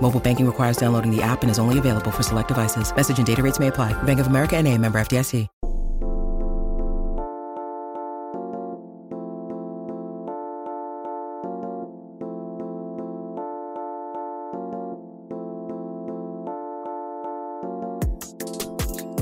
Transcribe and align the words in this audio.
Mobile 0.00 0.20
banking 0.20 0.46
requires 0.46 0.76
downloading 0.76 1.10
the 1.10 1.22
app 1.22 1.42
and 1.42 1.50
is 1.50 1.58
only 1.58 1.78
available 1.80 2.12
for 2.12 2.22
select 2.22 2.48
devices. 2.48 2.94
Message 2.94 3.18
and 3.18 3.26
data 3.26 3.42
rates 3.42 3.58
may 3.58 3.66
apply. 3.66 4.00
Bank 4.04 4.20
of 4.20 4.28
America 4.28 4.56
and 4.56 4.68
a 4.68 4.78
member 4.78 5.00
FDIC. 5.00 5.48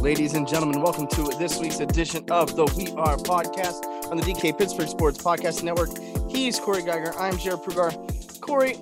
Ladies 0.04 0.34
and 0.34 0.46
gentlemen, 0.46 0.82
welcome 0.82 1.06
to 1.06 1.22
this 1.38 1.58
week's 1.58 1.80
edition 1.80 2.26
of 2.30 2.54
the 2.56 2.66
We 2.76 2.88
Are 2.92 3.16
podcast 3.16 4.10
on 4.10 4.18
the 4.18 4.22
DK 4.22 4.58
Pittsburgh 4.58 4.88
Sports 4.88 5.16
Podcast 5.16 5.62
Network. 5.62 5.88
He's 6.30 6.60
Corey 6.60 6.82
Geiger. 6.82 7.14
I'm 7.18 7.38
Jared 7.38 7.60
Prugar. 7.60 8.40
Corey, 8.42 8.76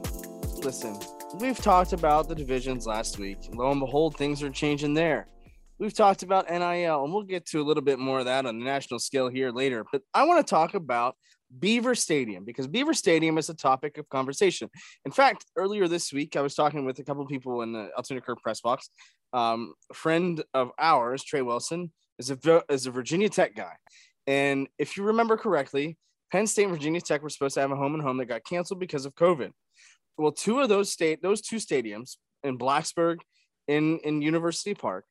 listen, 0.64 0.98
we've 1.34 1.58
talked 1.58 1.92
about 1.92 2.28
the 2.28 2.34
divisions 2.34 2.86
last 2.86 3.18
week. 3.18 3.38
Lo 3.52 3.70
and 3.70 3.80
behold, 3.80 4.16
things 4.16 4.42
are 4.42 4.50
changing 4.50 4.94
there. 4.94 5.28
We've 5.78 5.94
talked 5.94 6.22
about 6.22 6.48
NIL, 6.48 7.04
and 7.04 7.12
we'll 7.12 7.22
get 7.22 7.46
to 7.46 7.60
a 7.60 7.64
little 7.64 7.82
bit 7.82 7.98
more 7.98 8.20
of 8.20 8.26
that 8.26 8.46
on 8.46 8.58
the 8.58 8.64
national 8.64 9.00
scale 9.00 9.28
here 9.28 9.50
later. 9.50 9.84
But 9.90 10.02
I 10.14 10.24
want 10.24 10.46
to 10.46 10.48
talk 10.48 10.74
about 10.74 11.16
Beaver 11.58 11.94
Stadium 11.94 12.44
because 12.44 12.66
Beaver 12.66 12.94
Stadium 12.94 13.38
is 13.38 13.48
a 13.48 13.54
topic 13.54 13.98
of 13.98 14.08
conversation. 14.08 14.68
In 15.04 15.12
fact, 15.12 15.46
earlier 15.56 15.88
this 15.88 16.12
week, 16.12 16.36
I 16.36 16.40
was 16.40 16.54
talking 16.54 16.84
with 16.84 16.98
a 16.98 17.04
couple 17.04 17.22
of 17.22 17.28
people 17.28 17.62
in 17.62 17.72
the 17.72 17.90
Altoona 17.96 18.20
Curve 18.20 18.38
press 18.42 18.60
box 18.60 18.90
um, 19.32 19.74
a 19.90 19.94
friend 19.94 20.42
of 20.54 20.70
ours, 20.78 21.24
Trey 21.24 21.42
Wilson, 21.42 21.90
is 22.18 22.30
a 22.30 22.62
is 22.68 22.86
a 22.86 22.90
Virginia 22.90 23.28
Tech 23.28 23.56
guy, 23.56 23.72
and 24.26 24.68
if 24.78 24.96
you 24.96 25.04
remember 25.04 25.36
correctly, 25.36 25.96
Penn 26.30 26.46
State 26.46 26.64
and 26.64 26.72
Virginia 26.72 27.00
Tech 27.00 27.22
were 27.22 27.30
supposed 27.30 27.54
to 27.54 27.60
have 27.60 27.70
a 27.70 27.76
home 27.76 27.94
and 27.94 28.02
home 28.02 28.18
that 28.18 28.26
got 28.26 28.44
canceled 28.44 28.80
because 28.80 29.06
of 29.06 29.14
COVID. 29.14 29.50
Well, 30.18 30.32
two 30.32 30.60
of 30.60 30.68
those 30.68 30.92
state 30.92 31.22
those 31.22 31.40
two 31.40 31.56
stadiums 31.56 32.16
in 32.42 32.58
Blacksburg, 32.58 33.18
in 33.68 33.98
in 34.00 34.22
University 34.22 34.74
Park, 34.74 35.04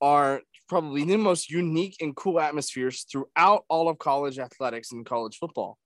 are 0.00 0.42
probably 0.68 1.04
the 1.04 1.16
most 1.16 1.50
unique 1.50 1.96
and 2.00 2.14
cool 2.16 2.40
atmospheres 2.40 3.04
throughout 3.10 3.64
all 3.68 3.88
of 3.88 3.98
college 3.98 4.38
athletics 4.38 4.92
and 4.92 5.04
college 5.04 5.36
football. 5.36 5.78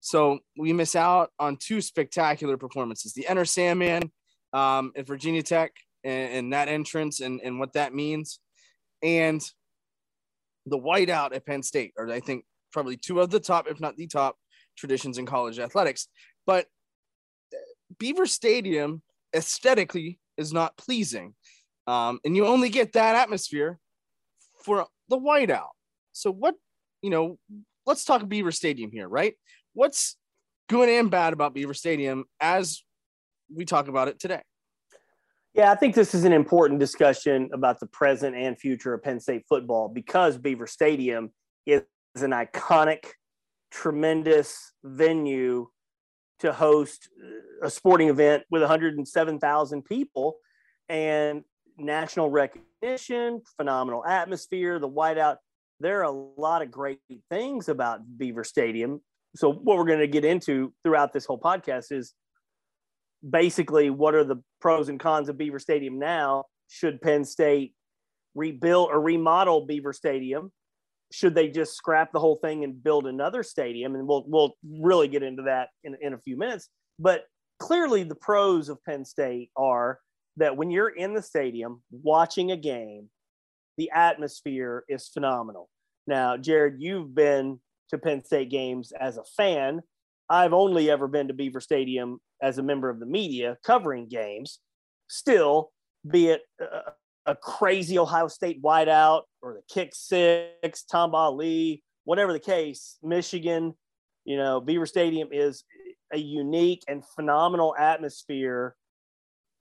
So 0.00 0.40
we 0.58 0.72
miss 0.72 0.96
out 0.96 1.30
on 1.38 1.56
two 1.56 1.80
spectacular 1.80 2.56
performances: 2.56 3.12
the 3.12 3.26
Enter 3.28 3.44
Sandman 3.44 4.10
um, 4.52 4.92
at 4.96 5.06
Virginia 5.06 5.42
Tech 5.42 5.72
and, 6.04 6.32
and 6.32 6.52
that 6.52 6.68
entrance 6.68 7.20
and, 7.20 7.40
and 7.42 7.58
what 7.58 7.72
that 7.74 7.94
means. 7.94 8.38
And 9.02 9.42
the 10.66 10.78
whiteout 10.78 11.34
at 11.34 11.44
Penn 11.44 11.62
State 11.62 11.92
are, 11.98 12.08
I 12.10 12.20
think, 12.20 12.44
probably 12.72 12.96
two 12.96 13.20
of 13.20 13.30
the 13.30 13.40
top, 13.40 13.66
if 13.68 13.80
not 13.80 13.96
the 13.96 14.06
top, 14.06 14.36
traditions 14.76 15.18
in 15.18 15.26
college 15.26 15.58
athletics. 15.58 16.08
But 16.46 16.66
Beaver 17.98 18.26
Stadium 18.26 19.02
aesthetically 19.34 20.18
is 20.36 20.52
not 20.52 20.76
pleasing. 20.76 21.34
Um, 21.86 22.20
and 22.24 22.36
you 22.36 22.46
only 22.46 22.70
get 22.70 22.92
that 22.94 23.16
atmosphere 23.16 23.78
for 24.64 24.86
the 25.08 25.18
whiteout. 25.18 25.68
So, 26.12 26.30
what, 26.30 26.54
you 27.02 27.10
know, 27.10 27.38
let's 27.86 28.04
talk 28.04 28.26
Beaver 28.28 28.52
Stadium 28.52 28.90
here, 28.90 29.08
right? 29.08 29.34
What's 29.74 30.16
good 30.68 30.88
and 30.88 31.10
bad 31.10 31.32
about 31.32 31.54
Beaver 31.54 31.74
Stadium 31.74 32.24
as 32.40 32.82
we 33.54 33.64
talk 33.64 33.88
about 33.88 34.08
it 34.08 34.18
today? 34.18 34.40
Yeah, 35.54 35.70
I 35.70 35.76
think 35.76 35.94
this 35.94 36.14
is 36.14 36.24
an 36.24 36.32
important 36.32 36.80
discussion 36.80 37.48
about 37.52 37.78
the 37.78 37.86
present 37.86 38.34
and 38.34 38.58
future 38.58 38.92
of 38.92 39.02
Penn 39.02 39.20
State 39.20 39.44
football 39.48 39.88
because 39.88 40.36
Beaver 40.36 40.66
Stadium 40.66 41.30
is 41.64 41.82
an 42.16 42.32
iconic, 42.32 43.04
tremendous 43.70 44.72
venue 44.82 45.68
to 46.44 46.52
host 46.52 47.08
a 47.62 47.70
sporting 47.70 48.08
event 48.08 48.44
with 48.50 48.62
107,000 48.62 49.84
people 49.84 50.36
and 50.88 51.42
national 51.78 52.30
recognition, 52.30 53.40
phenomenal 53.56 54.04
atmosphere, 54.04 54.78
the 54.78 54.88
whiteout. 54.88 55.36
There 55.80 56.00
are 56.00 56.04
a 56.04 56.10
lot 56.10 56.62
of 56.62 56.70
great 56.70 57.00
things 57.30 57.68
about 57.68 58.00
Beaver 58.18 58.44
Stadium. 58.44 59.00
So, 59.36 59.52
what 59.52 59.76
we're 59.78 59.86
going 59.86 60.00
to 60.00 60.06
get 60.06 60.24
into 60.24 60.72
throughout 60.84 61.12
this 61.12 61.24
whole 61.24 61.40
podcast 61.40 61.90
is 61.90 62.12
basically 63.28 63.90
what 63.90 64.14
are 64.14 64.24
the 64.24 64.36
pros 64.60 64.88
and 64.88 65.00
cons 65.00 65.28
of 65.28 65.38
Beaver 65.38 65.58
Stadium 65.58 65.98
now? 65.98 66.44
Should 66.68 67.00
Penn 67.00 67.24
State 67.24 67.74
rebuild 68.34 68.90
or 68.90 69.00
remodel 69.00 69.66
Beaver 69.66 69.92
Stadium? 69.92 70.52
Should 71.14 71.36
they 71.36 71.48
just 71.48 71.76
scrap 71.76 72.10
the 72.12 72.18
whole 72.18 72.40
thing 72.42 72.64
and 72.64 72.82
build 72.82 73.06
another 73.06 73.44
stadium? 73.44 73.94
And 73.94 74.04
we'll 74.04 74.24
we'll 74.26 74.56
really 74.80 75.06
get 75.06 75.22
into 75.22 75.44
that 75.44 75.68
in, 75.84 75.96
in 76.00 76.12
a 76.12 76.18
few 76.18 76.36
minutes. 76.36 76.68
But 76.98 77.26
clearly 77.60 78.02
the 78.02 78.16
pros 78.16 78.68
of 78.68 78.82
Penn 78.84 79.04
State 79.04 79.50
are 79.56 80.00
that 80.38 80.56
when 80.56 80.72
you're 80.72 80.88
in 80.88 81.14
the 81.14 81.22
stadium 81.22 81.84
watching 81.92 82.50
a 82.50 82.56
game, 82.56 83.10
the 83.78 83.92
atmosphere 83.94 84.82
is 84.88 85.06
phenomenal. 85.06 85.68
Now, 86.08 86.36
Jared, 86.36 86.80
you've 86.80 87.14
been 87.14 87.60
to 87.90 87.98
Penn 87.98 88.24
State 88.24 88.50
games 88.50 88.92
as 88.98 89.16
a 89.16 89.24
fan. 89.36 89.82
I've 90.28 90.52
only 90.52 90.90
ever 90.90 91.06
been 91.06 91.28
to 91.28 91.34
Beaver 91.34 91.60
Stadium 91.60 92.18
as 92.42 92.58
a 92.58 92.62
member 92.64 92.90
of 92.90 92.98
the 92.98 93.06
media 93.06 93.56
covering 93.64 94.08
games. 94.08 94.58
Still, 95.08 95.70
be 96.10 96.30
it 96.30 96.42
uh, 96.60 96.90
a, 97.26 97.34
crazy 97.34 97.98
Ohio 97.98 98.28
State 98.28 98.62
whiteout 98.62 99.22
or 99.42 99.54
the 99.54 99.62
kick 99.72 99.94
six, 99.94 100.84
Tamba 100.84 101.16
Hali, 101.16 101.82
whatever 102.04 102.32
the 102.32 102.40
case, 102.40 102.98
Michigan, 103.02 103.74
you 104.24 104.36
know, 104.36 104.60
Beaver 104.60 104.86
Stadium 104.86 105.28
is 105.32 105.64
a 106.12 106.18
unique 106.18 106.82
and 106.88 107.04
phenomenal 107.14 107.74
atmosphere. 107.78 108.74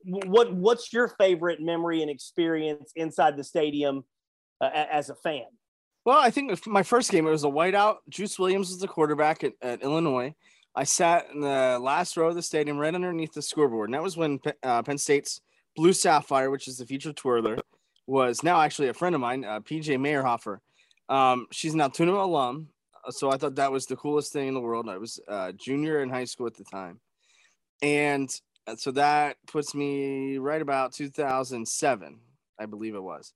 What 0.06 0.54
what's 0.54 0.92
your 0.92 1.08
favorite 1.08 1.62
memory 1.62 2.02
and 2.02 2.12
experience 2.12 2.92
inside 2.96 3.38
the 3.38 3.44
stadium 3.44 4.04
uh, 4.60 4.70
as 4.74 5.10
a 5.10 5.16
fan? 5.16 5.46
Well, 6.06 6.20
I 6.20 6.30
think 6.30 6.68
my 6.68 6.84
first 6.84 7.12
game 7.12 7.26
it 7.26 7.32
was 7.32 7.46
a 7.46 7.48
whiteout. 7.48 7.98
Juice 8.10 8.38
Williams 8.38 8.70
was 8.70 8.80
the 8.80 8.88
quarterback 8.88 9.44
at, 9.44 9.54
at 9.62 9.82
Illinois. 9.82 10.36
I 10.76 10.84
sat 10.84 11.28
in 11.34 11.40
the 11.40 11.80
last 11.82 12.18
row 12.18 12.30
of 12.30 12.36
the 12.36 12.42
stadium, 12.42 12.78
right 12.78 12.94
underneath 12.94 13.34
the 13.34 13.42
scoreboard, 13.42 13.90
and 13.90 13.94
that 13.94 14.04
was 14.04 14.18
when 14.18 14.40
uh, 14.64 14.82
Penn 14.82 14.98
State's 14.98 15.40
Blue 15.76 15.94
Sapphire, 15.94 16.50
which 16.50 16.68
is 16.68 16.78
the 16.78 16.86
featured 16.86 17.18
twirler, 17.18 17.58
was 18.08 18.44
now 18.44 18.62
actually 18.62 18.90
a 18.90 18.94
friend 18.94 19.16
of 19.16 19.22
mine, 19.22 19.44
uh, 19.44 19.60
PJ 19.60 19.98
Mayerhofer. 19.98 20.60
Um, 21.10 21.48
she's 21.52 21.74
an 21.74 21.82
Altoona 21.82 22.14
alum, 22.14 22.70
uh, 23.06 23.12
so 23.12 23.32
I 23.32 23.38
thought 23.38 23.56
that 23.56 23.72
was 23.72 23.86
the 23.86 23.96
coolest 23.96 24.34
thing 24.34 24.48
in 24.48 24.54
the 24.54 24.60
world. 24.62 24.90
I 24.90 24.98
was 24.98 25.20
uh, 25.28 25.52
junior 25.54 26.02
in 26.02 26.10
high 26.10 26.26
school 26.26 26.48
at 26.48 26.56
the 26.56 26.64
time, 26.64 27.00
and 27.82 28.30
uh, 28.68 28.76
so 28.76 28.92
that 28.92 29.38
puts 29.48 29.76
me 29.76 30.38
right 30.38 30.62
about 30.62 30.94
2007, 30.94 32.20
I 32.60 32.66
believe 32.66 32.96
it 32.96 33.04
was 33.04 33.34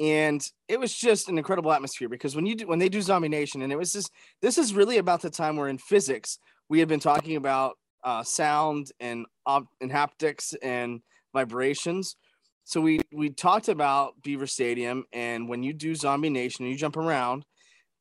and 0.00 0.50
it 0.66 0.80
was 0.80 0.96
just 0.96 1.28
an 1.28 1.36
incredible 1.36 1.70
atmosphere 1.70 2.08
because 2.08 2.34
when 2.34 2.46
you 2.46 2.56
do 2.56 2.66
when 2.66 2.78
they 2.78 2.88
do 2.88 3.02
zombie 3.02 3.28
nation 3.28 3.60
and 3.60 3.70
it 3.70 3.76
was 3.76 3.92
just 3.92 4.10
this 4.40 4.56
is 4.56 4.74
really 4.74 4.96
about 4.96 5.20
the 5.20 5.30
time 5.30 5.56
where 5.56 5.68
in 5.68 5.78
physics 5.78 6.38
we 6.68 6.78
had 6.78 6.88
been 6.88 7.00
talking 7.00 7.36
about 7.36 7.76
uh, 8.02 8.22
sound 8.22 8.90
and 8.98 9.26
op- 9.44 9.68
and 9.82 9.90
haptics 9.90 10.54
and 10.62 11.02
vibrations. 11.32 12.16
So 12.64 12.80
we 12.80 13.00
we 13.12 13.30
talked 13.30 13.68
about 13.68 14.22
Beaver 14.22 14.46
Stadium, 14.46 15.04
and 15.12 15.48
when 15.48 15.62
you 15.62 15.72
do 15.72 15.94
Zombie 15.94 16.30
Nation 16.30 16.66
you 16.66 16.76
jump 16.76 16.96
around, 16.96 17.44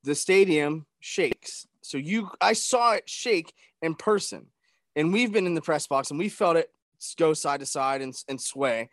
the 0.04 0.16
stadium 0.16 0.86
shakes. 1.00 1.66
So 1.82 1.98
you, 1.98 2.30
I 2.42 2.54
saw 2.54 2.94
it 2.94 3.10
shake 3.10 3.54
in 3.82 3.96
person, 3.96 4.48
and 4.96 5.14
we've 5.14 5.32
been 5.32 5.48
in 5.48 5.56
the 5.56 5.62
press 5.62 5.88
box 5.88 6.12
and 6.12 6.20
we 6.20 6.30
felt 6.30 6.58
it 6.58 6.70
go 7.18 7.34
side 7.34 7.62
to 7.62 7.66
side 7.66 8.02
and, 8.02 8.14
and 8.28 8.40
sway. 8.40 8.90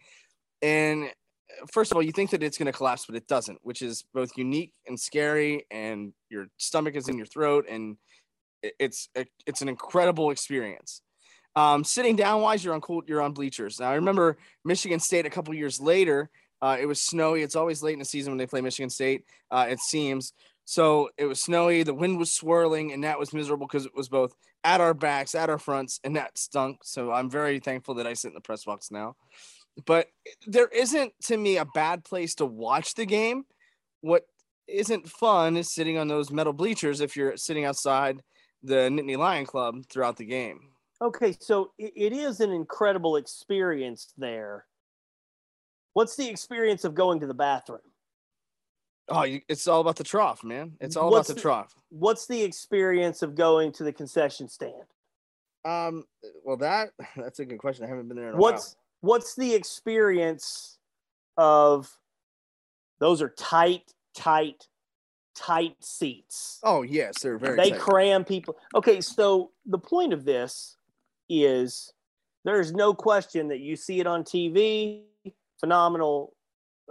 And 0.62 1.04
uh, 1.04 1.66
first 1.70 1.90
of 1.90 1.96
all, 1.96 2.02
you 2.02 2.12
think 2.12 2.30
that 2.30 2.42
it's 2.42 2.56
going 2.56 2.66
to 2.66 2.72
collapse, 2.72 3.06
but 3.06 3.16
it 3.16 3.26
doesn't, 3.26 3.58
which 3.62 3.82
is 3.82 4.04
both 4.14 4.30
unique 4.36 4.72
and 4.86 4.98
scary, 4.98 5.66
and 5.70 6.12
your 6.30 6.46
stomach 6.56 6.94
is 6.94 7.08
in 7.08 7.16
your 7.16 7.26
throat, 7.26 7.66
and 7.68 7.96
it's 8.62 9.08
it's 9.46 9.62
an 9.62 9.68
incredible 9.68 10.30
experience. 10.30 11.02
Um, 11.56 11.82
sitting 11.84 12.16
down 12.16 12.42
wise, 12.42 12.62
you're 12.64 12.74
on 12.74 12.82
you're 13.06 13.22
on 13.22 13.32
bleachers. 13.32 13.80
Now 13.80 13.90
I 13.90 13.94
remember 13.94 14.36
Michigan 14.64 15.00
State 15.00 15.26
a 15.26 15.30
couple 15.30 15.54
years 15.54 15.80
later. 15.80 16.30
Uh, 16.60 16.76
it 16.80 16.86
was 16.86 17.00
snowy. 17.00 17.42
It's 17.42 17.56
always 17.56 17.82
late 17.82 17.94
in 17.94 17.98
the 17.98 18.04
season 18.04 18.30
when 18.30 18.38
they 18.38 18.46
play 18.46 18.60
Michigan 18.60 18.90
State. 18.90 19.24
Uh, 19.50 19.66
it 19.68 19.80
seems 19.80 20.32
so. 20.66 21.10
It 21.16 21.24
was 21.24 21.40
snowy. 21.40 21.82
The 21.82 21.94
wind 21.94 22.18
was 22.18 22.32
swirling, 22.32 22.92
and 22.92 23.04
that 23.04 23.18
was 23.18 23.32
miserable 23.32 23.66
because 23.66 23.86
it 23.86 23.94
was 23.94 24.08
both 24.08 24.34
at 24.64 24.80
our 24.80 24.94
backs, 24.94 25.34
at 25.34 25.50
our 25.50 25.58
fronts, 25.58 25.98
and 26.04 26.16
that 26.16 26.36
stunk. 26.38 26.80
So 26.82 27.10
I'm 27.12 27.30
very 27.30 27.58
thankful 27.58 27.94
that 27.94 28.06
I 28.06 28.12
sit 28.12 28.28
in 28.28 28.34
the 28.34 28.40
press 28.40 28.64
box 28.64 28.90
now. 28.90 29.16
But 29.86 30.08
there 30.46 30.68
isn't 30.68 31.12
to 31.24 31.36
me 31.36 31.56
a 31.58 31.66
bad 31.66 32.04
place 32.04 32.34
to 32.36 32.46
watch 32.46 32.94
the 32.94 33.06
game. 33.06 33.44
What 34.00 34.26
isn't 34.66 35.08
fun 35.08 35.56
is 35.56 35.74
sitting 35.74 35.98
on 35.98 36.08
those 36.08 36.30
metal 36.30 36.52
bleachers 36.52 37.00
if 37.00 37.16
you're 37.16 37.36
sitting 37.36 37.64
outside 37.64 38.22
the 38.62 38.88
Nittany 38.90 39.16
Lion 39.16 39.46
Club 39.46 39.84
throughout 39.88 40.16
the 40.16 40.24
game. 40.24 40.70
Okay, 41.02 41.36
so 41.40 41.72
it 41.78 42.12
is 42.12 42.40
an 42.40 42.52
incredible 42.52 43.16
experience 43.16 44.12
there. 44.16 44.64
What's 45.92 46.16
the 46.16 46.28
experience 46.28 46.84
of 46.84 46.94
going 46.94 47.20
to 47.20 47.26
the 47.26 47.34
bathroom? 47.34 47.80
Oh, 49.08 49.24
you, 49.24 49.40
it's 49.48 49.68
all 49.68 49.80
about 49.80 49.96
the 49.96 50.04
trough, 50.04 50.42
man. 50.42 50.72
It's 50.80 50.96
all 50.96 51.10
what's 51.10 51.28
about 51.28 51.34
the, 51.36 51.40
the, 51.40 51.40
trough. 51.42 51.74
What's 51.90 52.26
the 52.26 52.42
experience 52.42 53.22
of 53.22 53.34
going 53.34 53.72
to 53.72 53.84
the 53.84 53.92
concession 53.92 54.48
stand? 54.48 54.74
Um, 55.64 56.04
well, 56.44 56.56
that 56.58 56.90
that's 57.16 57.40
a 57.40 57.44
good 57.44 57.58
question. 57.58 57.84
I 57.84 57.88
haven't 57.88 58.08
been 58.08 58.16
there 58.16 58.28
in 58.28 58.34
a 58.34 58.38
what's, 58.38 58.76
while. 59.00 59.12
What's 59.12 59.34
the 59.34 59.54
experience 59.54 60.78
of 61.36 61.90
those 62.98 63.20
are 63.20 63.28
tight, 63.28 63.92
tight, 64.14 64.66
tight 65.34 65.76
seats. 65.80 66.58
Oh 66.62 66.82
yes, 66.82 67.20
they're 67.22 67.38
very. 67.38 67.56
They 67.56 67.70
tight. 67.70 67.80
cram 67.80 68.24
people. 68.24 68.56
Okay, 68.74 69.00
so 69.00 69.50
the 69.66 69.78
point 69.78 70.12
of 70.12 70.24
this 70.24 70.75
is 71.28 71.92
there's 72.44 72.72
no 72.72 72.94
question 72.94 73.48
that 73.48 73.60
you 73.60 73.76
see 73.76 74.00
it 74.00 74.06
on 74.06 74.24
TV. 74.24 75.02
Phenomenal 75.60 76.34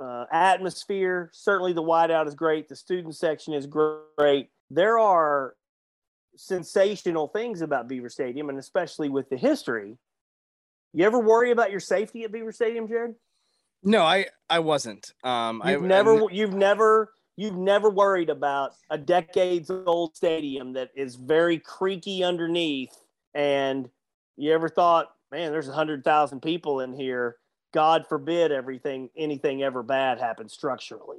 uh, 0.01 0.25
atmosphere. 0.31 1.29
Certainly, 1.33 1.73
the 1.73 1.83
whiteout 1.83 2.27
is 2.27 2.35
great. 2.35 2.67
The 2.67 2.75
student 2.75 3.15
section 3.15 3.53
is 3.53 3.67
great. 3.67 4.49
There 4.69 4.99
are 4.99 5.55
sensational 6.35 7.27
things 7.27 7.61
about 7.61 7.87
Beaver 7.87 8.09
Stadium, 8.09 8.49
and 8.49 8.59
especially 8.59 9.09
with 9.09 9.29
the 9.29 9.37
history. 9.37 9.97
You 10.93 11.05
ever 11.05 11.19
worry 11.19 11.51
about 11.51 11.71
your 11.71 11.79
safety 11.79 12.23
at 12.23 12.31
Beaver 12.31 12.51
Stadium, 12.51 12.88
Jared? 12.88 13.15
No, 13.83 14.01
I 14.01 14.27
I 14.49 14.59
wasn't. 14.59 15.13
Um, 15.23 15.61
you've 15.65 15.83
I, 15.83 15.88
never 15.88 16.23
I, 16.23 16.27
you've 16.31 16.53
never 16.53 17.13
you've 17.38 17.57
never 17.57 17.89
worried 17.89 18.29
about 18.29 18.73
a 18.89 18.97
decades 18.97 19.69
old 19.69 20.15
stadium 20.15 20.73
that 20.73 20.89
is 20.95 21.15
very 21.15 21.59
creaky 21.59 22.23
underneath 22.23 22.95
and 23.33 23.89
you 24.37 24.53
ever 24.53 24.69
thought 24.69 25.07
man 25.31 25.51
there's 25.51 25.67
a 25.67 25.73
hundred 25.73 26.03
thousand 26.03 26.41
people 26.41 26.79
in 26.79 26.93
here 26.93 27.37
god 27.73 28.05
forbid 28.07 28.51
everything 28.51 29.09
anything 29.17 29.63
ever 29.63 29.83
bad 29.83 30.19
happens 30.19 30.53
structurally 30.53 31.17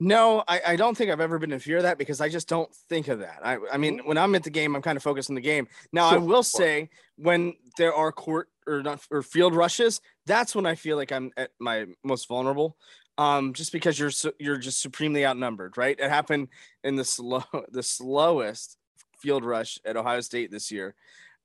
no, 0.00 0.42
I, 0.48 0.60
I 0.66 0.76
don't 0.76 0.96
think 0.98 1.12
I've 1.12 1.20
ever 1.20 1.38
been 1.38 1.52
in 1.52 1.60
fear 1.60 1.76
of 1.76 1.84
that 1.84 1.98
because 1.98 2.20
I 2.20 2.28
just 2.28 2.48
don't 2.48 2.68
think 2.88 3.06
of 3.06 3.20
that. 3.20 3.38
I, 3.44 3.58
I 3.72 3.76
mean, 3.76 4.00
when 4.04 4.18
I'm 4.18 4.34
at 4.34 4.42
the 4.42 4.50
game, 4.50 4.74
I'm 4.74 4.82
kind 4.82 4.96
of 4.96 5.04
focused 5.04 5.30
on 5.30 5.36
the 5.36 5.40
game. 5.40 5.68
Now. 5.92 6.08
I 6.10 6.18
will 6.18 6.42
say 6.42 6.90
when 7.16 7.54
there 7.78 7.94
are 7.94 8.10
court 8.10 8.48
or 8.66 8.82
not 8.82 9.06
or 9.12 9.22
field 9.22 9.54
rushes, 9.54 10.00
that's 10.26 10.52
when 10.54 10.66
I 10.66 10.74
feel 10.74 10.96
like 10.96 11.12
I'm 11.12 11.30
at 11.36 11.50
my 11.60 11.86
most 12.02 12.26
vulnerable 12.26 12.76
um, 13.18 13.52
just 13.52 13.72
because 13.72 13.98
you're 13.98 14.10
you're 14.38 14.56
just 14.56 14.80
supremely 14.80 15.24
outnumbered, 15.24 15.76
right? 15.76 15.98
It 15.98 16.10
happened 16.10 16.48
in 16.82 16.96
the 16.96 17.04
slow 17.04 17.44
the 17.70 17.82
slowest 17.82 18.76
field 19.18 19.44
rush 19.44 19.78
at 19.84 19.96
Ohio 19.96 20.20
State 20.20 20.50
this 20.50 20.70
year. 20.70 20.94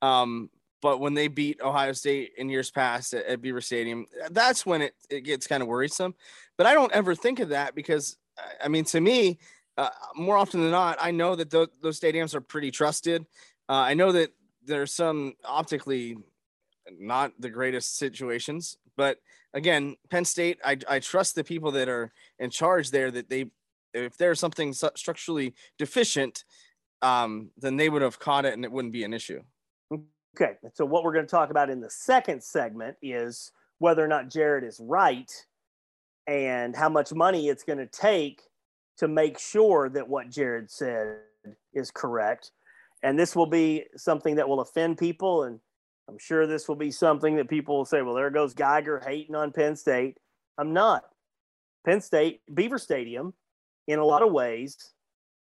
Um, 0.01 0.50
but 0.81 1.00
when 1.00 1.14
they 1.14 1.28
beat 1.28 1.62
Ohio 1.62 1.92
State 1.94 2.31
in 2.38 2.50
years 2.50 2.72
past 2.72 3.14
at, 3.14 3.26
at 3.26 3.42
Beaver 3.42 3.62
Stadium, 3.62 4.06
that's 4.31 4.66
when 4.66 4.81
it, 4.81 4.96
it 5.10 5.22
gets 5.22 5.48
kind 5.48 5.62
of 5.62 5.68
worrisome. 5.68 6.16
But 6.58 6.68
I 6.68 6.74
don't 6.74 6.92
ever 6.94 7.16
think 7.16 7.40
of 7.40 7.50
that 7.50 7.76
because, 7.76 8.18
I 8.64 8.68
mean, 8.68 8.86
to 8.86 9.02
me, 9.02 9.40
uh, 9.78 9.90
more 10.16 10.38
often 10.38 10.62
than 10.62 10.72
not, 10.72 10.98
I 11.00 11.12
know 11.12 11.36
that 11.36 11.52
th- 11.52 11.70
those 11.81 12.00
stadiums 12.00 12.36
are 12.36 12.42
pretty 12.42 12.72
trusted. 12.72 13.26
Uh, 13.68 13.74
I 13.74 13.94
know 13.94 14.12
that 14.12 14.34
there's 14.66 14.94
some 14.94 15.36
optically 15.46 16.18
not 16.98 17.32
the 17.40 17.50
greatest 17.50 17.98
situations, 17.98 18.78
but 18.98 19.20
again, 19.54 19.96
Penn 20.10 20.25
State, 20.25 20.60
I, 20.66 20.78
I 20.88 21.00
trust 21.00 21.36
the 21.36 21.44
people 21.44 21.72
that 21.72 21.88
are 21.88 22.12
in 22.40 22.50
charge 22.50 22.92
there 22.92 23.10
that 23.12 23.30
they, 23.30 23.52
if 23.94 24.18
there's 24.18 24.40
something 24.40 24.74
structurally 24.74 25.54
deficient, 25.78 26.44
um, 27.02 27.52
then 27.58 27.78
they 27.78 27.90
would 27.90 28.02
have 28.02 28.20
caught 28.20 28.46
it 28.46 28.54
and 28.54 28.66
it 28.66 28.72
wouldn't 28.72 28.94
be 28.94 29.04
an 29.04 29.14
issue. 29.14 29.42
Okay. 30.36 30.54
So, 30.74 30.86
what 30.86 31.04
we're 31.04 31.14
going 31.14 31.26
to 31.26 31.31
talk 31.31 31.50
about 31.50 31.70
in 31.70 31.81
the 31.81 31.90
second 31.90 32.44
segment 32.44 32.98
is 33.02 33.52
whether 33.80 34.04
or 34.04 34.08
not 34.08 34.30
Jared 34.30 34.64
is 34.64 34.80
right 34.80 35.31
and 36.28 36.76
how 36.76 36.90
much 36.90 37.14
money 37.14 37.50
it's 37.50 37.64
going 37.64 37.80
to 37.80 37.88
take 37.88 38.42
to 38.98 39.08
make 39.08 39.40
sure 39.40 39.90
that 39.90 40.08
what 40.08 40.30
Jared 40.30 40.70
said 40.70 41.18
is 41.74 41.90
correct. 41.90 42.52
And 43.02 43.18
this 43.18 43.36
will 43.36 43.48
be 43.48 43.86
something 43.96 44.36
that 44.36 44.48
will 44.48 44.60
offend 44.60 44.98
people 44.98 45.44
and 45.44 45.60
I'm 46.10 46.18
sure 46.18 46.48
this 46.48 46.68
will 46.68 46.75
be 46.75 46.90
something 46.90 47.36
that 47.36 47.48
people 47.48 47.78
will 47.78 47.86
say, 47.86 48.02
well, 48.02 48.16
there 48.16 48.32
goes 48.32 48.56
Geiger 48.56 49.00
hating 49.06 49.36
on 49.36 49.52
Penn 49.52 49.75
State. 49.75 50.18
I'm 50.58 50.74
not. 50.74 51.04
Penn 51.86 52.02
State, 52.02 52.42
Beaver 52.52 52.80
Stadium, 52.80 53.34
in 53.88 54.00
a 54.00 54.06
lot 54.06 54.24
of 54.24 54.32
ways, 54.32 54.75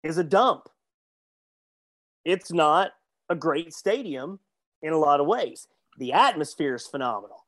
is 0.04 0.18
a 0.18 0.26
dump. 0.26 0.68
It's 2.26 2.52
not 2.52 2.92
a 3.30 3.36
great 3.36 3.74
stadium 3.74 4.40
in 4.82 4.94
a 4.94 4.98
lot 4.98 5.20
of 5.20 5.28
ways. 5.28 5.68
The 5.98 6.14
atmosphere 6.14 6.76
is 6.76 6.88
phenomenal. 6.88 7.46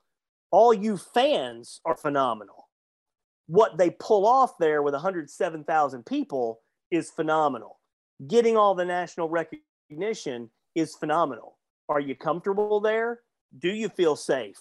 All 0.52 0.74
you 0.74 0.98
fans 0.98 1.82
are 1.86 1.96
phenomenal. 1.96 2.70
What 3.48 3.78
they 3.78 3.90
pull 3.90 4.26
off 4.26 4.58
there 4.60 4.82
with 4.82 4.94
107,000 4.94 6.06
people 6.06 6.62
is 6.92 7.10
phenomenal. 7.10 7.80
Getting 8.28 8.56
all 8.56 8.76
the 8.76 8.86
national 8.86 9.30
recognition 9.30 10.50
is 10.76 10.96
phenomenal. 10.96 11.58
Are 11.90 12.00
you 12.00 12.16
comfortable 12.16 12.80
there? 12.80 13.22
Do 13.58 13.70
you 13.70 13.90
feel 13.90 14.16
safe? 14.16 14.60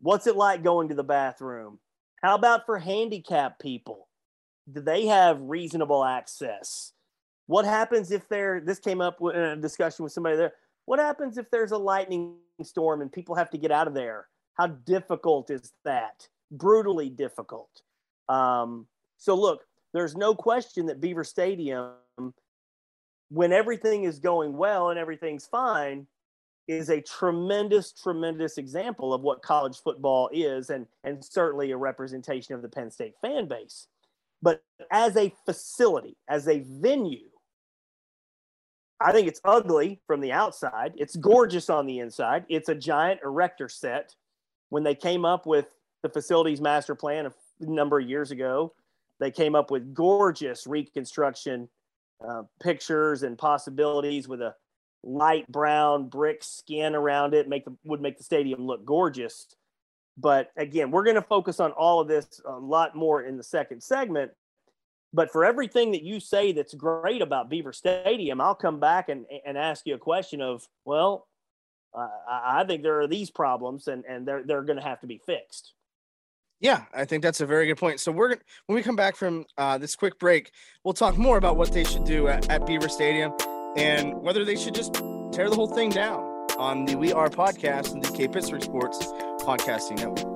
What's 0.00 0.26
it 0.26 0.36
like 0.36 0.62
going 0.62 0.88
to 0.88 0.94
the 0.94 1.04
bathroom? 1.04 1.78
How 2.22 2.34
about 2.34 2.66
for 2.66 2.78
handicapped 2.78 3.60
people? 3.60 4.08
Do 4.72 4.80
they 4.80 5.06
have 5.06 5.40
reasonable 5.40 6.04
access? 6.04 6.92
What 7.46 7.64
happens 7.64 8.10
if 8.10 8.28
they're, 8.28 8.60
this 8.60 8.78
came 8.78 9.00
up 9.00 9.18
in 9.20 9.40
a 9.40 9.56
discussion 9.56 10.02
with 10.02 10.12
somebody 10.12 10.36
there. 10.36 10.54
What 10.86 10.98
happens 10.98 11.36
if 11.36 11.50
there's 11.50 11.72
a 11.72 11.78
lightning 11.78 12.36
storm 12.62 13.02
and 13.02 13.12
people 13.12 13.34
have 13.34 13.50
to 13.50 13.58
get 13.58 13.70
out 13.70 13.86
of 13.86 13.94
there? 13.94 14.28
How 14.54 14.68
difficult 14.68 15.50
is 15.50 15.72
that? 15.84 16.26
Brutally 16.50 17.10
difficult. 17.10 17.82
Um, 18.28 18.86
so, 19.18 19.34
look, 19.34 19.62
there's 19.92 20.16
no 20.16 20.34
question 20.34 20.86
that 20.86 21.00
Beaver 21.00 21.24
Stadium, 21.24 21.92
when 23.28 23.52
everything 23.52 24.04
is 24.04 24.18
going 24.18 24.56
well 24.56 24.90
and 24.90 24.98
everything's 24.98 25.46
fine, 25.46 26.06
is 26.68 26.88
a 26.88 27.00
tremendous, 27.00 27.92
tremendous 27.92 28.58
example 28.58 29.14
of 29.14 29.22
what 29.22 29.42
college 29.42 29.78
football 29.82 30.28
is, 30.32 30.70
and, 30.70 30.86
and 31.04 31.24
certainly 31.24 31.70
a 31.70 31.76
representation 31.76 32.54
of 32.54 32.62
the 32.62 32.68
Penn 32.68 32.90
State 32.90 33.14
fan 33.22 33.46
base. 33.46 33.86
But 34.42 34.62
as 34.90 35.16
a 35.16 35.32
facility, 35.44 36.16
as 36.28 36.48
a 36.48 36.64
venue, 36.66 37.28
I 39.00 39.12
think 39.12 39.28
it's 39.28 39.40
ugly 39.44 40.00
from 40.06 40.20
the 40.20 40.32
outside. 40.32 40.92
It's 40.96 41.16
gorgeous 41.16 41.68
on 41.68 41.86
the 41.86 41.98
inside. 41.98 42.46
It's 42.48 42.68
a 42.68 42.74
giant 42.74 43.20
erector 43.22 43.68
set. 43.68 44.14
When 44.70 44.82
they 44.82 44.94
came 44.94 45.24
up 45.24 45.46
with 45.46 45.66
the 46.02 46.08
facilities 46.08 46.60
master 46.60 46.94
plan 46.94 47.26
a 47.26 47.32
number 47.60 48.00
of 48.00 48.08
years 48.08 48.30
ago, 48.30 48.72
they 49.20 49.30
came 49.30 49.54
up 49.54 49.70
with 49.70 49.94
gorgeous 49.94 50.66
reconstruction 50.66 51.68
uh, 52.26 52.42
pictures 52.62 53.22
and 53.22 53.36
possibilities 53.36 54.28
with 54.28 54.40
a 54.40 54.54
light 55.02 55.46
brown 55.50 56.08
brick 56.08 56.42
skin 56.42 56.94
around 56.94 57.34
it 57.34 57.48
make 57.48 57.64
the, 57.64 57.76
would 57.84 58.00
make 58.00 58.18
the 58.18 58.24
stadium 58.24 58.66
look 58.66 58.84
gorgeous. 58.84 59.54
But 60.18 60.50
again, 60.56 60.90
we're 60.90 61.04
going 61.04 61.16
to 61.16 61.22
focus 61.22 61.60
on 61.60 61.72
all 61.72 62.00
of 62.00 62.08
this 62.08 62.40
a 62.46 62.58
lot 62.58 62.96
more 62.96 63.22
in 63.22 63.36
the 63.36 63.42
second 63.42 63.82
segment. 63.82 64.32
But 65.16 65.32
for 65.32 65.46
everything 65.46 65.92
that 65.92 66.02
you 66.02 66.20
say 66.20 66.52
that's 66.52 66.74
great 66.74 67.22
about 67.22 67.48
Beaver 67.48 67.72
Stadium, 67.72 68.38
I'll 68.38 68.54
come 68.54 68.78
back 68.78 69.08
and, 69.08 69.24
and 69.46 69.56
ask 69.56 69.86
you 69.86 69.94
a 69.94 69.98
question 69.98 70.42
of, 70.42 70.68
well, 70.84 71.26
uh, 71.96 72.06
I 72.28 72.64
think 72.64 72.82
there 72.82 73.00
are 73.00 73.06
these 73.06 73.30
problems 73.30 73.88
and, 73.88 74.04
and 74.04 74.28
they're, 74.28 74.42
they're 74.42 74.62
going 74.62 74.76
to 74.76 74.84
have 74.84 75.00
to 75.00 75.06
be 75.06 75.16
fixed. 75.16 75.72
Yeah, 76.60 76.84
I 76.92 77.06
think 77.06 77.22
that's 77.22 77.40
a 77.40 77.46
very 77.46 77.66
good 77.66 77.78
point. 77.78 77.98
So 78.00 78.12
we're 78.12 78.28
when 78.66 78.76
we 78.76 78.82
come 78.82 78.94
back 78.94 79.16
from 79.16 79.46
uh, 79.56 79.78
this 79.78 79.96
quick 79.96 80.18
break, 80.18 80.52
we'll 80.84 80.92
talk 80.92 81.16
more 81.16 81.38
about 81.38 81.56
what 81.56 81.72
they 81.72 81.84
should 81.84 82.04
do 82.04 82.28
at, 82.28 82.50
at 82.50 82.66
Beaver 82.66 82.90
Stadium 82.90 83.32
and 83.74 84.14
whether 84.20 84.44
they 84.44 84.56
should 84.56 84.74
just 84.74 84.94
tear 85.32 85.48
the 85.48 85.56
whole 85.56 85.68
thing 85.68 85.88
down 85.88 86.20
on 86.58 86.84
the 86.84 86.94
We 86.94 87.14
Are 87.14 87.30
podcast 87.30 87.92
and 87.92 88.04
the 88.04 88.12
K 88.12 88.28
Pittsburgh 88.28 88.62
Sports 88.62 88.98
Podcasting 89.40 89.96
Network. 89.96 90.35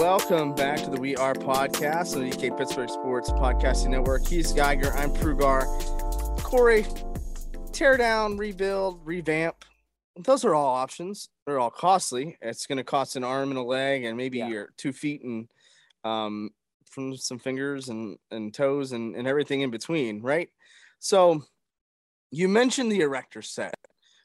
Welcome 0.00 0.54
back 0.54 0.78
to 0.84 0.88
the 0.88 0.98
We 0.98 1.14
Are 1.16 1.34
podcast 1.34 2.16
on 2.16 2.22
the 2.22 2.34
DK 2.34 2.56
Pittsburgh 2.56 2.88
Sports 2.88 3.28
Podcasting 3.32 3.90
Network. 3.90 4.26
He's 4.26 4.50
Geiger. 4.50 4.94
I'm 4.94 5.10
Prugar. 5.10 5.66
Corey, 6.42 6.86
tear 7.72 7.98
down, 7.98 8.38
rebuild, 8.38 9.02
revamp. 9.04 9.62
Those 10.16 10.46
are 10.46 10.54
all 10.54 10.74
options. 10.74 11.28
They're 11.46 11.60
all 11.60 11.70
costly. 11.70 12.38
It's 12.40 12.66
going 12.66 12.78
to 12.78 12.82
cost 12.82 13.16
an 13.16 13.24
arm 13.24 13.50
and 13.50 13.58
a 13.58 13.62
leg, 13.62 14.04
and 14.04 14.16
maybe 14.16 14.38
Yeah. 14.38 14.48
your 14.48 14.70
two 14.78 14.94
feet 14.94 15.22
and 15.22 15.50
um, 16.02 16.48
from 16.90 17.14
some 17.18 17.38
fingers 17.38 17.90
and, 17.90 18.16
and 18.30 18.54
toes 18.54 18.92
and, 18.92 19.14
and 19.14 19.28
everything 19.28 19.60
in 19.60 19.70
between, 19.70 20.22
right? 20.22 20.48
So 20.98 21.44
you 22.30 22.48
mentioned 22.48 22.90
the 22.90 23.00
erector 23.02 23.42
set, 23.42 23.74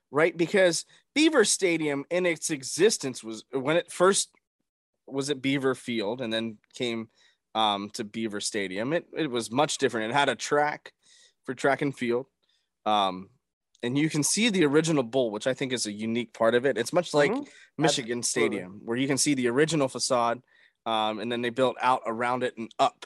right? 0.09 0.37
Because 0.37 0.85
Beaver 1.13 1.43
Stadium 1.43 2.05
in 2.09 2.25
its 2.25 2.49
existence 2.49 3.25
was 3.25 3.43
when 3.51 3.75
it 3.75 3.91
first 3.91 4.29
was 5.07 5.29
at 5.29 5.41
Beaver 5.41 5.75
Field 5.75 6.21
and 6.21 6.31
then 6.31 6.57
came 6.73 7.09
um, 7.53 7.89
to 7.93 8.03
Beaver 8.03 8.41
Stadium. 8.41 8.93
It, 8.93 9.05
it 9.15 9.29
was 9.31 9.51
much 9.51 9.77
different. 9.77 10.11
It 10.11 10.15
had 10.15 10.29
a 10.29 10.35
track 10.35 10.93
for 11.45 11.53
track 11.53 11.81
and 11.81 11.95
field. 11.95 12.27
Um, 12.85 13.29
and 13.83 13.97
you 13.97 14.09
can 14.09 14.23
see 14.23 14.49
the 14.49 14.65
original 14.65 15.03
bowl, 15.03 15.31
which 15.31 15.47
I 15.47 15.53
think 15.53 15.71
is 15.71 15.85
a 15.85 15.91
unique 15.91 16.33
part 16.33 16.55
of 16.55 16.65
it. 16.65 16.77
It's 16.77 16.93
much 16.93 17.13
like 17.13 17.31
Mhm. 17.31 17.47
Michigan 17.77 18.19
Absolutely. 18.19 18.57
Stadium, 18.57 18.81
where 18.83 18.97
you 18.97 19.07
can 19.07 19.17
see 19.17 19.35
the 19.35 19.47
original 19.47 19.87
facade, 19.87 20.41
um, 20.85 21.19
and 21.19 21.31
then 21.31 21.41
they 21.41 21.49
built 21.49 21.77
out 21.79 22.01
around 22.05 22.43
it 22.43 22.57
and 22.57 22.69
up. 22.79 23.05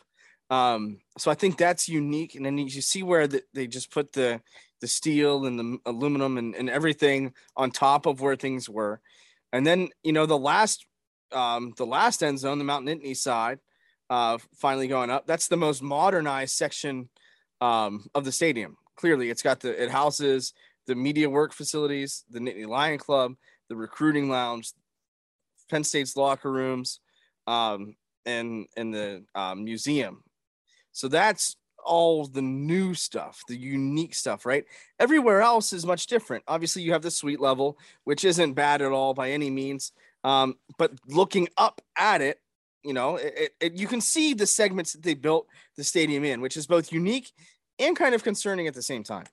Um, 0.50 1.02
so 1.18 1.30
I 1.30 1.36
think 1.36 1.58
that's 1.58 1.88
unique. 1.90 2.36
And 2.36 2.46
then 2.46 2.58
you 2.58 2.82
see 2.82 3.04
where 3.04 3.28
the, 3.28 3.44
they 3.54 3.68
just 3.68 3.92
put 3.92 4.14
the 4.14 4.42
the 4.82 4.88
steel 4.88 5.46
and 5.46 5.60
the 5.60 5.78
aluminum 5.86 6.38
and, 6.38 6.56
and 6.56 6.70
everything 6.70 7.34
on 7.58 7.70
top 7.70 8.06
of 8.06 8.22
where 8.22 8.38
things 8.38 8.70
were. 8.70 9.02
And 9.52 9.68
then 9.68 9.90
you 10.04 10.14
know 10.14 10.26
the 10.26 10.38
last 10.38 10.86
um, 11.32 11.74
the 11.78 11.86
last 11.86 12.24
end 12.24 12.40
zone, 12.40 12.58
the 12.58 12.64
Mount 12.64 12.86
Nittany 12.86 13.16
side, 13.16 13.60
uh, 14.10 14.38
finally 14.56 14.88
going 14.88 15.10
up. 15.10 15.28
That's 15.28 15.48
the 15.48 15.58
most 15.58 15.82
modernized 15.82 16.56
section 16.56 17.10
um, 17.62 18.06
of 18.16 18.26
the 18.26 18.32
stadium. 18.32 18.78
Clearly, 18.96 19.30
it's 19.30 19.42
got 19.42 19.60
the 19.60 19.82
it 19.82 19.90
houses 19.90 20.54
the 20.88 20.96
media 20.96 21.30
work 21.30 21.54
facilities, 21.54 22.26
the 22.32 22.40
Nittany 22.40 22.68
Lion 22.68 22.98
Club, 22.98 23.36
the 23.70 23.76
recruiting 23.76 24.30
lounge, 24.30 24.74
Penn 25.70 25.84
State's 25.84 26.18
locker 26.18 26.52
rooms, 26.52 27.00
um, 27.48 27.96
and 28.26 28.66
and 28.76 28.94
the 28.94 29.24
um, 29.36 29.64
museum. 29.64 30.24
So 30.92 31.08
that's 31.08 31.56
all 31.86 32.26
the 32.26 32.42
new 32.42 32.94
stuff, 32.94 33.42
the 33.48 33.56
unique 33.56 34.14
stuff, 34.16 34.46
right? 34.46 34.66
Everywhere 35.00 35.42
else 35.42 35.74
is 35.74 35.86
much 35.86 36.08
different. 36.08 36.44
Obviously, 36.48 36.82
you 36.82 36.92
have 36.92 37.02
the 37.02 37.12
suite 37.12 37.40
level, 37.40 37.78
which 38.04 38.26
isn't 38.26 38.54
bad 38.54 38.82
at 38.82 38.92
all 38.92 39.14
by 39.14 39.32
any 39.32 39.50
means. 39.50 39.92
Um, 40.24 40.56
but 40.78 40.92
looking 41.08 41.48
up 41.58 41.82
at 41.98 42.22
it, 42.22 42.40
you 42.84 42.94
know, 42.94 43.18
it, 43.18 43.52
it, 43.60 43.74
you 43.74 43.88
can 43.88 44.02
see 44.02 44.34
the 44.34 44.46
segments 44.46 44.94
that 44.94 45.04
they 45.04 45.14
built 45.14 45.48
the 45.76 45.84
stadium 45.84 46.24
in, 46.24 46.42
which 46.42 46.58
is 46.58 46.68
both 46.68 46.92
unique 46.92 47.32
and 47.78 47.96
kind 47.96 48.16
of 48.16 48.24
concerning 48.24 48.68
at 48.68 48.74
the 48.74 48.82
same 48.82 49.04
time. 49.04 49.26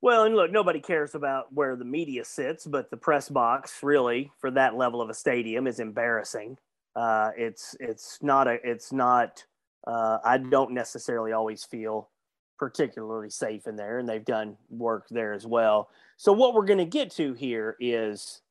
Well, 0.00 0.24
and 0.24 0.36
look, 0.36 0.52
nobody 0.52 0.80
cares 0.80 1.14
about 1.14 1.52
where 1.52 1.74
the 1.74 1.84
media 1.84 2.24
sits, 2.24 2.66
but 2.66 2.90
the 2.90 2.96
press 2.96 3.28
box 3.28 3.82
really 3.82 4.30
for 4.40 4.50
that 4.52 4.76
level 4.76 5.02
of 5.02 5.10
a 5.10 5.14
stadium 5.14 5.66
is 5.66 5.80
embarrassing. 5.80 6.56
Uh, 6.94 7.30
it's 7.36 7.76
it's 7.80 8.18
not 8.22 8.46
a 8.46 8.58
it's 8.62 8.92
not. 8.92 9.44
Uh, 9.86 10.18
I 10.24 10.38
don't 10.38 10.72
necessarily 10.72 11.32
always 11.32 11.64
feel 11.64 12.10
particularly 12.58 13.30
safe 13.30 13.66
in 13.66 13.76
there, 13.76 13.98
and 13.98 14.08
they've 14.08 14.24
done 14.24 14.56
work 14.70 15.06
there 15.10 15.32
as 15.32 15.46
well. 15.46 15.88
So 16.16 16.32
what 16.32 16.54
we're 16.54 16.64
going 16.64 16.78
to 16.78 16.84
get 16.84 17.10
to 17.12 17.32
here 17.34 17.76
is 17.80 18.42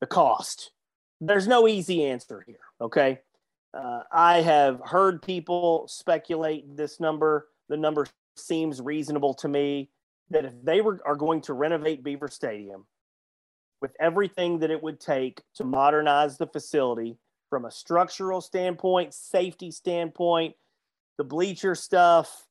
the 0.00 0.06
cost. 0.06 0.72
There's 1.20 1.48
no 1.48 1.66
easy 1.66 2.04
answer 2.04 2.44
here. 2.46 2.60
Okay, 2.80 3.20
uh, 3.74 4.02
I 4.12 4.40
have 4.40 4.80
heard 4.84 5.22
people 5.22 5.86
speculate 5.88 6.76
this 6.76 7.00
number. 7.00 7.48
The 7.68 7.76
number 7.76 8.06
seems 8.36 8.80
reasonable 8.80 9.34
to 9.34 9.48
me 9.48 9.90
that 10.30 10.44
if 10.44 10.52
they 10.62 10.80
were 10.80 11.00
are 11.04 11.16
going 11.16 11.40
to 11.42 11.52
renovate 11.54 12.04
Beaver 12.04 12.28
Stadium 12.28 12.86
with 13.80 13.94
everything 14.00 14.58
that 14.60 14.70
it 14.70 14.82
would 14.82 15.00
take 15.00 15.42
to 15.54 15.64
modernize 15.64 16.38
the 16.38 16.46
facility 16.46 17.16
from 17.50 17.64
a 17.64 17.70
structural 17.70 18.40
standpoint, 18.40 19.14
safety 19.14 19.70
standpoint, 19.70 20.54
the 21.16 21.24
bleacher 21.24 21.74
stuff, 21.74 22.46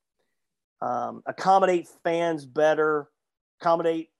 um, 0.80 1.22
accommodate 1.26 1.88
fans 2.04 2.44
better, 2.46 3.08
accommodate 3.60 4.10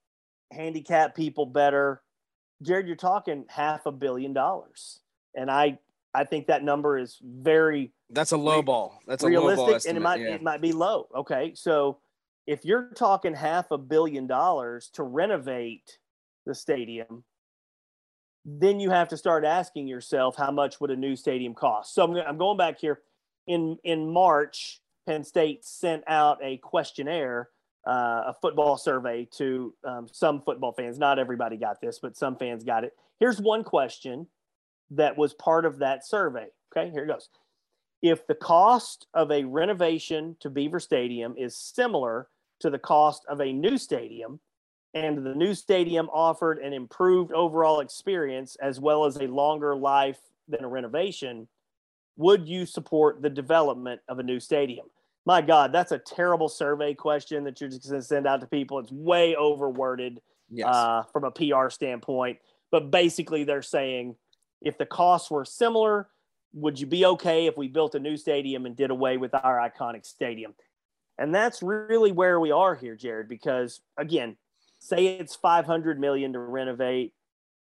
handicap 0.51 1.15
people 1.15 1.45
better. 1.45 2.01
Jared, 2.61 2.87
you're 2.87 2.95
talking 2.95 3.45
half 3.47 3.85
a 3.85 3.91
billion 3.91 4.33
dollars, 4.33 4.99
and 5.35 5.49
I 5.49 5.79
I 6.13 6.23
think 6.23 6.47
that 6.47 6.63
number 6.63 6.97
is 6.97 7.17
very 7.23 7.91
That's 8.09 8.31
a 8.31 8.37
low 8.37 8.61
ball. 8.61 8.99
That's 9.07 9.23
a 9.23 9.27
low 9.27 9.33
ball 9.33 9.49
realistic 9.49 9.75
estimate. 9.75 9.89
and 9.89 9.97
it 9.97 10.01
might 10.01 10.19
yeah. 10.19 10.35
it 10.35 10.43
might 10.43 10.61
be 10.61 10.71
low 10.71 11.07
okay 11.15 11.53
so 11.55 11.99
if 12.47 12.65
you're 12.65 12.89
talking 12.95 13.33
half 13.33 13.71
a 13.71 13.77
billion 13.77 14.25
dollars 14.25 14.89
to 14.93 15.03
renovate 15.03 15.99
the 16.45 16.55
stadium 16.55 17.23
then 18.45 18.79
you 18.79 18.89
have 18.89 19.09
to 19.09 19.17
start 19.17 19.45
asking 19.45 19.87
yourself 19.87 20.35
how 20.35 20.49
much 20.49 20.81
would 20.81 20.89
a 20.89 20.95
new 20.95 21.15
stadium 21.15 21.53
cost 21.53 21.93
so 21.93 22.03
i'm, 22.03 22.15
I'm 22.15 22.37
going 22.37 22.57
back 22.57 22.79
here 22.79 23.01
in 23.45 23.77
in 23.83 24.11
march 24.11 24.81
penn 25.05 25.23
state 25.23 25.63
sent 25.63 26.03
out 26.07 26.39
a 26.41 26.57
questionnaire 26.57 27.49
uh, 27.87 28.23
a 28.27 28.35
football 28.41 28.77
survey 28.77 29.27
to 29.37 29.73
um, 29.83 30.07
some 30.11 30.41
football 30.41 30.73
fans. 30.73 30.99
Not 30.99 31.19
everybody 31.19 31.57
got 31.57 31.81
this 31.81 31.99
but 31.99 32.17
some 32.17 32.35
fans 32.35 32.63
got 32.63 32.83
it. 32.83 32.93
Here's 33.19 33.41
one 33.41 33.63
question 33.63 34.27
that 34.91 35.17
was 35.17 35.33
part 35.33 35.65
of 35.65 35.79
that 35.79 36.05
survey. 36.05 36.47
Okay 36.75 36.91
here 36.91 37.03
it 37.03 37.07
goes. 37.07 37.29
If 38.01 38.25
the 38.27 38.35
cost 38.35 39.07
of 39.13 39.31
a 39.31 39.43
renovation 39.43 40.37
to 40.39 40.49
Beaver 40.49 40.79
Stadium 40.79 41.35
is 41.37 41.55
similar 41.55 42.29
to 42.59 42.69
the 42.69 42.79
cost 42.79 43.25
of 43.27 43.41
a 43.41 43.51
new 43.51 43.77
stadium, 43.77 44.39
and 44.93 45.23
the 45.25 45.35
new 45.35 45.53
stadium 45.53 46.09
offered 46.11 46.59
an 46.59 46.73
improved 46.73 47.31
overall 47.31 47.79
experience 47.79 48.55
as 48.61 48.79
well 48.79 49.05
as 49.05 49.17
a 49.17 49.27
longer 49.27 49.75
life 49.75 50.19
than 50.47 50.63
a 50.63 50.67
renovation, 50.67 51.47
would 52.17 52.47
you 52.47 52.65
support 52.65 53.21
the 53.21 53.29
development 53.29 54.01
of 54.07 54.19
a 54.19 54.23
new 54.23 54.39
stadium? 54.39 54.87
My 55.29 55.41
God, 55.41 55.71
that's 55.71 55.91
a 55.91 55.99
terrible 55.99 56.49
survey 56.49 56.95
question 56.95 57.43
that 57.43 57.61
you're 57.61 57.69
just 57.69 57.87
going 57.87 58.01
to 58.01 58.07
send 58.07 58.25
out 58.25 58.41
to 58.41 58.47
people. 58.47 58.79
It's 58.79 58.91
way 58.91 59.35
overworded 59.39 60.17
yes. 60.49 60.65
uh, 60.67 61.03
from 61.13 61.23
a 61.23 61.29
PR 61.29 61.69
standpoint. 61.69 62.39
But 62.71 62.89
basically, 62.89 63.43
they're 63.43 63.61
saying 63.61 64.15
if 64.63 64.79
the 64.79 64.87
costs 64.87 65.29
were 65.29 65.45
similar, 65.45 66.07
would 66.53 66.79
you 66.79 66.87
be 66.87 67.05
okay 67.05 67.45
if 67.45 67.55
we 67.57 67.67
built 67.67 67.93
a 67.93 67.99
new 67.99 68.17
stadium 68.17 68.65
and 68.65 68.75
did 68.75 68.89
away 68.89 69.17
with 69.17 69.35
our 69.35 69.57
iconic 69.59 70.03
stadium? 70.03 70.55
And 71.19 71.35
that's 71.35 71.61
really 71.61 72.11
where 72.11 72.39
we 72.39 72.49
are 72.49 72.73
here, 72.73 72.95
Jared, 72.95 73.29
because 73.29 73.81
again, 73.99 74.35
say 74.79 75.19
it's 75.19 75.35
500 75.35 75.99
million 75.99 76.33
to 76.33 76.39
renovate 76.39 77.13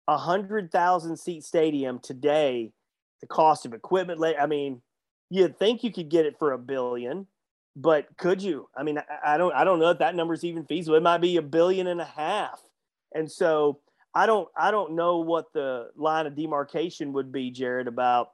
a 0.07 0.11
100,000 0.11 1.17
seat 1.17 1.43
stadium 1.43 1.97
today, 1.97 2.73
the 3.21 3.27
cost 3.27 3.65
of 3.65 3.73
equipment, 3.73 4.23
I 4.39 4.45
mean, 4.45 4.83
you'd 5.31 5.57
think 5.57 5.83
you 5.83 5.91
could 5.91 6.09
get 6.09 6.27
it 6.27 6.37
for 6.37 6.51
a 6.51 6.59
billion, 6.59 7.25
but 7.75 8.07
could 8.17 8.41
you? 8.41 8.69
I 8.75 8.83
mean, 8.83 8.97
I, 8.97 9.33
I 9.33 9.37
don't, 9.37 9.53
I 9.53 9.63
don't 9.63 9.79
know 9.79 9.89
if 9.89 9.99
that 9.99 10.15
number's 10.15 10.43
even 10.43 10.65
feasible. 10.65 10.97
It 10.97 11.03
might 11.03 11.19
be 11.19 11.37
a 11.37 11.41
billion 11.41 11.87
and 11.87 12.01
a 12.01 12.05
half. 12.05 12.59
And 13.13 13.29
so 13.31 13.79
I 14.13 14.25
don't, 14.25 14.47
I 14.57 14.71
don't 14.71 14.95
know 14.95 15.19
what 15.19 15.51
the 15.53 15.89
line 15.95 16.25
of 16.25 16.35
demarcation 16.35 17.13
would 17.13 17.31
be, 17.31 17.51
Jared, 17.51 17.87
about 17.87 18.29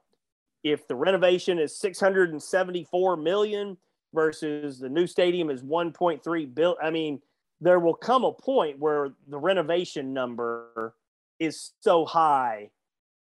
if 0.62 0.86
the 0.86 0.94
renovation 0.94 1.58
is 1.58 1.76
674 1.78 3.16
million 3.16 3.76
versus 4.14 4.78
the 4.78 4.88
new 4.88 5.06
stadium 5.06 5.50
is 5.50 5.62
1.3 5.62 6.54
bill. 6.54 6.76
I 6.82 6.90
mean, 6.90 7.20
there 7.60 7.80
will 7.80 7.94
come 7.94 8.24
a 8.24 8.32
point 8.32 8.78
where 8.78 9.10
the 9.28 9.38
renovation 9.38 10.12
number 10.12 10.94
is 11.38 11.72
so 11.80 12.04
high 12.04 12.70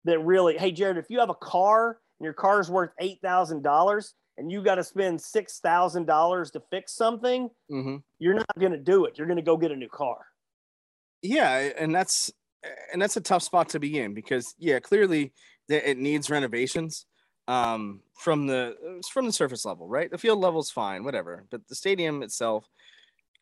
that 0.04 0.18
really, 0.20 0.56
hey, 0.56 0.72
Jared, 0.72 0.96
if 0.96 1.10
you 1.10 1.20
have 1.20 1.30
a 1.30 1.34
car 1.34 1.98
and 2.18 2.24
your 2.24 2.32
car 2.32 2.60
is 2.60 2.70
worth 2.70 2.90
$8,000 3.00 4.12
and 4.40 4.50
you 4.50 4.62
got 4.62 4.76
to 4.76 4.84
spend 4.84 5.20
six 5.20 5.60
thousand 5.60 6.06
dollars 6.06 6.50
to 6.52 6.62
fix 6.70 6.94
something, 6.94 7.50
mm-hmm. 7.70 7.96
you're 8.18 8.34
not 8.34 8.58
going 8.58 8.72
to 8.72 8.78
do 8.78 9.04
it. 9.04 9.18
You're 9.18 9.26
going 9.26 9.36
to 9.36 9.42
go 9.42 9.56
get 9.56 9.70
a 9.70 9.76
new 9.76 9.88
car. 9.88 10.16
Yeah, 11.22 11.70
and 11.78 11.94
that's 11.94 12.32
and 12.92 13.00
that's 13.00 13.16
a 13.16 13.20
tough 13.20 13.42
spot 13.42 13.68
to 13.70 13.78
be 13.78 13.98
in 13.98 14.14
because 14.14 14.54
yeah, 14.58 14.80
clearly 14.80 15.32
it 15.68 15.98
needs 15.98 16.30
renovations 16.30 17.06
um, 17.48 18.00
from 18.14 18.46
the 18.46 18.76
from 19.12 19.26
the 19.26 19.32
surface 19.32 19.64
level, 19.64 19.86
right? 19.86 20.10
The 20.10 20.18
field 20.18 20.40
level's 20.40 20.70
fine, 20.70 21.04
whatever, 21.04 21.44
but 21.50 21.66
the 21.68 21.74
stadium 21.74 22.22
itself, 22.22 22.68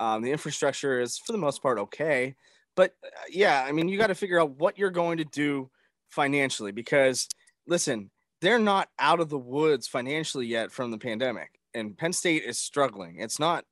um, 0.00 0.23
the 0.23 0.33
infrastructure 0.33 1.00
is 1.00 1.17
for 1.19 1.33
the 1.33 1.38
most 1.38 1.62
part 1.62 1.78
okay. 1.78 2.35
But 2.75 2.95
uh, 3.05 3.09
yeah, 3.31 3.64
I 3.67 3.73
mean, 3.73 3.88
you 3.88 3.99
got 3.99 4.09
to 4.09 4.14
figure 4.14 4.40
out 4.40 4.59
what 4.59 4.78
you're 4.78 4.90
going 4.90 5.19
to 5.19 5.25
do 5.25 5.71
financially 6.11 6.73
because 6.73 7.28
listen, 7.69 8.11
they're 8.40 8.59
not 8.59 8.88
out 8.99 9.21
of 9.21 9.28
the 9.28 9.38
woods 9.38 9.88
financially 9.88 10.47
yet 10.47 10.71
from 10.71 10.90
the 10.90 10.99
pandemic, 10.99 11.59
and 11.75 11.97
Penn 11.97 12.12
State 12.12 12.45
is 12.45 12.59
struggling. 12.59 13.21
It's 13.21 13.38
not, 13.38 13.64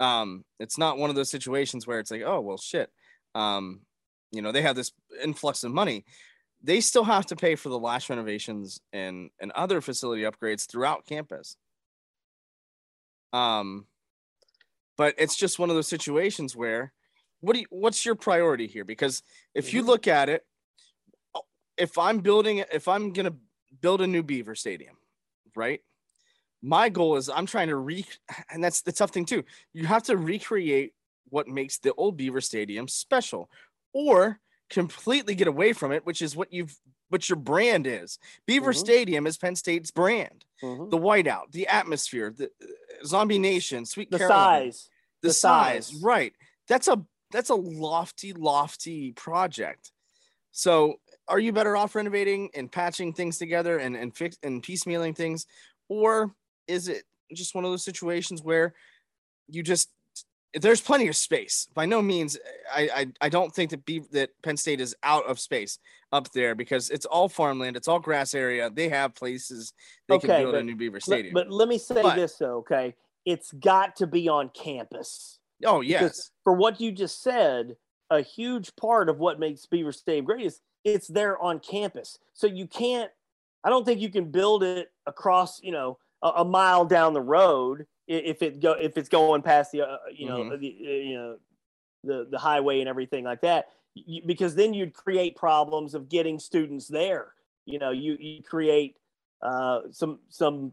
um, 0.00 0.44
it's 0.60 0.78
not 0.78 0.98
one 0.98 1.10
of 1.10 1.16
those 1.16 1.30
situations 1.30 1.86
where 1.86 1.98
it's 1.98 2.10
like, 2.10 2.22
oh 2.24 2.40
well, 2.40 2.58
shit, 2.58 2.90
um, 3.34 3.80
you 4.30 4.42
know, 4.42 4.52
they 4.52 4.62
have 4.62 4.76
this 4.76 4.92
influx 5.22 5.64
of 5.64 5.72
money. 5.72 6.04
They 6.62 6.80
still 6.80 7.04
have 7.04 7.26
to 7.26 7.36
pay 7.36 7.56
for 7.56 7.68
the 7.68 7.78
last 7.78 8.08
renovations 8.08 8.80
and 8.92 9.30
and 9.40 9.52
other 9.52 9.80
facility 9.80 10.22
upgrades 10.22 10.66
throughout 10.66 11.06
campus. 11.06 11.56
Um, 13.32 13.86
but 14.96 15.14
it's 15.18 15.36
just 15.36 15.58
one 15.58 15.70
of 15.70 15.76
those 15.76 15.88
situations 15.88 16.54
where, 16.54 16.92
what 17.40 17.54
do 17.54 17.60
you, 17.60 17.66
what's 17.70 18.06
your 18.06 18.14
priority 18.14 18.68
here? 18.68 18.84
Because 18.84 19.22
if 19.54 19.74
you 19.74 19.80
mm-hmm. 19.80 19.90
look 19.90 20.06
at 20.06 20.28
it, 20.28 20.46
if 21.76 21.98
I'm 21.98 22.20
building, 22.20 22.64
if 22.72 22.86
I'm 22.86 23.12
gonna 23.12 23.34
build 23.80 24.00
a 24.00 24.06
new 24.06 24.22
Beaver 24.22 24.54
Stadium, 24.54 24.96
right? 25.54 25.80
My 26.62 26.88
goal 26.88 27.16
is 27.16 27.28
I'm 27.28 27.46
trying 27.46 27.68
to 27.68 27.76
re, 27.76 28.06
and 28.50 28.62
that's 28.62 28.82
the 28.82 28.92
tough 28.92 29.10
thing 29.10 29.26
too. 29.26 29.44
You 29.72 29.86
have 29.86 30.04
to 30.04 30.16
recreate 30.16 30.94
what 31.28 31.48
makes 31.48 31.78
the 31.78 31.92
old 31.94 32.16
Beaver 32.16 32.40
Stadium 32.40 32.88
special, 32.88 33.50
or 33.92 34.40
completely 34.70 35.34
get 35.34 35.48
away 35.48 35.72
from 35.72 35.92
it, 35.92 36.06
which 36.06 36.22
is 36.22 36.36
what 36.36 36.52
you've 36.52 36.76
what 37.08 37.28
your 37.28 37.36
brand 37.36 37.86
is. 37.86 38.18
Beaver 38.46 38.72
mm-hmm. 38.72 38.78
Stadium 38.78 39.26
is 39.26 39.36
Penn 39.36 39.56
State's 39.56 39.90
brand. 39.90 40.44
Mm-hmm. 40.62 40.90
The 40.90 40.98
whiteout, 40.98 41.52
the 41.52 41.68
atmosphere, 41.68 42.34
the 42.36 42.46
uh, 42.46 43.04
Zombie 43.04 43.38
Nation, 43.38 43.84
Sweet 43.84 44.10
the 44.10 44.18
Caroline, 44.18 44.72
size, 44.72 44.88
the, 45.22 45.28
the 45.28 45.34
size. 45.34 45.86
size, 45.88 46.02
right? 46.02 46.32
That's 46.68 46.88
a 46.88 47.04
that's 47.30 47.50
a 47.50 47.54
lofty, 47.54 48.32
lofty 48.32 49.12
project. 49.12 49.92
So 50.52 51.00
are 51.28 51.38
you 51.38 51.52
better 51.52 51.76
off 51.76 51.94
renovating 51.94 52.50
and 52.54 52.70
patching 52.70 53.12
things 53.12 53.38
together 53.38 53.78
and 53.78 53.96
and 53.96 54.16
fix 54.16 54.36
and 54.42 54.62
piecemealing 54.62 55.16
things, 55.16 55.46
or 55.88 56.34
is 56.66 56.88
it 56.88 57.04
just 57.32 57.54
one 57.54 57.64
of 57.64 57.70
those 57.70 57.84
situations 57.84 58.42
where 58.42 58.74
you 59.48 59.62
just 59.62 59.90
there's 60.60 60.80
plenty 60.80 61.08
of 61.08 61.16
space. 61.16 61.68
By 61.74 61.86
no 61.86 62.00
means, 62.00 62.38
I 62.72 62.88
I, 62.94 63.06
I 63.22 63.28
don't 63.28 63.52
think 63.52 63.70
that 63.70 63.84
be 63.84 64.02
that 64.12 64.30
Penn 64.42 64.56
State 64.56 64.80
is 64.80 64.94
out 65.02 65.26
of 65.26 65.40
space 65.40 65.78
up 66.12 66.30
there 66.32 66.54
because 66.54 66.90
it's 66.90 67.06
all 67.06 67.28
farmland, 67.28 67.76
it's 67.76 67.88
all 67.88 67.98
grass 67.98 68.34
area. 68.34 68.70
They 68.70 68.88
have 68.88 69.14
places 69.14 69.72
they 70.08 70.14
okay, 70.14 70.28
can 70.28 70.42
build 70.42 70.52
but, 70.54 70.60
a 70.60 70.64
new 70.64 70.76
Beaver 70.76 71.00
Stadium. 71.00 71.34
But, 71.34 71.48
but 71.48 71.54
let 71.54 71.68
me 71.68 71.78
say 71.78 72.02
but, 72.02 72.16
this 72.16 72.36
though, 72.36 72.58
okay? 72.58 72.94
It's 73.24 73.52
got 73.52 73.96
to 73.96 74.06
be 74.06 74.28
on 74.28 74.50
campus. 74.50 75.40
Oh 75.64 75.80
yes. 75.80 76.02
Because 76.02 76.30
for 76.44 76.52
what 76.54 76.80
you 76.80 76.92
just 76.92 77.22
said, 77.22 77.76
a 78.14 78.22
huge 78.22 78.74
part 78.76 79.08
of 79.08 79.18
what 79.18 79.38
makes 79.38 79.66
Beaver 79.66 79.92
Stadium 79.92 80.24
great 80.24 80.46
is 80.46 80.60
it's 80.84 81.08
there 81.08 81.38
on 81.42 81.60
campus. 81.60 82.18
So 82.32 82.46
you 82.46 82.66
can't, 82.66 83.10
I 83.62 83.70
don't 83.70 83.84
think 83.84 84.00
you 84.00 84.10
can 84.10 84.30
build 84.30 84.62
it 84.62 84.92
across, 85.06 85.62
you 85.62 85.72
know, 85.72 85.98
a, 86.22 86.28
a 86.28 86.44
mile 86.44 86.84
down 86.84 87.12
the 87.12 87.20
road 87.20 87.86
if 88.06 88.42
it 88.42 88.60
go 88.60 88.72
if 88.72 88.98
it's 88.98 89.08
going 89.08 89.42
past 89.42 89.72
the, 89.72 89.82
uh, 89.82 89.96
you 90.12 90.28
know, 90.28 90.40
mm-hmm. 90.40 90.60
the, 90.60 90.76
uh, 90.86 90.90
you 90.90 91.14
know, 91.14 91.36
the 92.04 92.28
the 92.30 92.38
highway 92.38 92.80
and 92.80 92.88
everything 92.88 93.24
like 93.24 93.40
that, 93.40 93.68
you, 93.94 94.20
because 94.26 94.54
then 94.54 94.74
you'd 94.74 94.92
create 94.92 95.36
problems 95.36 95.94
of 95.94 96.10
getting 96.10 96.38
students 96.38 96.86
there. 96.86 97.32
You 97.64 97.78
know, 97.78 97.90
you 97.90 98.16
you 98.20 98.42
create 98.42 98.96
uh, 99.40 99.80
some 99.90 100.18
some 100.28 100.72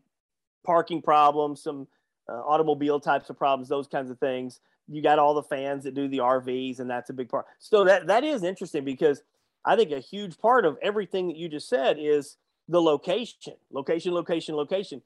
parking 0.65 1.01
problems, 1.01 1.63
some 1.63 1.87
uh, 2.29 2.33
automobile 2.33 2.99
types 2.99 3.29
of 3.29 3.37
problems, 3.37 3.69
those 3.69 3.87
kinds 3.87 4.09
of 4.09 4.19
things. 4.19 4.59
You 4.87 5.01
got 5.01 5.19
all 5.19 5.33
the 5.33 5.43
fans 5.43 5.83
that 5.83 5.93
do 5.93 6.07
the 6.07 6.19
RVs, 6.19 6.79
and 6.79 6.89
that's 6.89 7.09
a 7.09 7.13
big 7.13 7.29
part. 7.29 7.45
So 7.59 7.83
that 7.85 8.07
that 8.07 8.23
is 8.23 8.43
interesting 8.43 8.83
because 8.83 9.21
I 9.63 9.75
think 9.75 9.91
a 9.91 9.99
huge 9.99 10.37
part 10.37 10.65
of 10.65 10.77
everything 10.81 11.27
that 11.27 11.37
you 11.37 11.47
just 11.47 11.69
said 11.69 11.97
is 11.99 12.37
the 12.67 12.81
location, 12.81 13.53
location, 13.71 14.13
location, 14.13 14.55
location. 14.55 15.01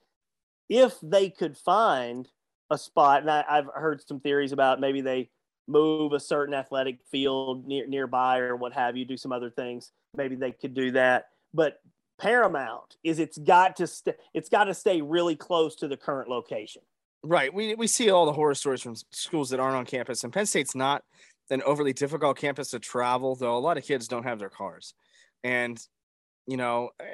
If 0.69 0.95
they 1.01 1.29
could 1.29 1.57
find 1.57 2.27
a 2.71 2.77
spot, 2.77 3.21
and 3.21 3.29
I, 3.29 3.43
have 3.47 3.69
heard 3.73 4.01
some 4.07 4.19
theories 4.19 4.51
about 4.51 4.79
maybe 4.79 5.01
they 5.01 5.29
move 5.67 6.13
a 6.13 6.19
certain 6.19 6.53
athletic 6.53 6.99
field 7.11 7.67
near, 7.67 7.87
nearby 7.87 8.39
or 8.39 8.55
what 8.55 8.73
have 8.73 8.97
you, 8.97 9.05
do 9.05 9.17
some 9.17 9.31
other 9.31 9.49
things. 9.49 9.91
Maybe 10.15 10.35
they 10.35 10.51
could 10.51 10.73
do 10.73 10.91
that. 10.91 11.29
But 11.53 11.79
paramount 12.17 12.95
is 13.03 13.19
it's 13.19 13.37
got 13.37 13.75
to 13.75 13.87
stay 13.87 14.13
it's 14.33 14.47
got 14.47 14.65
to 14.65 14.73
stay 14.73 15.01
really 15.01 15.35
close 15.35 15.75
to 15.75 15.87
the 15.87 15.97
current 15.97 16.29
location. 16.29 16.81
Right. 17.25 17.51
We 17.51 17.73
we 17.73 17.87
see 17.87 18.11
all 18.11 18.27
the 18.27 18.33
horror 18.33 18.53
stories 18.53 18.83
from 18.83 18.95
schools 19.11 19.49
that 19.49 19.59
aren't 19.59 19.75
on 19.75 19.85
campus, 19.85 20.23
and 20.23 20.31
Penn 20.31 20.45
State's 20.45 20.75
not 20.75 21.03
an 21.49 21.63
overly 21.63 21.91
difficult 21.91 22.37
campus 22.37 22.69
to 22.69 22.79
travel, 22.79 23.35
though 23.35 23.57
a 23.57 23.59
lot 23.59 23.77
of 23.77 23.83
kids 23.83 24.07
don't 24.07 24.23
have 24.23 24.37
their 24.37 24.49
cars. 24.49 24.93
And, 25.43 25.79
you 26.47 26.57
know, 26.57 26.89
eh, 26.99 27.05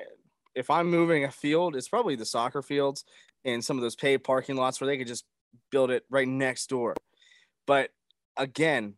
if 0.54 0.70
I'm 0.70 0.90
moving 0.90 1.24
a 1.24 1.32
field, 1.32 1.76
it's 1.76 1.88
probably 1.88 2.16
the 2.16 2.26
soccer 2.26 2.62
fields 2.62 3.06
and 3.46 3.64
some 3.64 3.78
of 3.78 3.82
those 3.82 3.96
paved 3.96 4.24
parking 4.24 4.58
lots 4.58 4.80
where 4.80 4.88
they 4.88 4.98
could 4.98 5.08
just 5.08 5.26
build 5.70 5.92
it 5.92 6.04
right 6.10 6.28
next 6.28 6.68
door. 6.70 6.96
But 7.66 7.92
again, 8.38 8.96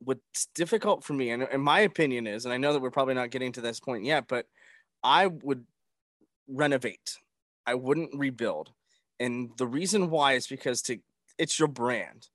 what's 0.00 0.46
difficult 0.54 1.04
for 1.04 1.12
me, 1.12 1.30
and, 1.30 1.42
and 1.42 1.62
my 1.62 1.80
opinion 1.80 2.26
is, 2.26 2.44
and 2.44 2.54
I 2.54 2.58
know 2.58 2.72
that 2.72 2.80
we're 2.80 2.90
probably 2.90 3.14
not 3.14 3.30
getting 3.30 3.52
to 3.52 3.60
this 3.60 3.80
point 3.80 4.04
yet, 4.04 4.24
but 4.28 4.46
I 5.02 5.26
would 5.26 5.66
renovate. 6.48 7.18
I 7.66 7.74
wouldn't 7.74 8.10
rebuild. 8.14 8.72
And 9.22 9.50
the 9.56 9.66
reason 9.66 10.10
why 10.10 10.32
is 10.32 10.46
because 10.46 10.82
to 10.82 10.98
it's 11.38 11.58
your 11.58 11.68
brand. 11.68 12.26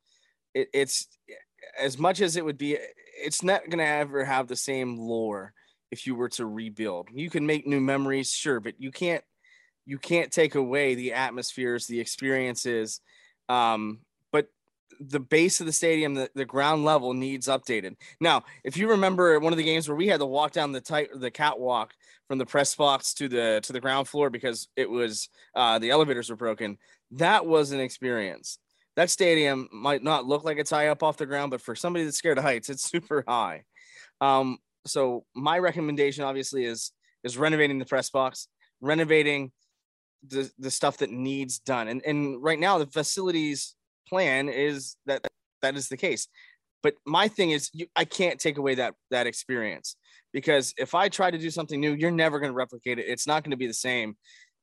It, 0.54 0.70
it's 0.74 1.08
as 1.80 1.98
much 1.98 2.22
as 2.22 2.36
it 2.36 2.46
would 2.46 2.58
be, 2.58 2.78
it's 3.24 3.44
not 3.44 3.70
going 3.70 3.80
to 3.80 3.86
ever 3.86 4.24
have 4.26 4.48
the 4.48 4.56
same 4.56 4.98
lore 4.98 5.54
if 5.92 6.08
you 6.08 6.16
were 6.16 6.30
to 6.30 6.46
rebuild. 6.46 7.10
You 7.14 7.30
can 7.30 7.46
make 7.46 7.68
new 7.68 7.80
memories, 7.80 8.32
sure, 8.32 8.60
but 8.60 8.76
you 8.80 8.92
can't 8.92 9.24
you 9.86 9.98
can't 9.98 10.32
take 10.32 10.56
away 10.56 10.96
the 10.96 11.14
atmospheres, 11.14 11.88
the 11.88 12.00
experiences. 12.00 13.00
Um, 13.48 14.00
the 15.00 15.20
base 15.20 15.60
of 15.60 15.66
the 15.66 15.74
stadium, 15.74 16.16
the, 16.16 16.30
the 16.34 16.46
ground 16.46 16.84
level 16.84 17.14
needs 17.14 17.48
updated. 17.48 17.96
Now, 18.20 18.44
if 18.64 18.78
you 18.78 18.90
remember 18.90 19.40
one 19.40 19.54
of 19.54 19.58
the 19.58 19.64
games 19.64 19.88
where 19.88 19.98
we 19.98 20.08
had 20.08 20.20
to 20.20 20.26
walk 20.26 20.52
down 20.52 20.72
the 20.72 20.82
tight 20.82 21.10
the 21.14 21.32
catwalk 21.32 21.94
from 22.28 22.38
the 22.40 22.46
press 22.46 22.76
box 22.76 23.14
to 23.16 23.28
the 23.28 23.60
to 23.64 23.74
the 23.74 23.80
ground 23.80 24.08
floor 24.08 24.30
because 24.30 24.68
it 24.76 24.90
was 24.90 25.30
uh, 25.56 25.80
the 25.80 25.92
elevators 25.92 26.30
were 26.30 26.36
broken, 26.36 26.78
that 27.12 27.46
was 27.46 27.72
an 27.72 27.80
experience 27.80 28.60
that 28.98 29.12
stadium 29.12 29.70
might 29.72 30.04
not 30.04 30.26
look 30.26 30.44
like 30.44 30.58
it's 30.58 30.72
high 30.72 30.88
up 30.88 31.04
off 31.04 31.18
the 31.18 31.26
ground, 31.28 31.52
but 31.52 31.62
for 31.62 31.76
somebody 31.76 32.04
that's 32.04 32.18
scared 32.18 32.40
of 32.40 32.44
heights, 32.44 32.68
it's 32.68 32.82
super 32.90 33.24
high. 33.26 33.64
Um, 34.20 34.58
so 34.86 35.24
my 35.36 35.60
recommendation 35.60 36.24
obviously 36.26 36.66
is 36.66 36.92
is 37.24 37.38
renovating 37.38 37.80
the 37.80 37.86
press 37.86 38.10
box, 38.10 38.48
renovating 38.82 39.52
the 40.28 40.52
the 40.58 40.72
stuff 40.72 40.98
that 40.98 41.12
needs 41.12 41.60
done. 41.60 41.88
And 41.88 42.02
and 42.06 42.44
right 42.44 42.60
now 42.60 42.80
the 42.80 42.88
facilities 42.88 43.76
plan 44.08 44.50
is 44.50 44.96
that 45.06 45.26
that 45.62 45.76
is 45.76 45.90
the 45.90 45.98
case. 45.98 46.28
But 46.84 46.94
my 47.06 47.28
thing 47.28 47.52
is 47.52 47.70
you, 47.74 47.88
I 47.96 48.06
can't 48.06 48.40
take 48.40 48.58
away 48.58 48.76
that 48.76 48.94
that 49.12 49.28
experience 49.28 49.96
because 50.34 50.74
if 50.78 50.96
I 50.96 51.10
try 51.10 51.32
to 51.32 51.38
do 51.38 51.50
something 51.50 51.80
new, 51.80 51.94
you're 51.94 52.12
never 52.12 52.40
going 52.40 52.52
to 52.52 52.56
replicate 52.56 53.00
it. 53.00 53.06
It's 53.08 53.28
not 53.28 53.44
going 53.44 53.52
to 53.52 53.58
be 53.58 53.68
the 53.68 53.74
same. 53.74 54.16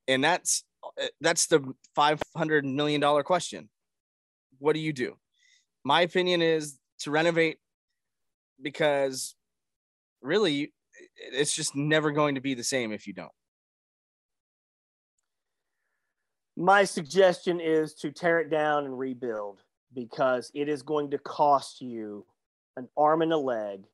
And 0.08 0.22
that's 0.22 0.64
uh, 1.00 1.06
that's 1.20 1.46
the 1.46 1.60
500 1.94 2.64
million 2.64 3.00
dollar 3.00 3.22
question 3.22 3.68
what 4.58 4.74
do 4.74 4.80
you 4.80 4.92
do? 4.92 5.16
My 5.84 6.00
opinion 6.00 6.42
is 6.42 6.78
to 7.00 7.10
renovate 7.10 7.58
because 8.62 9.34
really 10.22 10.72
it's 11.16 11.54
just 11.54 11.76
never 11.76 12.10
going 12.10 12.36
to 12.36 12.40
be 12.40 12.54
the 12.54 12.64
same 12.64 12.92
if 12.92 13.06
you 13.06 13.12
don't. 13.12 13.32
My 16.56 16.84
suggestion 16.84 17.60
is 17.60 17.94
to 17.94 18.12
tear 18.12 18.40
it 18.40 18.50
down 18.50 18.84
and 18.84 18.98
rebuild 18.98 19.62
because 19.94 20.50
it 20.54 20.68
is 20.68 20.82
going 20.82 21.10
to 21.10 21.18
cost 21.18 21.80
you 21.80 22.24
an 22.76 22.88
arm 22.96 23.22
and 23.22 23.32
a 23.32 23.38
leg 23.38 23.84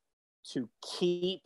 to 0.52 0.68
keep 0.98 1.42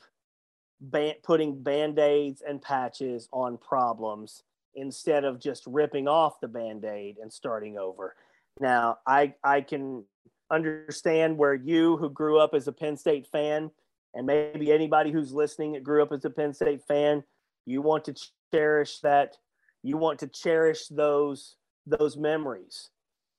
ban- 0.81 1.17
putting 1.23 1.63
band 1.63 1.99
aids 1.99 2.43
and 2.47 2.61
patches 2.61 3.29
on 3.33 3.59
problems 3.59 4.43
instead 4.75 5.25
of 5.25 5.41
just 5.41 5.65
ripping 5.67 6.09
off 6.09 6.41
the 6.41 6.49
band 6.49 6.85
aid 6.85 7.19
and 7.21 7.33
starting 7.33 7.79
over. 7.79 8.17
Now, 8.61 8.99
I 9.07 9.35
I 9.43 9.61
can 9.61 10.05
understand 10.51 11.39
where 11.39 11.55
you, 11.55 11.97
who 11.97 12.11
grew 12.11 12.39
up 12.39 12.55
as 12.55 12.69
a 12.69 12.73
Penn 12.73 12.97
State 12.97 13.27
fan, 13.27 13.71
and 14.15 14.27
maybe 14.27 14.73
anybody 14.73 15.11
who's 15.11 15.33
listening 15.33 15.73
that 15.73 15.85
grew 15.85 16.03
up 16.03 16.13
as 16.13 16.25
a 16.25 16.31
Penn 16.31 16.53
State 16.53 16.83
fan, 16.87 17.25
you 17.67 17.83
want 17.83 18.05
to 18.05 18.15
cherish 18.53 19.01
that 19.01 19.37
You 19.85 19.97
want 19.97 20.19
to 20.21 20.27
cherish 20.27 20.89
those 20.89 21.57
those 21.87 22.17
memories. 22.17 22.91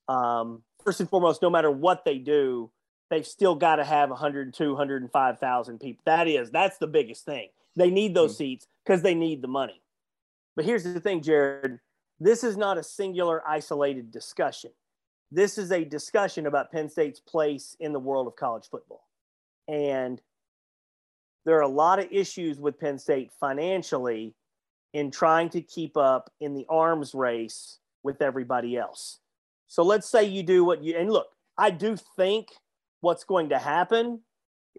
Um, 0.07 0.61
first 0.85 0.99
and 0.99 1.09
foremost, 1.09 1.41
no 1.41 1.49
matter 1.49 1.71
what 1.71 2.05
they 2.05 2.19
do, 2.19 2.71
they've 3.09 3.25
still 3.25 3.55
got 3.55 3.77
to 3.77 3.83
have 3.83 4.11
102, 4.11 4.69
105,000 4.69 5.79
people. 5.79 6.03
That 6.05 6.27
is, 6.27 6.51
that's 6.51 6.77
the 6.77 6.85
biggest 6.85 7.25
thing. 7.25 7.49
They 7.75 7.89
need 7.89 8.13
those 8.13 8.33
mm-hmm. 8.33 8.37
seats 8.37 8.67
because 8.85 9.01
they 9.01 9.15
need 9.15 9.41
the 9.41 9.47
money. 9.47 9.81
But 10.55 10.65
here's 10.65 10.83
the 10.83 10.99
thing, 10.99 11.23
Jared 11.23 11.79
this 12.19 12.43
is 12.43 12.55
not 12.55 12.77
a 12.77 12.83
singular, 12.83 13.45
isolated 13.47 14.11
discussion. 14.11 14.71
This 15.31 15.57
is 15.57 15.71
a 15.71 15.83
discussion 15.83 16.45
about 16.45 16.71
Penn 16.71 16.89
State's 16.89 17.19
place 17.19 17.75
in 17.79 17.91
the 17.91 17.99
world 17.99 18.27
of 18.27 18.35
college 18.35 18.69
football. 18.69 19.05
And 19.67 20.21
there 21.45 21.57
are 21.57 21.61
a 21.61 21.67
lot 21.67 21.99
of 21.99 22.07
issues 22.11 22.59
with 22.59 22.79
Penn 22.79 22.97
State 22.99 23.31
financially 23.39 24.33
in 24.95 25.11
trying 25.11 25.49
to 25.49 25.61
keep 25.61 25.97
up 25.97 26.31
in 26.39 26.53
the 26.53 26.65
arms 26.69 27.13
race 27.13 27.79
with 28.01 28.21
everybody 28.21 28.77
else. 28.77 29.19
So 29.67 29.83
let's 29.83 30.07
say 30.07 30.23
you 30.23 30.41
do 30.41 30.63
what 30.63 30.81
you, 30.81 30.95
and 30.95 31.11
look, 31.11 31.27
I 31.57 31.69
do 31.69 31.97
think 32.15 32.47
what's 33.01 33.25
going 33.25 33.49
to 33.49 33.59
happen 33.59 34.21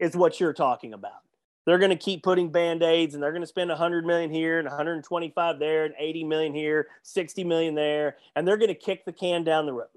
is 0.01 0.17
what 0.17 0.41
you're 0.41 0.55
talking 0.55 0.95
about 0.95 1.21
they're 1.67 1.79
going 1.79 1.91
to 1.91 1.97
keep 1.97 2.23
putting 2.23 2.51
band-aids 2.51 3.15
and 3.15 3.23
they're 3.23 3.33
going 3.33 3.43
to 3.43 3.47
spend 3.47 3.69
100 3.69 4.07
million 4.07 4.31
here 4.31 4.59
and 4.59 4.67
125 4.67 5.59
there 5.59 5.85
and 5.85 5.95
80 5.99 6.25
million 6.25 6.55
here 6.55 6.87
60 7.03 7.45
million 7.45 7.75
there 7.75 8.17
and 8.35 8.47
they're 8.47 8.57
going 8.57 8.69
to 8.69 8.75
kick 8.75 9.05
the 9.05 9.13
can 9.13 9.45
down 9.45 9.67
the 9.67 9.73
road 9.73 9.89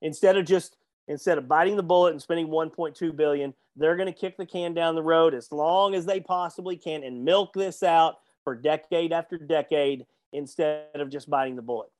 instead 0.00 0.36
of 0.36 0.46
just 0.46 0.76
instead 1.08 1.36
of 1.38 1.48
biting 1.48 1.76
the 1.76 1.82
bullet 1.82 2.12
and 2.12 2.22
spending 2.22 2.48
1.2 2.48 3.14
billion 3.14 3.52
they're 3.76 3.96
going 3.96 4.12
to 4.12 4.18
kick 4.18 4.36
the 4.36 4.46
can 4.46 4.72
down 4.72 4.94
the 4.94 5.02
road 5.02 5.34
as 5.34 5.52
long 5.52 5.94
as 5.94 6.06
they 6.06 6.20
possibly 6.20 6.76
can 6.76 7.02
and 7.02 7.24
milk 7.24 7.52
this 7.52 7.82
out 7.82 8.18
for 8.48 8.54
decade 8.54 9.12
after 9.12 9.36
decade 9.36 10.06
instead 10.32 10.86
of 10.94 11.10
just 11.10 11.28
biting 11.28 11.56
the 11.56 11.62
bullet 11.62 11.90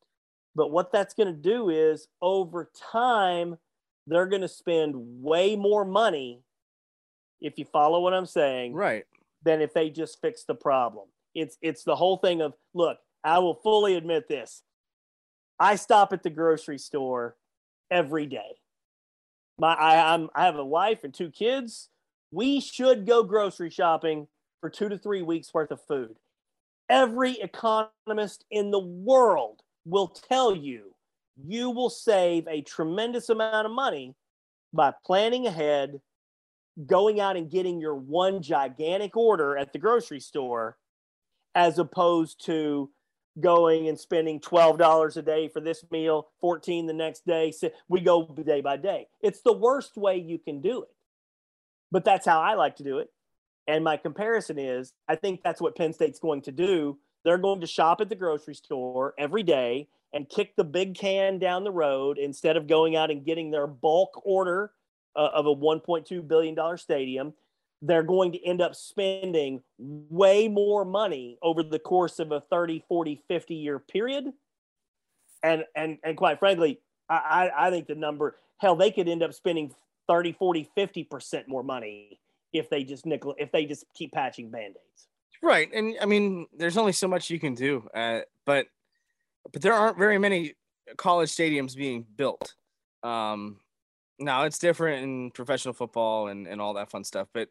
but 0.54 0.70
what 0.70 0.90
that's 0.90 1.14
going 1.14 1.28
to 1.28 1.40
do 1.40 1.70
is 1.70 2.08
over 2.20 2.70
time 2.92 3.56
they're 4.08 4.26
going 4.26 4.42
to 4.42 4.48
spend 4.48 4.94
way 5.22 5.54
more 5.54 5.84
money 5.84 6.42
if 7.40 7.58
you 7.58 7.64
follow 7.64 8.00
what 8.00 8.14
I'm 8.14 8.26
saying, 8.26 8.74
right, 8.74 9.04
than 9.44 9.60
if 9.60 9.72
they 9.72 9.90
just 9.90 10.20
fix 10.20 10.44
the 10.44 10.54
problem. 10.54 11.06
It's 11.34 11.56
it's 11.62 11.84
the 11.84 11.94
whole 11.94 12.16
thing 12.16 12.40
of 12.40 12.54
look, 12.74 12.98
I 13.22 13.38
will 13.38 13.54
fully 13.54 13.94
admit 13.94 14.28
this. 14.28 14.62
I 15.60 15.76
stop 15.76 16.12
at 16.12 16.22
the 16.22 16.30
grocery 16.30 16.78
store 16.78 17.36
every 17.90 18.26
day. 18.26 18.56
My 19.58 19.74
I, 19.74 20.14
I'm 20.14 20.28
I 20.34 20.46
have 20.46 20.56
a 20.56 20.64
wife 20.64 21.04
and 21.04 21.14
two 21.14 21.30
kids. 21.30 21.88
We 22.32 22.60
should 22.60 23.06
go 23.06 23.22
grocery 23.22 23.70
shopping 23.70 24.26
for 24.60 24.70
two 24.70 24.88
to 24.88 24.98
three 24.98 25.22
weeks 25.22 25.54
worth 25.54 25.70
of 25.70 25.80
food. 25.86 26.16
Every 26.88 27.32
economist 27.40 28.44
in 28.50 28.70
the 28.70 28.78
world 28.78 29.60
will 29.84 30.08
tell 30.08 30.54
you 30.54 30.94
you 31.44 31.70
will 31.70 31.90
save 31.90 32.46
a 32.48 32.62
tremendous 32.62 33.28
amount 33.28 33.66
of 33.66 33.72
money 33.72 34.14
by 34.72 34.92
planning 35.04 35.46
ahead 35.46 36.00
going 36.86 37.20
out 37.20 37.36
and 37.36 37.50
getting 37.50 37.80
your 37.80 37.94
one 37.94 38.42
gigantic 38.42 39.16
order 39.16 39.56
at 39.56 39.72
the 39.72 39.78
grocery 39.78 40.20
store 40.20 40.76
as 41.54 41.78
opposed 41.78 42.44
to 42.46 42.90
going 43.40 43.88
and 43.88 43.98
spending 43.98 44.40
$12 44.40 45.16
a 45.16 45.22
day 45.22 45.48
for 45.48 45.60
this 45.60 45.84
meal 45.90 46.28
14 46.40 46.86
the 46.86 46.92
next 46.92 47.24
day 47.26 47.52
we 47.88 48.00
go 48.00 48.26
day 48.44 48.60
by 48.60 48.76
day. 48.76 49.06
It's 49.20 49.42
the 49.42 49.52
worst 49.52 49.96
way 49.96 50.16
you 50.16 50.38
can 50.38 50.60
do 50.60 50.82
it. 50.82 50.88
But 51.90 52.04
that's 52.04 52.26
how 52.26 52.40
i 52.40 52.54
like 52.54 52.76
to 52.76 52.84
do 52.84 52.98
it 52.98 53.08
and 53.68 53.84
my 53.84 53.96
comparison 53.96 54.58
is 54.58 54.92
i 55.08 55.14
think 55.14 55.40
that's 55.44 55.60
what 55.60 55.76
penn 55.76 55.92
state's 55.92 56.18
going 56.18 56.42
to 56.42 56.52
do. 56.52 56.98
They're 57.24 57.38
going 57.38 57.60
to 57.60 57.66
shop 57.66 58.00
at 58.00 58.08
the 58.08 58.14
grocery 58.14 58.54
store 58.54 59.14
every 59.18 59.42
day 59.42 59.88
and 60.12 60.28
kick 60.28 60.56
the 60.56 60.64
big 60.64 60.94
can 60.94 61.38
down 61.38 61.64
the 61.64 61.70
road 61.70 62.16
instead 62.18 62.56
of 62.56 62.66
going 62.66 62.96
out 62.96 63.10
and 63.10 63.24
getting 63.24 63.50
their 63.50 63.66
bulk 63.66 64.22
order 64.24 64.72
uh, 65.16 65.28
of 65.34 65.46
a 65.46 65.54
1.2 65.54 66.26
billion 66.26 66.54
dollar 66.54 66.76
stadium. 66.76 67.34
They're 67.82 68.02
going 68.02 68.32
to 68.32 68.44
end 68.44 68.60
up 68.60 68.74
spending 68.74 69.62
way 69.78 70.48
more 70.48 70.84
money 70.84 71.38
over 71.42 71.62
the 71.62 71.78
course 71.78 72.18
of 72.18 72.32
a 72.32 72.40
30 72.40 72.84
40 72.88 73.22
50 73.28 73.54
year 73.54 73.78
period. 73.78 74.32
And 75.42 75.64
and 75.76 75.98
and 76.02 76.16
quite 76.16 76.40
frankly 76.40 76.80
i 77.08 77.50
i 77.56 77.70
think 77.70 77.86
the 77.86 77.94
number 77.94 78.36
hell 78.56 78.74
they 78.74 78.90
could 78.90 79.08
end 79.08 79.22
up 79.22 79.32
spending 79.32 79.72
30 80.08 80.32
40 80.32 80.68
50 80.74 81.04
percent 81.04 81.48
more 81.48 81.62
money 81.62 82.18
if 82.52 82.70
they 82.70 82.84
just 82.84 83.06
nickel 83.06 83.34
if 83.38 83.52
they 83.52 83.64
just 83.64 83.84
keep 83.94 84.12
patching 84.12 84.50
band-aids 84.50 85.08
right 85.42 85.70
and 85.74 85.94
i 86.00 86.06
mean 86.06 86.46
there's 86.56 86.76
only 86.76 86.92
so 86.92 87.06
much 87.08 87.30
you 87.30 87.38
can 87.38 87.54
do 87.54 87.86
uh, 87.94 88.20
but 88.44 88.66
but 89.52 89.62
there 89.62 89.72
aren't 89.72 89.98
very 89.98 90.18
many 90.18 90.54
college 90.96 91.30
stadiums 91.30 91.76
being 91.76 92.04
built 92.16 92.54
um 93.02 93.58
no, 94.18 94.42
it's 94.42 94.58
different 94.58 95.02
in 95.02 95.30
professional 95.30 95.74
football 95.74 96.28
and, 96.28 96.46
and 96.46 96.60
all 96.60 96.74
that 96.74 96.90
fun 96.90 97.04
stuff, 97.04 97.28
but 97.32 97.48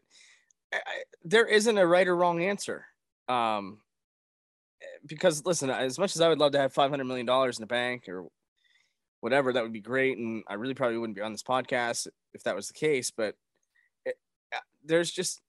I, 0.72 0.78
there 1.24 1.46
isn't 1.46 1.78
a 1.78 1.86
right 1.86 2.06
or 2.06 2.16
wrong 2.16 2.42
answer. 2.42 2.84
Um, 3.28 3.78
because 5.06 5.44
listen, 5.46 5.70
as 5.70 5.98
much 5.98 6.14
as 6.14 6.20
I 6.20 6.28
would 6.28 6.38
love 6.38 6.52
to 6.52 6.58
have 6.58 6.72
five 6.72 6.90
hundred 6.90 7.04
million 7.04 7.26
dollars 7.26 7.58
in 7.58 7.62
the 7.62 7.66
bank 7.66 8.08
or 8.08 8.26
whatever, 9.20 9.52
that 9.52 9.62
would 9.62 9.72
be 9.72 9.80
great, 9.80 10.18
and 10.18 10.44
I 10.46 10.54
really 10.54 10.74
probably 10.74 10.98
wouldn't 10.98 11.16
be 11.16 11.22
on 11.22 11.32
this 11.32 11.42
podcast 11.42 12.06
if 12.34 12.42
that 12.44 12.54
was 12.54 12.68
the 12.68 12.74
case. 12.74 13.10
But 13.10 13.34
there's 14.84 15.10
just 15.10 15.40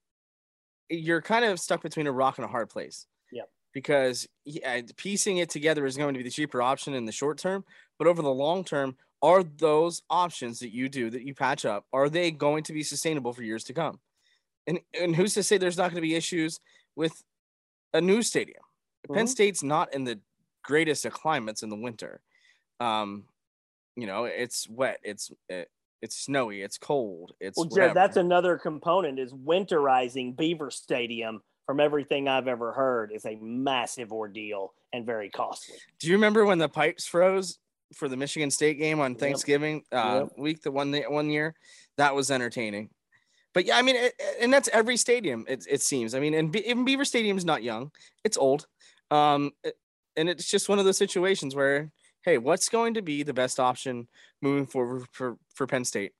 you're 0.89 1.21
kind 1.21 1.45
of 1.45 1.59
stuck 1.59 1.81
between 1.83 2.07
a 2.07 2.11
rock 2.11 2.37
and 2.37 2.45
a 2.45 2.49
hard 2.49 2.69
place. 2.69 3.05
Yeah. 3.31 3.43
Because 3.73 4.27
yeah, 4.45 4.81
piecing 4.97 5.37
it 5.37 5.49
together 5.49 5.85
is 5.85 5.97
going 5.97 6.13
to 6.13 6.17
be 6.17 6.23
the 6.23 6.31
cheaper 6.31 6.61
option 6.61 6.93
in 6.93 7.05
the 7.05 7.11
short 7.11 7.37
term, 7.37 7.63
but 7.97 8.07
over 8.07 8.21
the 8.21 8.31
long 8.31 8.63
term, 8.63 8.95
are 9.21 9.43
those 9.43 10.01
options 10.09 10.59
that 10.59 10.73
you 10.73 10.89
do 10.89 11.09
that 11.09 11.23
you 11.23 11.33
patch 11.33 11.65
up 11.65 11.85
are 11.91 12.09
they 12.09 12.31
going 12.31 12.63
to 12.63 12.73
be 12.73 12.83
sustainable 12.83 13.33
for 13.33 13.43
years 13.43 13.63
to 13.63 13.73
come 13.73 13.99
and 14.67 14.79
and 14.99 15.15
who's 15.15 15.33
to 15.33 15.43
say 15.43 15.57
there's 15.57 15.77
not 15.77 15.91
going 15.91 15.95
to 15.95 16.01
be 16.01 16.15
issues 16.15 16.59
with 16.95 17.23
a 17.93 18.01
new 18.01 18.21
stadium 18.21 18.61
mm-hmm. 19.05 19.15
penn 19.15 19.27
state's 19.27 19.63
not 19.63 19.93
in 19.93 20.03
the 20.03 20.19
greatest 20.63 21.05
of 21.05 21.13
climates 21.13 21.63
in 21.63 21.69
the 21.69 21.75
winter 21.75 22.21
um 22.79 23.25
you 23.95 24.07
know 24.07 24.25
it's 24.25 24.69
wet 24.69 24.99
it's 25.03 25.31
it, 25.49 25.69
it's 26.01 26.15
snowy 26.17 26.61
it's 26.61 26.77
cold 26.77 27.33
it's 27.39 27.57
well 27.57 27.65
Jared, 27.65 27.93
that's 27.93 28.17
another 28.17 28.57
component 28.57 29.19
is 29.19 29.33
winterizing 29.33 30.35
beaver 30.35 30.71
stadium 30.71 31.41
from 31.65 31.79
everything 31.79 32.27
i've 32.27 32.47
ever 32.47 32.71
heard 32.71 33.11
is 33.13 33.25
a 33.25 33.35
massive 33.41 34.11
ordeal 34.11 34.73
and 34.93 35.05
very 35.05 35.29
costly 35.29 35.75
do 35.99 36.07
you 36.07 36.13
remember 36.13 36.45
when 36.45 36.57
the 36.57 36.69
pipes 36.69 37.05
froze 37.05 37.59
for 37.93 38.07
the 38.07 38.17
Michigan 38.17 38.51
State 38.51 38.77
game 38.77 38.99
on 38.99 39.15
Thanksgiving 39.15 39.83
yep. 39.91 40.05
Uh, 40.05 40.19
yep. 40.19 40.29
week, 40.37 40.61
the 40.61 40.71
one 40.71 40.93
one 41.09 41.29
year, 41.29 41.55
that 41.97 42.13
was 42.13 42.31
entertaining. 42.31 42.89
But 43.53 43.65
yeah, 43.65 43.77
I 43.77 43.81
mean, 43.81 43.95
it, 43.95 44.13
and 44.39 44.53
that's 44.53 44.69
every 44.71 44.97
stadium. 44.97 45.45
It, 45.47 45.65
it 45.69 45.81
seems. 45.81 46.13
I 46.13 46.19
mean, 46.19 46.33
and 46.33 46.51
Be- 46.51 46.67
even 46.69 46.85
Beaver 46.85 47.05
Stadium 47.05 47.37
is 47.37 47.45
not 47.45 47.63
young; 47.63 47.91
it's 48.23 48.37
old. 48.37 48.67
Um, 49.11 49.51
and 50.15 50.29
it's 50.29 50.49
just 50.49 50.69
one 50.69 50.79
of 50.79 50.85
those 50.85 50.97
situations 50.97 51.55
where, 51.55 51.91
hey, 52.23 52.37
what's 52.37 52.69
going 52.69 52.95
to 52.95 53.01
be 53.01 53.23
the 53.23 53.33
best 53.33 53.59
option 53.59 54.07
moving 54.41 54.65
forward 54.65 55.05
for 55.11 55.37
for 55.53 55.67
Penn 55.67 55.85
State? 55.85 56.13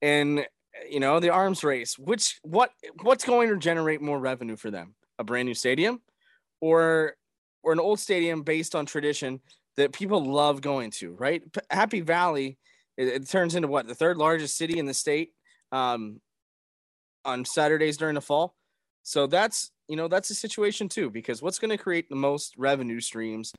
And 0.00 0.46
you 0.88 1.00
know, 1.00 1.20
the 1.20 1.30
arms 1.30 1.64
race. 1.64 1.98
Which 1.98 2.38
what 2.42 2.70
what's 3.02 3.24
going 3.24 3.48
to 3.48 3.56
generate 3.56 4.00
more 4.00 4.18
revenue 4.18 4.56
for 4.56 4.70
them? 4.70 4.94
A 5.18 5.24
brand 5.24 5.46
new 5.46 5.54
stadium, 5.54 6.00
or 6.60 7.16
or 7.62 7.72
an 7.72 7.80
old 7.80 8.00
stadium 8.00 8.42
based 8.42 8.74
on 8.74 8.86
tradition 8.86 9.40
that 9.76 9.92
people 9.92 10.24
love 10.24 10.60
going 10.60 10.90
to, 10.90 11.14
right? 11.14 11.42
Happy 11.70 12.00
Valley, 12.00 12.58
it, 12.96 13.08
it 13.08 13.28
turns 13.28 13.54
into 13.54 13.68
what 13.68 13.86
the 13.86 13.94
third 13.94 14.16
largest 14.16 14.56
city 14.56 14.78
in 14.78 14.86
the 14.86 14.94
state 14.94 15.30
um, 15.70 16.20
on 17.24 17.44
Saturdays 17.44 17.96
during 17.96 18.14
the 18.14 18.20
fall. 18.20 18.54
So 19.02 19.26
that's 19.26 19.70
you 19.88 19.96
know 19.96 20.08
that's 20.08 20.30
a 20.30 20.34
situation 20.34 20.88
too 20.88 21.10
because 21.10 21.42
what's 21.42 21.58
going 21.58 21.70
to 21.70 21.78
create 21.78 22.08
the 22.08 22.16
most 22.16 22.54
revenue 22.56 23.00
streams 23.00 23.52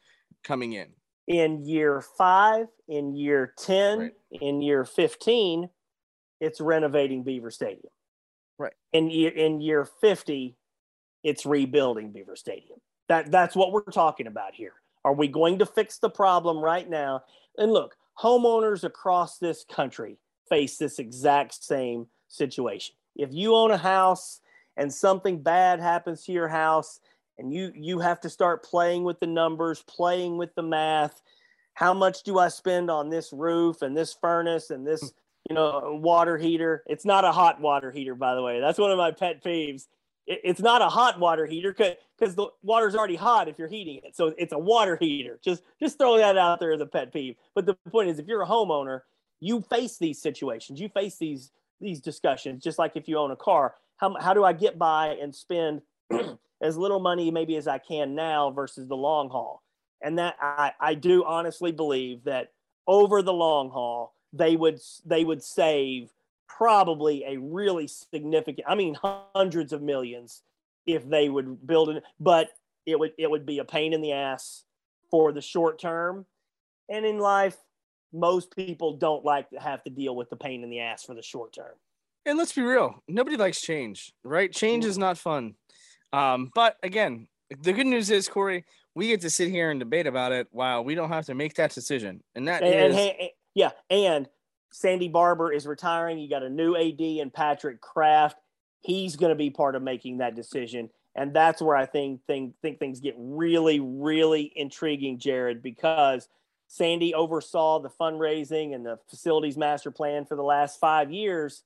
coming 0.43 0.73
in 0.73 0.87
in 1.27 1.65
year 1.65 2.01
five, 2.17 2.67
in 2.87 3.15
year 3.15 3.53
ten, 3.57 3.99
right. 3.99 4.11
in 4.31 4.61
year 4.61 4.85
fifteen, 4.85 5.69
it's 6.39 6.59
renovating 6.59 7.23
Beaver 7.23 7.51
Stadium. 7.51 7.91
Right. 8.57 8.73
In 8.91 9.09
year 9.09 9.31
in 9.31 9.61
year 9.61 9.85
fifty, 9.85 10.57
it's 11.23 11.45
rebuilding 11.45 12.11
Beaver 12.11 12.35
Stadium. 12.35 12.79
That 13.09 13.31
that's 13.31 13.55
what 13.55 13.71
we're 13.71 13.83
talking 13.83 14.27
about 14.27 14.53
here. 14.53 14.73
Are 15.05 15.13
we 15.13 15.27
going 15.27 15.59
to 15.59 15.65
fix 15.65 15.97
the 15.97 16.09
problem 16.09 16.57
right 16.59 16.89
now? 16.89 17.23
And 17.57 17.71
look, 17.71 17.95
homeowners 18.21 18.83
across 18.83 19.37
this 19.37 19.65
country 19.65 20.17
face 20.49 20.77
this 20.77 20.99
exact 20.99 21.63
same 21.63 22.07
situation. 22.27 22.95
If 23.15 23.33
you 23.33 23.55
own 23.55 23.71
a 23.71 23.77
house 23.77 24.39
and 24.77 24.93
something 24.93 25.41
bad 25.41 25.79
happens 25.79 26.23
to 26.25 26.31
your 26.31 26.47
house 26.47 26.99
and 27.37 27.53
you 27.53 27.71
you 27.75 27.99
have 27.99 28.19
to 28.21 28.29
start 28.29 28.63
playing 28.63 29.03
with 29.03 29.19
the 29.19 29.27
numbers, 29.27 29.83
playing 29.87 30.37
with 30.37 30.53
the 30.55 30.63
math, 30.63 31.21
how 31.73 31.93
much 31.93 32.23
do 32.23 32.39
I 32.39 32.49
spend 32.49 32.89
on 32.89 33.09
this 33.09 33.33
roof 33.33 33.81
and 33.81 33.95
this 33.95 34.13
furnace 34.13 34.69
and 34.69 34.85
this, 34.85 35.13
you 35.49 35.55
know, 35.55 35.99
water 36.01 36.37
heater? 36.37 36.83
It's 36.87 37.05
not 37.05 37.25
a 37.25 37.31
hot 37.31 37.59
water 37.59 37.91
heater 37.91 38.15
by 38.15 38.35
the 38.35 38.41
way. 38.41 38.59
That's 38.59 38.79
one 38.79 38.91
of 38.91 38.97
my 38.97 39.11
pet 39.11 39.43
peeves 39.43 39.87
it, 40.25 40.41
it's 40.43 40.61
not 40.61 40.81
a 40.81 40.89
hot 40.89 41.19
water 41.19 41.45
heater 41.45 41.71
because 41.73 42.35
the 42.35 42.47
water's 42.61 42.95
already 42.95 43.15
hot 43.15 43.47
if 43.47 43.59
you're 43.59 43.67
heating 43.67 43.99
it. 44.03 44.15
So 44.15 44.33
it's 44.37 44.53
a 44.53 44.59
water 44.59 44.95
heater. 44.95 45.39
Just 45.43 45.63
just 45.79 45.97
throw 45.97 46.17
that 46.17 46.37
out 46.37 46.59
there 46.59 46.71
as 46.71 46.81
a 46.81 46.85
pet 46.85 47.13
peeve. 47.13 47.35
But 47.55 47.65
the 47.65 47.75
point 47.89 48.09
is, 48.09 48.19
if 48.19 48.27
you're 48.27 48.41
a 48.41 48.47
homeowner, 48.47 49.01
you 49.39 49.61
face 49.61 49.97
these 49.97 50.21
situations. 50.21 50.79
You 50.79 50.89
face 50.89 51.17
these 51.17 51.51
these 51.81 51.99
discussions 51.99 52.63
just 52.63 52.79
like 52.79 52.93
if 52.95 53.07
you 53.07 53.17
own 53.17 53.31
a 53.31 53.35
car. 53.35 53.75
How 53.97 54.15
how 54.19 54.33
do 54.33 54.43
I 54.43 54.53
get 54.53 54.77
by 54.77 55.17
and 55.21 55.33
spend 55.33 55.81
as 56.63 56.77
little 56.77 56.99
money 56.99 57.29
maybe 57.29 57.55
as 57.57 57.67
I 57.67 57.77
can 57.77 58.15
now 58.15 58.51
versus 58.51 58.87
the 58.87 58.97
long 58.97 59.29
haul? 59.29 59.61
And 60.01 60.17
that 60.17 60.35
I, 60.41 60.71
I 60.79 60.93
do 60.95 61.23
honestly 61.23 61.71
believe 61.71 62.23
that 62.23 62.51
over 62.87 63.21
the 63.21 63.33
long 63.33 63.69
haul, 63.69 64.15
they 64.33 64.55
would 64.55 64.79
they 65.05 65.23
would 65.23 65.43
save 65.43 66.09
probably 66.47 67.23
a 67.25 67.37
really 67.37 67.87
significant 67.87 68.67
i 68.67 68.75
mean 68.75 68.95
hundreds 69.33 69.73
of 69.73 69.81
millions 69.81 70.43
if 70.85 71.07
they 71.09 71.27
would 71.27 71.65
build 71.65 71.89
it 71.89 72.03
but 72.19 72.51
it 72.85 72.99
would 72.99 73.13
it 73.17 73.29
would 73.29 73.45
be 73.45 73.59
a 73.59 73.65
pain 73.65 73.93
in 73.93 74.01
the 74.01 74.11
ass 74.11 74.63
for 75.09 75.31
the 75.31 75.41
short 75.41 75.79
term. 75.79 76.25
And 76.89 77.05
in 77.05 77.19
life 77.19 77.57
most 78.11 78.55
people 78.55 78.97
don't 78.97 79.25
like 79.25 79.49
to 79.49 79.59
have 79.59 79.83
to 79.83 79.89
deal 79.89 80.15
with 80.15 80.29
the 80.29 80.35
pain 80.35 80.63
in 80.63 80.69
the 80.69 80.81
ass 80.81 81.03
for 81.03 81.15
the 81.15 81.23
short 81.23 81.53
term. 81.53 81.73
And 82.25 82.37
let's 82.37 82.53
be 82.53 82.61
real 82.61 83.01
nobody 83.07 83.37
likes 83.37 83.61
change 83.61 84.13
right? 84.23 84.51
Change 84.51 84.83
mm-hmm. 84.83 84.91
is 84.91 84.97
not 84.97 85.17
fun 85.17 85.55
um, 86.13 86.51
but 86.55 86.77
again 86.83 87.27
the 87.61 87.73
good 87.73 87.87
news 87.87 88.09
is 88.09 88.27
corey 88.27 88.63
we 88.95 89.07
get 89.07 89.21
to 89.21 89.29
sit 89.29 89.49
here 89.49 89.71
and 89.71 89.79
debate 89.79 90.07
about 90.07 90.31
it 90.31 90.47
while 90.51 90.83
we 90.83 90.95
don't 90.95 91.09
have 91.09 91.25
to 91.25 91.33
make 91.33 91.55
that 91.55 91.73
decision 91.73 92.23
and 92.35 92.47
that 92.47 92.63
and, 92.63 92.93
is... 92.93 92.97
and, 92.97 93.29
yeah 93.53 93.71
and 93.89 94.27
Sandy 94.73 95.07
Barbour 95.07 95.51
is 95.51 95.67
retiring. 95.67 96.17
You 96.17 96.27
got 96.27 96.43
a 96.43 96.49
new 96.49 96.75
AD 96.75 96.99
and 96.99 97.31
Patrick 97.31 97.79
Kraft. 97.79 98.37
He's 98.81 99.15
going 99.15 99.29
to 99.29 99.35
be 99.35 99.49
part 99.49 99.75
of 99.75 99.83
making 99.83 100.17
that 100.17 100.35
decision. 100.35 100.89
And 101.15 101.33
that's 101.33 101.61
where 101.61 101.75
I 101.75 101.85
think, 101.85 102.21
think, 102.25 102.55
think 102.61 102.79
things 102.79 102.99
get 102.99 103.13
really, 103.17 103.79
really 103.79 104.51
intriguing, 104.55 105.19
Jared, 105.19 105.61
because 105.61 106.27
Sandy 106.67 107.13
oversaw 107.13 107.79
the 107.79 107.89
fundraising 107.89 108.73
and 108.73 108.83
the 108.83 108.97
facilities 109.09 109.57
master 109.57 109.91
plan 109.91 110.25
for 110.25 110.35
the 110.35 110.43
last 110.43 110.79
five 110.79 111.11
years. 111.11 111.63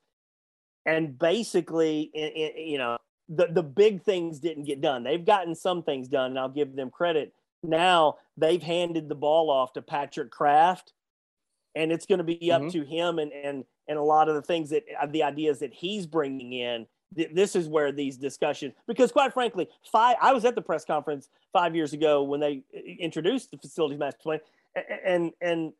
And 0.85 1.17
basically, 1.17 2.11
you 2.13 2.77
know, 2.77 2.97
the, 3.29 3.47
the 3.47 3.63
big 3.63 4.03
things 4.03 4.39
didn't 4.39 4.63
get 4.63 4.81
done. 4.81 5.03
They've 5.03 5.23
gotten 5.23 5.55
some 5.55 5.83
things 5.83 6.07
done, 6.07 6.31
and 6.31 6.39
I'll 6.39 6.49
give 6.49 6.75
them 6.75 6.89
credit. 6.89 7.33
Now 7.63 8.15
they've 8.37 8.61
handed 8.61 9.09
the 9.09 9.15
ball 9.15 9.49
off 9.49 9.73
to 9.73 9.81
Patrick 9.81 10.31
Kraft 10.31 10.93
and 11.77 11.91
it's 11.91 12.05
going 12.07 12.17
to 12.17 12.23
be 12.23 12.51
up 12.51 12.61
mm-hmm. 12.61 12.69
to 12.69 12.83
him 12.83 13.19
and 13.19 13.31
and 13.31 13.63
and 13.87 13.97
a 13.97 14.01
lot 14.01 14.27
of 14.27 14.35
the 14.35 14.41
things 14.41 14.69
that 14.71 14.83
uh, 14.99 15.05
the 15.05 15.23
ideas 15.23 15.59
that 15.59 15.73
he's 15.73 16.05
bringing 16.05 16.53
in 16.53 16.85
this 17.15 17.55
is 17.55 17.69
where 17.69 17.91
these 17.93 18.17
discussions 18.17 18.73
because 18.85 19.11
quite 19.11 19.33
frankly 19.33 19.67
five 19.89 20.17
i 20.21 20.33
was 20.33 20.43
at 20.43 20.55
the 20.55 20.61
press 20.61 20.83
conference 20.83 21.29
five 21.53 21.75
years 21.75 21.93
ago 21.93 22.23
when 22.23 22.39
they 22.39 22.63
uh, 22.75 22.79
introduced 22.99 23.51
the 23.51 23.57
facilities 23.57 23.99
master 23.99 24.19
plan 24.21 24.39
and 25.05 25.31
and 25.39 25.71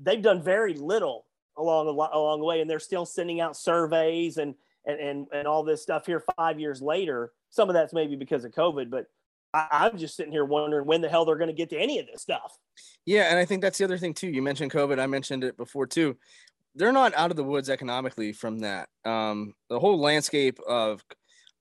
they've 0.00 0.22
done 0.22 0.42
very 0.42 0.74
little 0.74 1.26
along 1.56 1.86
the 1.86 1.92
along 1.92 2.40
the 2.40 2.44
way 2.44 2.60
and 2.60 2.68
they're 2.68 2.80
still 2.80 3.06
sending 3.06 3.40
out 3.40 3.56
surveys 3.56 4.36
and 4.36 4.54
and 4.86 4.98
and, 5.00 5.26
and 5.32 5.46
all 5.46 5.62
this 5.62 5.82
stuff 5.82 6.06
here 6.06 6.22
five 6.36 6.58
years 6.58 6.80
later 6.80 7.32
some 7.50 7.68
of 7.68 7.74
that's 7.74 7.92
maybe 7.92 8.16
because 8.16 8.44
of 8.44 8.52
covid 8.52 8.90
but 8.90 9.06
I, 9.56 9.86
am 9.86 9.96
just 9.96 10.16
sitting 10.16 10.32
here 10.32 10.44
wondering 10.44 10.86
when 10.86 11.00
the 11.00 11.08
hell 11.08 11.24
they're 11.24 11.36
going 11.36 11.48
to 11.48 11.54
get 11.54 11.70
to 11.70 11.78
any 11.78 11.98
of 11.98 12.06
this 12.06 12.22
stuff. 12.22 12.56
Yeah, 13.04 13.30
and 13.30 13.38
I 13.38 13.44
think 13.44 13.62
that's 13.62 13.78
the 13.78 13.84
other 13.84 13.98
thing 13.98 14.14
too. 14.14 14.28
You 14.28 14.42
mentioned 14.42 14.70
COVID. 14.70 14.98
I 14.98 15.06
mentioned 15.06 15.44
it 15.44 15.56
before 15.56 15.86
too. 15.86 16.16
They're 16.74 16.92
not 16.92 17.14
out 17.14 17.30
of 17.30 17.36
the 17.36 17.44
woods 17.44 17.70
economically 17.70 18.32
from 18.32 18.58
that. 18.60 18.88
Um, 19.04 19.54
the 19.70 19.80
whole 19.80 19.98
landscape 19.98 20.58
of 20.68 21.02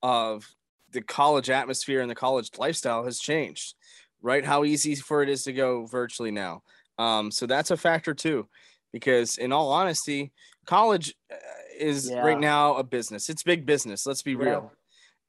of 0.03 0.45
the 0.91 1.01
college 1.01 1.49
atmosphere 1.49 2.01
and 2.01 2.09
the 2.09 2.15
college 2.15 2.49
lifestyle 2.57 3.05
has 3.05 3.19
changed. 3.19 3.75
Right, 4.21 4.43
how 4.43 4.65
easy 4.65 4.95
for 4.95 5.21
it 5.21 5.29
is 5.29 5.43
to 5.43 5.53
go 5.53 5.85
virtually 5.85 6.31
now. 6.31 6.63
Um, 6.97 7.31
so 7.31 7.45
that's 7.45 7.71
a 7.71 7.77
factor 7.77 8.13
too, 8.13 8.47
because 8.91 9.37
in 9.37 9.51
all 9.51 9.71
honesty, 9.71 10.31
college 10.65 11.13
uh, 11.31 11.35
is 11.77 12.09
yeah. 12.09 12.19
right 12.19 12.39
now 12.39 12.75
a 12.75 12.83
business. 12.83 13.29
It's 13.29 13.43
big 13.43 13.65
business. 13.65 14.05
Let's 14.05 14.21
be 14.21 14.31
yeah. 14.31 14.43
real. 14.43 14.71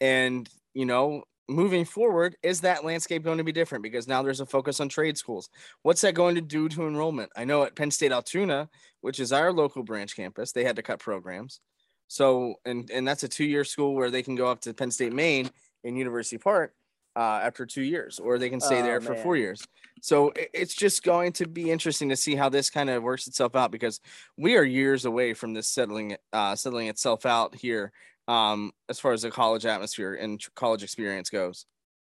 And 0.01 0.49
you 0.75 0.87
know, 0.87 1.23
moving 1.49 1.85
forward, 1.85 2.37
is 2.43 2.61
that 2.63 2.85
landscape 2.85 3.23
going 3.23 3.39
to 3.39 3.45
be 3.45 3.53
different? 3.53 3.83
Because 3.83 4.09
now 4.09 4.23
there's 4.23 4.41
a 4.41 4.47
focus 4.47 4.81
on 4.81 4.89
trade 4.89 5.17
schools. 5.17 5.49
What's 5.83 6.01
that 6.03 6.15
going 6.15 6.35
to 6.35 6.41
do 6.41 6.69
to 6.71 6.87
enrollment? 6.87 7.31
I 7.37 7.45
know 7.45 7.63
at 7.63 7.77
Penn 7.77 7.91
State 7.91 8.13
Altoona, 8.13 8.69
which 9.01 9.21
is 9.21 9.33
our 9.33 9.53
local 9.53 9.83
branch 9.83 10.17
campus, 10.17 10.53
they 10.53 10.65
had 10.65 10.77
to 10.77 10.83
cut 10.83 10.99
programs. 10.99 11.61
So, 12.09 12.55
and 12.65 12.91
and 12.91 13.07
that's 13.07 13.25
a 13.25 13.29
two-year 13.29 13.65
school 13.65 13.95
where 13.95 14.11
they 14.11 14.23
can 14.23 14.37
go 14.37 14.49
up 14.49 14.61
to 14.63 14.75
Penn 14.75 14.91
State 14.91 15.13
Main 15.13 15.51
in 15.85 15.97
University 15.97 16.39
Park 16.39 16.73
uh, 17.17 17.41
after 17.43 17.65
two 17.65 17.83
years, 17.83 18.19
or 18.19 18.39
they 18.39 18.51
can 18.51 18.61
stay 18.61 18.81
oh, 18.81 18.83
there 18.83 19.01
for 19.01 19.15
four 19.15 19.37
years. 19.37 19.67
So 20.03 20.33
it's 20.53 20.75
just 20.75 21.03
going 21.03 21.33
to 21.35 21.49
be 21.49 21.71
interesting 21.71 22.11
to 22.11 22.17
see 22.17 22.37
how 22.37 22.51
this 22.51 22.69
kind 22.69 22.91
of 22.91 23.03
works 23.03 23.27
itself 23.27 23.57
out 23.57 23.71
because 23.71 24.01
we 24.37 24.57
are 24.57 24.63
years 24.63 25.07
away 25.07 25.33
from 25.33 25.55
this 25.55 25.69
settling 25.69 26.17
uh, 26.33 26.55
settling 26.55 26.89
itself 26.89 27.25
out 27.25 27.55
here 27.55 27.93
um, 28.29 28.73
as 28.89 29.01
far 29.01 29.13
as 29.13 29.23
the 29.23 29.31
college 29.31 29.65
atmosphere 29.65 30.15
and 30.15 30.41
college 30.55 30.83
experience 30.83 31.31
goes. 31.31 31.65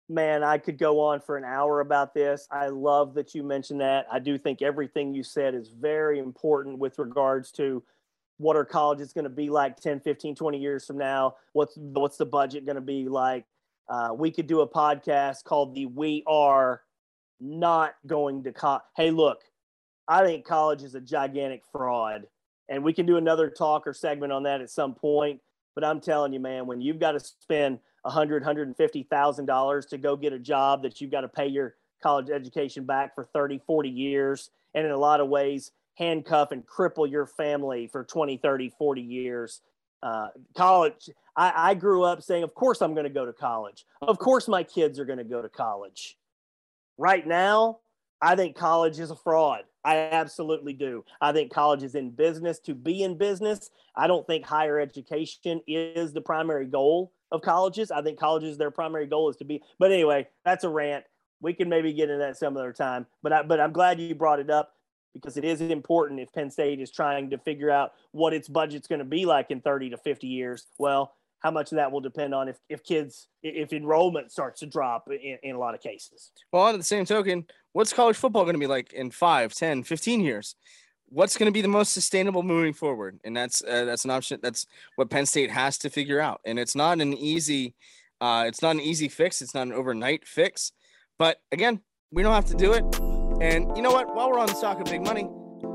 Man, 0.09 0.43
I 0.43 0.57
could 0.57 0.77
go 0.77 0.99
on 1.01 1.21
for 1.21 1.37
an 1.37 1.43
hour 1.43 1.79
about 1.79 2.13
this. 2.13 2.47
I 2.51 2.67
love 2.67 3.13
that 3.15 3.33
you 3.33 3.43
mentioned 3.43 3.81
that. 3.81 4.05
I 4.11 4.19
do 4.19 4.37
think 4.37 4.61
everything 4.61 5.13
you 5.13 5.23
said 5.23 5.53
is 5.55 5.69
very 5.69 6.19
important 6.19 6.77
with 6.77 6.99
regards 6.99 7.51
to 7.53 7.83
what 8.37 8.55
our 8.55 8.65
college 8.65 8.99
is 8.99 9.13
going 9.13 9.23
to 9.23 9.29
be 9.29 9.49
like 9.49 9.79
10, 9.79 10.01
15, 10.01 10.35
20 10.35 10.57
years 10.57 10.85
from 10.85 10.97
now. 10.97 11.35
What's 11.53 11.75
what's 11.77 12.17
the 12.17 12.25
budget 12.25 12.65
going 12.65 12.75
to 12.75 12.81
be 12.81 13.07
like? 13.07 13.45
Uh, 13.89 14.09
we 14.15 14.31
could 14.31 14.47
do 14.47 14.61
a 14.61 14.67
podcast 14.67 15.43
called 15.43 15.75
the 15.75 15.85
We 15.85 16.23
Are 16.27 16.81
Not 17.39 17.95
Going 18.07 18.43
to 18.43 18.53
College. 18.53 18.83
Hey, 18.95 19.11
look, 19.11 19.41
I 20.07 20.23
think 20.23 20.45
college 20.45 20.83
is 20.83 20.95
a 20.95 21.01
gigantic 21.01 21.63
fraud. 21.71 22.27
And 22.69 22.83
we 22.83 22.93
can 22.93 23.05
do 23.05 23.17
another 23.17 23.49
talk 23.49 23.85
or 23.85 23.93
segment 23.93 24.31
on 24.31 24.43
that 24.43 24.61
at 24.61 24.69
some 24.69 24.93
point. 24.95 25.41
But 25.75 25.83
I'm 25.83 25.99
telling 25.99 26.33
you, 26.33 26.39
man, 26.39 26.65
when 26.65 26.81
you've 26.81 26.99
got 26.99 27.13
to 27.13 27.19
spend 27.19 27.79
a 28.05 28.09
hundred, 28.09 28.43
hundred 28.43 28.67
and 28.67 28.77
fifty 28.77 29.03
thousand 29.03 29.45
dollars 29.45 29.85
to 29.87 29.97
go 29.97 30.15
get 30.15 30.33
a 30.33 30.39
job 30.39 30.83
that 30.83 31.01
you've 31.01 31.11
got 31.11 31.21
to 31.21 31.27
pay 31.27 31.47
your 31.47 31.75
college 32.01 32.29
education 32.29 32.85
back 32.85 33.15
for 33.15 33.29
30, 33.33 33.61
40 33.65 33.89
years, 33.89 34.49
and 34.73 34.85
in 34.85 34.91
a 34.91 34.97
lot 34.97 35.19
of 35.19 35.29
ways 35.29 35.71
handcuff 35.95 36.51
and 36.51 36.65
cripple 36.65 37.09
your 37.09 37.25
family 37.25 37.87
for 37.87 38.03
20, 38.03 38.37
30, 38.37 38.73
40 38.77 39.01
years. 39.01 39.61
Uh, 40.03 40.27
college, 40.57 41.09
I, 41.37 41.71
I 41.71 41.73
grew 41.75 42.03
up 42.03 42.21
saying, 42.21 42.43
of 42.43 42.53
course 42.53 42.81
I'm 42.81 42.93
going 42.93 43.05
to 43.05 43.09
go 43.09 43.25
to 43.25 43.31
college. 43.31 43.85
Of 44.01 44.19
course 44.19 44.49
my 44.49 44.61
kids 44.61 44.99
are 44.99 45.05
going 45.05 45.17
to 45.17 45.23
go 45.23 45.41
to 45.41 45.47
college. 45.47 46.17
Right 46.97 47.25
now, 47.25 47.79
I 48.21 48.35
think 48.35 48.57
college 48.57 48.99
is 48.99 49.11
a 49.11 49.15
fraud. 49.15 49.61
I 49.85 49.97
absolutely 49.97 50.73
do. 50.73 51.05
I 51.21 51.31
think 51.31 51.53
college 51.53 51.83
is 51.83 51.95
in 51.95 52.09
business 52.09 52.59
to 52.59 52.75
be 52.75 53.03
in 53.03 53.17
business. 53.17 53.69
I 53.95 54.07
don't 54.07 54.27
think 54.27 54.45
higher 54.45 54.77
education 54.77 55.61
is 55.67 56.11
the 56.11 56.21
primary 56.21 56.65
goal 56.65 57.13
of 57.31 57.41
colleges. 57.41 57.89
I 57.89 58.01
think 58.01 58.19
colleges, 58.19 58.57
their 58.57 58.71
primary 58.71 59.07
goal 59.07 59.29
is 59.29 59.37
to 59.37 59.45
be. 59.45 59.61
But 59.79 59.91
anyway, 59.91 60.27
that's 60.43 60.65
a 60.65 60.69
rant. 60.69 61.05
We 61.41 61.53
can 61.53 61.69
maybe 61.69 61.93
get 61.93 62.09
into 62.09 62.19
that 62.19 62.37
some 62.37 62.57
other 62.57 62.73
time. 62.73 63.05
But 63.21 63.33
I, 63.33 63.43
but 63.43 63.59
I'm 63.59 63.73
glad 63.73 63.99
you 63.99 64.15
brought 64.15 64.39
it 64.39 64.49
up 64.49 64.72
because 65.13 65.37
it 65.37 65.45
is 65.45 65.61
important 65.61 66.19
if 66.19 66.31
Penn 66.33 66.49
State 66.49 66.79
is 66.79 66.91
trying 66.91 67.29
to 67.29 67.37
figure 67.37 67.69
out 67.69 67.93
what 68.11 68.33
its 68.33 68.47
budget's 68.47 68.87
going 68.87 68.99
to 68.99 69.05
be 69.05 69.25
like 69.25 69.51
in 69.51 69.61
30 69.61 69.91
to 69.91 69.97
50 69.97 70.27
years. 70.27 70.65
Well, 70.77 71.13
how 71.43 71.51
much 71.51 71.71
of 71.71 71.75
that 71.75 71.91
will 71.91 71.99
depend 71.99 72.33
on 72.33 72.47
if, 72.47 72.57
if 72.69 72.83
kids 72.83 73.27
if 73.43 73.73
enrollment 73.73 74.31
starts 74.31 74.61
to 74.61 74.65
drop 74.65 75.09
in, 75.11 75.37
in 75.43 75.55
a 75.55 75.59
lot 75.59 75.75
of 75.75 75.81
cases. 75.81 76.31
Well 76.51 76.63
on 76.63 76.77
the 76.77 76.83
same 76.83 77.05
token 77.05 77.45
what's 77.73 77.93
college 77.93 78.15
football 78.15 78.43
going 78.43 78.55
to 78.55 78.59
be 78.59 78.67
like 78.67 78.93
in 78.93 79.11
5 79.11 79.53
10 79.53 79.83
15 79.83 80.21
years? 80.21 80.55
What's 81.09 81.37
going 81.37 81.47
to 81.47 81.53
be 81.53 81.61
the 81.61 81.67
most 81.67 81.91
sustainable 81.91 82.41
moving 82.41 82.73
forward? 82.73 83.19
And 83.23 83.37
that's 83.37 83.61
uh, 83.61 83.85
that's 83.85 84.05
an 84.05 84.11
option 84.11 84.39
that's 84.41 84.65
what 84.95 85.09
penn 85.09 85.25
state 85.25 85.51
has 85.51 85.77
to 85.79 85.89
figure 85.89 86.19
out. 86.19 86.41
And 86.43 86.57
it's 86.57 86.75
not 86.75 87.01
an 87.01 87.13
easy 87.13 87.75
uh, 88.21 88.45
it's 88.47 88.61
not 88.61 88.75
an 88.75 88.81
easy 88.81 89.09
fix 89.09 89.41
it's 89.41 89.53
not 89.53 89.67
an 89.67 89.73
overnight 89.73 90.25
fix. 90.25 90.71
But 91.19 91.41
again 91.51 91.81
we 92.11 92.23
don't 92.23 92.33
have 92.33 92.45
to 92.45 92.55
do 92.55 92.73
it 92.73 93.12
and 93.43 93.75
you 93.75 93.83
know 93.83 93.91
what 93.91 94.15
while 94.15 94.31
we're 94.31 94.39
on 94.39 94.47
the 94.47 94.53
of 94.79 94.85
big 94.85 95.03
money 95.03 95.27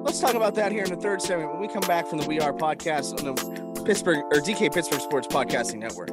let's 0.02 0.18
talk 0.18 0.34
about 0.34 0.54
that 0.54 0.72
here 0.72 0.84
in 0.84 0.90
the 0.90 0.96
third 0.96 1.20
segment 1.20 1.52
when 1.52 1.60
we 1.60 1.68
come 1.68 1.82
back 1.82 2.06
from 2.06 2.18
the 2.18 2.26
we 2.26 2.40
are 2.40 2.52
podcast 2.52 3.18
on 3.18 3.34
the 3.34 3.68
Pittsburgh 3.84 4.24
or 4.32 4.40
DK 4.40 4.72
Pittsburgh 4.72 5.00
Sports 5.00 5.26
Podcasting 5.28 5.78
Network. 5.78 6.08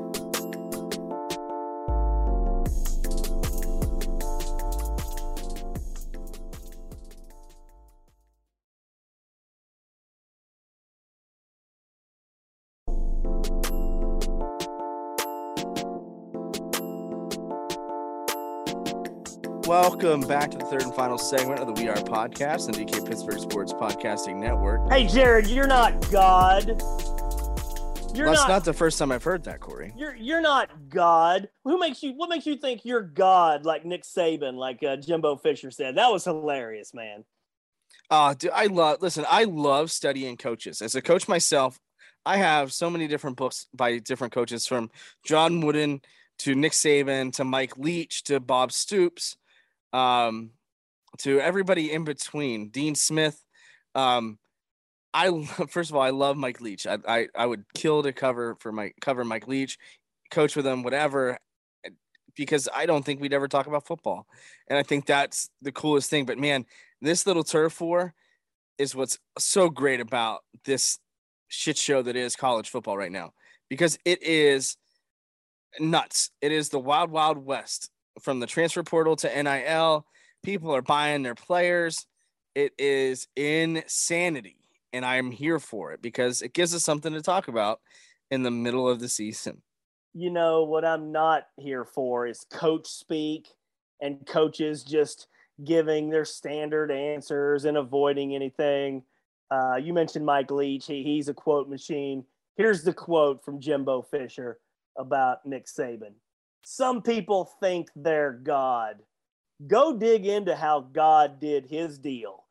Welcome 19.75 20.21
back 20.21 20.51
to 20.51 20.57
the 20.57 20.63
third 20.63 20.83
and 20.83 20.95
final 20.95 21.17
segment 21.17 21.59
of 21.59 21.67
the 21.67 21.73
We 21.73 21.89
Are 21.89 21.97
podcast, 21.97 22.67
the 22.67 22.85
DK 22.85 23.05
Pittsburgh 23.05 23.39
Sports 23.39 23.73
Podcasting 23.73 24.37
Network. 24.37 24.89
Hey, 24.89 25.05
Jared, 25.05 25.47
you're 25.47 25.67
not 25.67 26.09
God. 26.09 26.67
You're 28.15 28.27
That's 28.27 28.39
not, 28.39 28.47
not, 28.47 28.63
the 28.63 28.71
first 28.71 28.97
time 28.97 29.11
I've 29.11 29.25
heard 29.25 29.43
that, 29.43 29.59
Corey. 29.59 29.93
You're 29.97 30.15
you're 30.15 30.39
not 30.39 30.69
God. 30.87 31.49
Who 31.65 31.77
makes 31.77 32.01
you? 32.01 32.13
What 32.13 32.29
makes 32.29 32.45
you 32.45 32.55
think 32.55 32.85
you're 32.85 33.01
God? 33.01 33.65
Like 33.65 33.83
Nick 33.83 34.03
Saban, 34.03 34.55
like 34.55 34.81
uh, 34.81 34.95
Jimbo 34.95 35.35
Fisher 35.35 35.71
said. 35.71 35.97
That 35.97 36.09
was 36.09 36.23
hilarious, 36.23 36.93
man. 36.93 37.25
Uh, 38.09 38.33
dude, 38.33 38.51
I 38.51 38.67
love. 38.67 39.01
Listen, 39.01 39.25
I 39.29 39.43
love 39.43 39.91
studying 39.91 40.37
coaches. 40.37 40.81
As 40.81 40.95
a 40.95 41.01
coach 41.01 41.27
myself, 41.27 41.77
I 42.25 42.37
have 42.37 42.71
so 42.71 42.89
many 42.89 43.09
different 43.09 43.35
books 43.35 43.67
by 43.73 43.97
different 43.97 44.31
coaches, 44.31 44.65
from 44.65 44.89
John 45.25 45.59
Wooden 45.59 45.99
to 46.39 46.55
Nick 46.55 46.71
Saban 46.71 47.33
to 47.33 47.43
Mike 47.43 47.77
Leach 47.77 48.23
to 48.23 48.39
Bob 48.39 48.71
Stoops, 48.71 49.35
um, 49.95 50.51
to 51.19 51.39
everybody 51.39 51.91
in 51.91 52.03
between. 52.03 52.67
Dean 52.69 52.95
Smith. 52.95 53.41
Um, 53.95 54.37
I 55.13 55.45
first 55.69 55.89
of 55.89 55.95
all, 55.95 56.01
I 56.01 56.09
love 56.09 56.35
Mike 56.37 56.61
Leach. 56.61 56.85
I, 56.85 56.97
I, 57.07 57.27
I 57.35 57.45
would 57.45 57.63
kill 57.73 58.03
to 58.03 58.11
cover 58.11 58.55
for 58.59 58.71
my 58.71 58.91
cover 59.01 59.23
Mike 59.23 59.47
Leach, 59.47 59.79
coach 60.29 60.55
with 60.55 60.67
him, 60.67 60.83
whatever, 60.83 61.39
because 62.35 62.67
I 62.75 62.85
don't 62.85 63.05
think 63.05 63.21
we'd 63.21 63.33
ever 63.33 63.47
talk 63.47 63.67
about 63.67 63.87
football, 63.87 64.27
and 64.67 64.77
I 64.77 64.83
think 64.83 65.05
that's 65.05 65.49
the 65.61 65.71
coolest 65.71 66.09
thing. 66.09 66.25
But 66.25 66.37
man, 66.37 66.65
this 67.01 67.25
little 67.25 67.43
turf 67.43 67.79
war 67.79 68.13
is 68.77 68.93
what's 68.93 69.17
so 69.39 69.69
great 69.69 70.01
about 70.01 70.43
this 70.65 70.99
shit 71.47 71.77
show 71.77 72.01
that 72.01 72.17
is 72.17 72.35
college 72.35 72.69
football 72.69 72.97
right 72.97 73.11
now, 73.11 73.31
because 73.69 73.97
it 74.03 74.21
is 74.21 74.75
nuts. 75.79 76.31
It 76.41 76.51
is 76.51 76.67
the 76.67 76.79
wild 76.79 77.09
wild 77.11 77.37
west 77.37 77.89
from 78.21 78.39
the 78.39 78.47
transfer 78.47 78.83
portal 78.83 79.15
to 79.17 79.43
NIL. 79.43 80.05
People 80.43 80.75
are 80.75 80.81
buying 80.81 81.23
their 81.23 81.35
players. 81.35 82.05
It 82.53 82.73
is 82.77 83.27
insanity 83.35 84.57
and 84.95 85.05
I'm 85.05 85.29
here 85.29 85.59
for 85.59 85.91
it 85.91 86.01
because 86.01 86.41
it 86.41 86.53
gives 86.53 86.73
us 86.73 86.83
something 86.83 87.11
to 87.11 87.21
talk 87.21 87.49
about 87.49 87.81
in 88.31 88.43
the 88.43 88.51
middle 88.51 88.87
of 88.87 89.01
the 89.01 89.09
season. 89.09 89.61
You 90.13 90.29
know 90.29 90.63
what 90.63 90.85
I'm 90.85 91.11
not 91.11 91.47
here 91.57 91.83
for 91.83 92.25
is 92.25 92.45
coach 92.49 92.87
speak 92.87 93.49
and 94.01 94.25
coaches 94.25 94.85
just 94.85 95.27
giving 95.65 96.09
their 96.09 96.23
standard 96.23 96.91
answers 96.91 97.65
and 97.65 97.75
avoiding 97.75 98.33
anything. 98.35 99.03
Uh, 99.51 99.75
you 99.75 99.93
mentioned 99.93 100.25
Mike 100.25 100.49
Leach. 100.49 100.85
He, 100.85 101.03
he's 101.03 101.27
a 101.27 101.33
quote 101.33 101.67
machine. 101.67 102.23
Here's 102.55 102.83
the 102.83 102.93
quote 102.93 103.43
from 103.43 103.59
Jimbo 103.59 104.03
Fisher 104.03 104.59
about 104.97 105.45
Nick 105.45 105.65
Saban. 105.65 106.13
Some 106.67 107.01
people 107.01 107.49
think 107.61 107.89
they're 107.95 108.33
God. 108.33 108.97
Go 109.67 109.95
dig 109.97 110.25
into 110.25 110.55
how 110.55 110.81
God 110.81 111.39
did 111.39 111.65
his 111.65 111.97
deal 111.97 112.45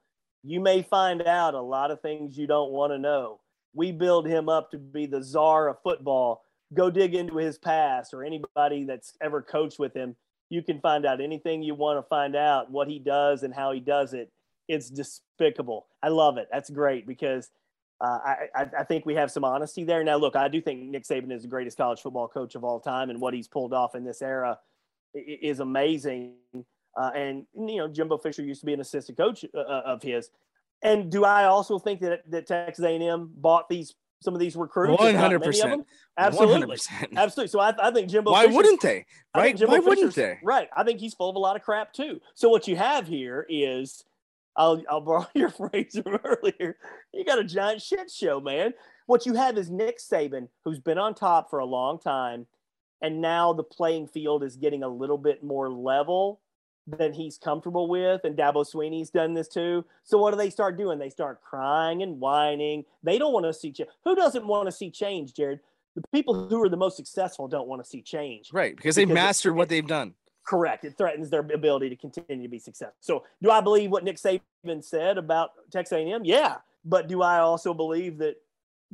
you 0.44 0.60
may 0.60 0.82
find 0.82 1.22
out 1.22 1.54
a 1.54 1.60
lot 1.60 1.90
of 1.90 2.02
things 2.02 2.36
you 2.36 2.46
don't 2.46 2.70
want 2.70 2.92
to 2.92 2.98
know. 2.98 3.40
We 3.72 3.90
build 3.92 4.28
him 4.28 4.50
up 4.50 4.70
to 4.70 4.78
be 4.78 5.06
the 5.06 5.22
czar 5.22 5.68
of 5.68 5.78
football. 5.82 6.42
Go 6.74 6.90
dig 6.90 7.14
into 7.14 7.38
his 7.38 7.56
past 7.56 8.12
or 8.12 8.22
anybody 8.22 8.84
that's 8.84 9.14
ever 9.22 9.40
coached 9.40 9.78
with 9.78 9.94
him. 9.94 10.14
You 10.50 10.62
can 10.62 10.80
find 10.80 11.06
out 11.06 11.22
anything 11.22 11.62
you 11.62 11.74
want 11.74 11.98
to 11.98 12.08
find 12.08 12.36
out, 12.36 12.70
what 12.70 12.88
he 12.88 12.98
does 12.98 13.42
and 13.42 13.54
how 13.54 13.72
he 13.72 13.80
does 13.80 14.12
it. 14.12 14.30
It's 14.68 14.90
despicable. 14.90 15.86
I 16.02 16.08
love 16.08 16.36
it. 16.36 16.48
That's 16.52 16.70
great 16.70 17.06
because 17.06 17.50
uh, 18.00 18.18
I, 18.54 18.66
I 18.80 18.84
think 18.84 19.06
we 19.06 19.14
have 19.14 19.30
some 19.30 19.44
honesty 19.44 19.84
there. 19.84 20.02
Now, 20.04 20.16
look, 20.16 20.36
I 20.36 20.48
do 20.48 20.60
think 20.60 20.82
Nick 20.82 21.04
Saban 21.04 21.32
is 21.32 21.42
the 21.42 21.48
greatest 21.48 21.76
college 21.76 22.00
football 22.00 22.28
coach 22.28 22.54
of 22.54 22.64
all 22.64 22.80
time, 22.80 23.10
and 23.10 23.20
what 23.20 23.34
he's 23.34 23.48
pulled 23.48 23.72
off 23.72 23.94
in 23.94 24.04
this 24.04 24.20
era 24.20 24.58
is 25.14 25.60
amazing. 25.60 26.34
Uh, 26.96 27.10
and 27.14 27.46
you 27.54 27.76
know, 27.76 27.88
Jimbo 27.88 28.18
Fisher 28.18 28.42
used 28.42 28.60
to 28.60 28.66
be 28.66 28.72
an 28.72 28.80
assistant 28.80 29.16
coach 29.18 29.44
uh, 29.54 29.58
uh 29.58 29.82
of 29.86 30.02
his. 30.02 30.30
And 30.82 31.10
do 31.10 31.24
I 31.24 31.44
also 31.44 31.78
think 31.78 32.00
that 32.00 32.28
that 32.30 32.46
Texas 32.46 32.84
A&M 32.84 33.30
bought 33.36 33.68
these 33.68 33.94
some 34.20 34.34
of 34.34 34.40
these 34.40 34.56
recruits? 34.56 35.00
One 35.00 35.14
hundred 35.14 35.42
percent. 35.42 35.86
Absolutely, 36.18 36.76
100%. 36.76 37.16
absolutely. 37.16 37.48
So 37.48 37.60
I, 37.60 37.74
I 37.78 37.90
think 37.90 38.10
Jimbo. 38.10 38.32
Why 38.32 38.46
wouldn't 38.46 38.80
they? 38.80 39.06
Right? 39.34 39.58
Why 39.58 39.78
Fisher's, 39.78 39.86
wouldn't 39.86 40.14
they? 40.14 40.38
Right. 40.42 40.68
I 40.76 40.84
think 40.84 41.00
he's 41.00 41.14
full 41.14 41.30
of 41.30 41.36
a 41.36 41.40
lot 41.40 41.56
of 41.56 41.62
crap 41.62 41.92
too. 41.92 42.20
So 42.34 42.48
what 42.48 42.68
you 42.68 42.76
have 42.76 43.06
here 43.06 43.46
is, 43.48 44.04
I'll 44.56 44.82
I'll 44.88 45.00
borrow 45.00 45.26
your 45.34 45.50
phrase 45.50 45.98
from 46.02 46.18
earlier. 46.24 46.76
You 47.12 47.24
got 47.24 47.38
a 47.38 47.44
giant 47.44 47.82
shit 47.82 48.10
show, 48.10 48.40
man. 48.40 48.74
What 49.06 49.26
you 49.26 49.34
have 49.34 49.58
is 49.58 49.70
Nick 49.70 49.98
Saban, 49.98 50.48
who's 50.64 50.80
been 50.80 50.98
on 50.98 51.14
top 51.14 51.50
for 51.50 51.58
a 51.58 51.66
long 51.66 51.98
time, 51.98 52.46
and 53.02 53.20
now 53.20 53.52
the 53.52 53.64
playing 53.64 54.08
field 54.08 54.42
is 54.42 54.56
getting 54.56 54.82
a 54.82 54.88
little 54.88 55.18
bit 55.18 55.42
more 55.42 55.70
level 55.70 56.40
than 56.86 57.12
he's 57.12 57.38
comfortable 57.38 57.88
with. 57.88 58.22
And 58.24 58.36
Dabo 58.36 58.64
Swinney's 58.64 59.10
done 59.10 59.34
this 59.34 59.48
too. 59.48 59.84
So 60.04 60.18
what 60.18 60.32
do 60.32 60.36
they 60.36 60.50
start 60.50 60.76
doing? 60.76 60.98
They 60.98 61.10
start 61.10 61.42
crying 61.42 62.02
and 62.02 62.20
whining. 62.20 62.84
They 63.02 63.18
don't 63.18 63.32
want 63.32 63.46
to 63.46 63.54
see 63.54 63.72
change. 63.72 63.88
Who 64.04 64.14
doesn't 64.14 64.46
want 64.46 64.68
to 64.68 64.72
see 64.72 64.90
change, 64.90 65.34
Jared? 65.34 65.60
The 65.96 66.02
people 66.12 66.48
who 66.48 66.62
are 66.62 66.68
the 66.68 66.76
most 66.76 66.96
successful 66.96 67.48
don't 67.48 67.68
want 67.68 67.82
to 67.82 67.88
see 67.88 68.02
change. 68.02 68.50
Right. 68.52 68.72
Because, 68.72 68.82
because 68.82 68.96
they've 68.96 69.08
mastered 69.08 69.54
what 69.54 69.68
they've 69.68 69.86
done. 69.86 70.14
Correct. 70.44 70.84
It 70.84 70.96
threatens 70.98 71.30
their 71.30 71.40
ability 71.40 71.88
to 71.90 71.96
continue 71.96 72.42
to 72.42 72.50
be 72.50 72.58
successful. 72.58 72.96
So 73.00 73.24
do 73.42 73.50
I 73.50 73.60
believe 73.60 73.90
what 73.90 74.04
Nick 74.04 74.16
Saban 74.16 74.84
said 74.84 75.16
about 75.16 75.50
Texas 75.72 75.96
A&M? 75.96 76.24
Yeah. 76.24 76.56
But 76.84 77.08
do 77.08 77.22
I 77.22 77.38
also 77.38 77.72
believe 77.72 78.18
that 78.18 78.36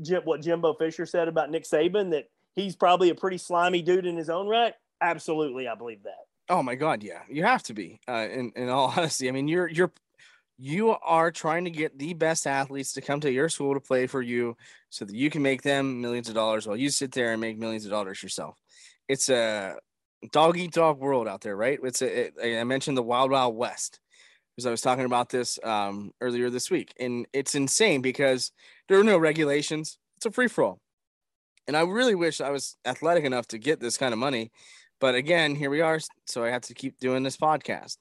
Jim, 0.00 0.22
what 0.24 0.42
Jimbo 0.42 0.74
Fisher 0.74 1.06
said 1.06 1.28
about 1.28 1.50
Nick 1.50 1.64
Saban, 1.64 2.12
that 2.12 2.30
he's 2.54 2.76
probably 2.76 3.10
a 3.10 3.14
pretty 3.14 3.38
slimy 3.38 3.82
dude 3.82 4.06
in 4.06 4.16
his 4.16 4.30
own 4.30 4.46
right? 4.46 4.74
Absolutely. 5.00 5.66
I 5.66 5.74
believe 5.74 6.04
that. 6.04 6.26
Oh 6.48 6.64
my 6.64 6.74
God, 6.74 7.04
yeah, 7.04 7.22
you 7.28 7.44
have 7.44 7.62
to 7.64 7.74
be. 7.74 8.00
Uh, 8.08 8.26
in 8.30 8.52
in 8.56 8.68
all 8.68 8.92
honesty, 8.96 9.28
I 9.28 9.32
mean, 9.32 9.46
you're 9.46 9.68
you're 9.68 9.92
you 10.58 10.90
are 10.90 11.30
trying 11.30 11.64
to 11.64 11.70
get 11.70 11.98
the 11.98 12.12
best 12.12 12.46
athletes 12.46 12.92
to 12.94 13.00
come 13.00 13.20
to 13.20 13.30
your 13.30 13.48
school 13.48 13.74
to 13.74 13.80
play 13.80 14.06
for 14.06 14.20
you, 14.20 14.56
so 14.90 15.04
that 15.04 15.14
you 15.14 15.30
can 15.30 15.42
make 15.42 15.62
them 15.62 16.00
millions 16.00 16.28
of 16.28 16.34
dollars 16.34 16.66
while 16.66 16.76
you 16.76 16.90
sit 16.90 17.12
there 17.12 17.32
and 17.32 17.40
make 17.40 17.56
millions 17.56 17.84
of 17.84 17.92
dollars 17.92 18.22
yourself. 18.22 18.58
It's 19.08 19.28
a 19.28 19.76
dog 20.32 20.58
eat 20.58 20.72
dog 20.72 20.98
world 20.98 21.28
out 21.28 21.40
there, 21.40 21.56
right? 21.56 21.78
It's 21.82 22.02
a, 22.02 22.26
it, 22.26 22.60
I 22.60 22.64
mentioned 22.64 22.96
the 22.96 23.02
wild 23.02 23.30
wild 23.30 23.56
west 23.56 24.00
because 24.54 24.66
I 24.66 24.70
was 24.70 24.80
talking 24.80 25.04
about 25.04 25.30
this 25.30 25.58
um, 25.62 26.12
earlier 26.20 26.50
this 26.50 26.70
week, 26.70 26.92
and 26.98 27.26
it's 27.32 27.54
insane 27.54 28.02
because 28.02 28.52
there 28.88 28.98
are 28.98 29.04
no 29.04 29.18
regulations. 29.18 29.98
It's 30.16 30.26
a 30.26 30.30
free 30.30 30.48
for 30.48 30.64
all, 30.64 30.80
and 31.66 31.76
I 31.76 31.82
really 31.82 32.14
wish 32.14 32.40
I 32.40 32.50
was 32.50 32.76
athletic 32.84 33.24
enough 33.24 33.46
to 33.48 33.58
get 33.58 33.80
this 33.80 33.96
kind 33.96 34.12
of 34.12 34.18
money 34.18 34.50
but 35.00 35.14
again, 35.14 35.54
here 35.54 35.70
we 35.70 35.80
are. 35.80 35.98
So 36.26 36.44
I 36.44 36.50
have 36.50 36.62
to 36.62 36.74
keep 36.74 36.98
doing 37.00 37.22
this 37.22 37.36
podcast. 37.36 37.96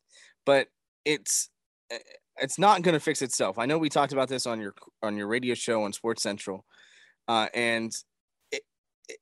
But 0.46 0.68
it's 1.06 1.50
eh, 1.90 1.98
it's 2.42 2.60
not 2.60 2.82
going 2.82 2.94
to 2.94 3.00
fix 3.00 3.22
itself. 3.22 3.58
I 3.58 3.66
know 3.66 3.78
we 3.78 3.90
talked 3.90 4.14
about 4.14 4.30
this 4.30 4.46
on 4.46 4.60
your 4.60 4.74
on 5.02 5.18
your 5.18 5.28
radio 5.28 5.56
show 5.56 5.84
on 5.84 5.94
Sports 5.94 6.22
Central, 6.22 6.66
uh, 7.28 7.48
and 7.54 7.92
it, 8.52 8.62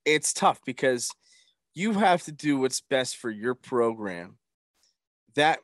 it's 0.05 0.33
tough 0.33 0.59
because 0.65 1.09
you 1.77 1.93
have 1.93 2.23
to 2.23 2.31
do 2.31 2.57
what's 2.57 2.81
best 2.81 3.17
for 3.17 3.29
your 3.29 3.53
program. 3.53 4.37
That 5.35 5.59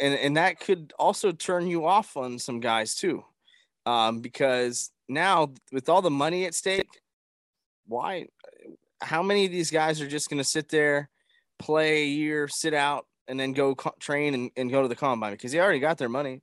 and 0.00 0.14
and 0.14 0.36
that 0.36 0.60
could 0.60 0.92
also 0.96 1.32
turn 1.32 1.66
you 1.66 1.86
off 1.86 2.16
on 2.16 2.38
some 2.38 2.60
guys 2.60 2.94
too, 2.94 3.24
um, 3.84 4.20
because 4.20 4.92
now 5.08 5.52
with 5.72 5.88
all 5.88 6.02
the 6.02 6.10
money 6.10 6.44
at 6.44 6.54
stake, 6.54 6.88
why? 7.86 8.26
How 9.02 9.22
many 9.24 9.46
of 9.46 9.50
these 9.50 9.70
guys 9.72 10.00
are 10.00 10.06
just 10.06 10.30
going 10.30 10.38
to 10.38 10.44
sit 10.44 10.68
there 10.68 11.10
play 11.58 12.02
a 12.02 12.06
year, 12.06 12.46
sit 12.46 12.74
out, 12.74 13.06
and 13.26 13.38
then 13.38 13.52
go 13.52 13.74
co- 13.74 13.94
train 13.98 14.34
and, 14.34 14.50
and 14.56 14.70
go 14.70 14.82
to 14.82 14.88
the 14.88 14.96
combine 14.96 15.32
because 15.32 15.52
they 15.52 15.60
already 15.60 15.80
got 15.80 15.98
their 15.98 16.08
money, 16.08 16.42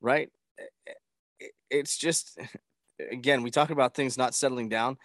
right? 0.00 0.30
It's 1.70 1.96
just, 1.96 2.38
again, 3.10 3.42
we 3.42 3.50
talk 3.50 3.70
about 3.70 3.94
things 3.94 4.18
not 4.18 4.34
settling 4.34 4.68
down. 4.68 4.98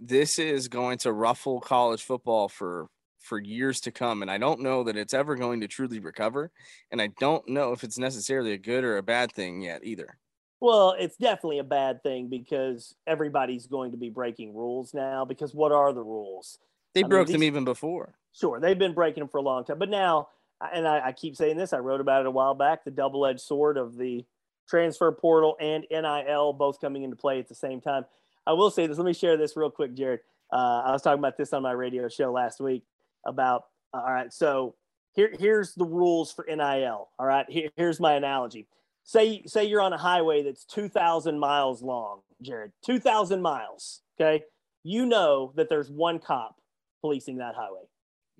This 0.00 0.38
is 0.38 0.68
going 0.68 0.98
to 0.98 1.12
ruffle 1.12 1.60
college 1.60 2.02
football 2.02 2.48
for 2.48 2.88
for 3.20 3.38
years 3.38 3.80
to 3.82 3.90
come, 3.90 4.22
and 4.22 4.30
I 4.30 4.38
don't 4.38 4.60
know 4.60 4.84
that 4.84 4.96
it's 4.96 5.12
ever 5.12 5.36
going 5.36 5.60
to 5.60 5.68
truly 5.68 5.98
recover, 5.98 6.50
and 6.90 7.02
I 7.02 7.08
don't 7.18 7.46
know 7.48 7.72
if 7.72 7.84
it's 7.84 7.98
necessarily 7.98 8.52
a 8.52 8.58
good 8.58 8.84
or 8.84 8.96
a 8.96 9.02
bad 9.02 9.32
thing 9.32 9.60
yet 9.60 9.84
either. 9.84 10.16
Well, 10.60 10.96
it's 10.98 11.16
definitely 11.16 11.58
a 11.58 11.64
bad 11.64 12.02
thing 12.02 12.28
because 12.28 12.94
everybody's 13.06 13.66
going 13.66 13.92
to 13.92 13.96
be 13.96 14.10
breaking 14.10 14.56
rules 14.56 14.92
now. 14.92 15.24
Because 15.24 15.54
what 15.54 15.72
are 15.72 15.92
the 15.92 16.02
rules? 16.02 16.58
They 16.94 17.04
I 17.04 17.06
broke 17.06 17.28
mean, 17.28 17.34
these, 17.34 17.34
them 17.34 17.42
even 17.44 17.64
before. 17.64 18.14
Sure, 18.32 18.58
they've 18.60 18.78
been 18.78 18.94
breaking 18.94 19.20
them 19.20 19.28
for 19.28 19.38
a 19.38 19.42
long 19.42 19.64
time, 19.64 19.78
but 19.78 19.90
now, 19.90 20.28
and 20.72 20.88
I, 20.88 21.08
I 21.08 21.12
keep 21.12 21.36
saying 21.36 21.56
this, 21.56 21.72
I 21.72 21.78
wrote 21.78 22.00
about 22.00 22.22
it 22.22 22.26
a 22.26 22.30
while 22.30 22.54
back. 22.54 22.84
The 22.84 22.90
double-edged 22.90 23.40
sword 23.40 23.76
of 23.76 23.96
the 23.96 24.24
transfer 24.68 25.10
portal 25.12 25.56
and 25.60 25.86
NIL 25.90 26.52
both 26.52 26.80
coming 26.80 27.02
into 27.02 27.16
play 27.16 27.38
at 27.38 27.48
the 27.48 27.54
same 27.54 27.80
time. 27.80 28.04
I 28.48 28.52
will 28.52 28.70
say 28.70 28.86
this. 28.86 28.96
Let 28.96 29.04
me 29.04 29.12
share 29.12 29.36
this 29.36 29.56
real 29.56 29.70
quick, 29.70 29.94
Jared. 29.94 30.20
Uh, 30.50 30.82
I 30.86 30.92
was 30.92 31.02
talking 31.02 31.18
about 31.18 31.36
this 31.36 31.52
on 31.52 31.62
my 31.62 31.72
radio 31.72 32.08
show 32.08 32.32
last 32.32 32.60
week 32.60 32.82
about. 33.26 33.64
Uh, 33.92 33.98
all 33.98 34.12
right, 34.12 34.32
so 34.32 34.74
here 35.12 35.30
here's 35.38 35.74
the 35.74 35.84
rules 35.84 36.32
for 36.32 36.46
NIL. 36.48 37.08
All 37.18 37.26
right, 37.26 37.44
here, 37.48 37.68
here's 37.76 38.00
my 38.00 38.14
analogy. 38.14 38.66
Say 39.04 39.42
say 39.46 39.64
you're 39.64 39.82
on 39.82 39.92
a 39.92 39.98
highway 39.98 40.42
that's 40.42 40.64
2,000 40.64 41.38
miles 41.38 41.82
long, 41.82 42.20
Jared. 42.40 42.72
2,000 42.84 43.42
miles. 43.42 44.00
Okay, 44.18 44.44
you 44.82 45.04
know 45.04 45.52
that 45.56 45.68
there's 45.68 45.90
one 45.90 46.18
cop 46.18 46.56
policing 47.02 47.38
that 47.38 47.54
highway. 47.54 47.82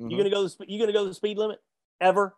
Mm-hmm. 0.00 0.10
You 0.10 0.16
gonna 0.16 0.30
go? 0.30 0.48
The, 0.48 0.64
you 0.66 0.78
gonna 0.78 0.92
go 0.92 1.04
the 1.06 1.14
speed 1.14 1.36
limit 1.36 1.58
ever? 2.00 2.34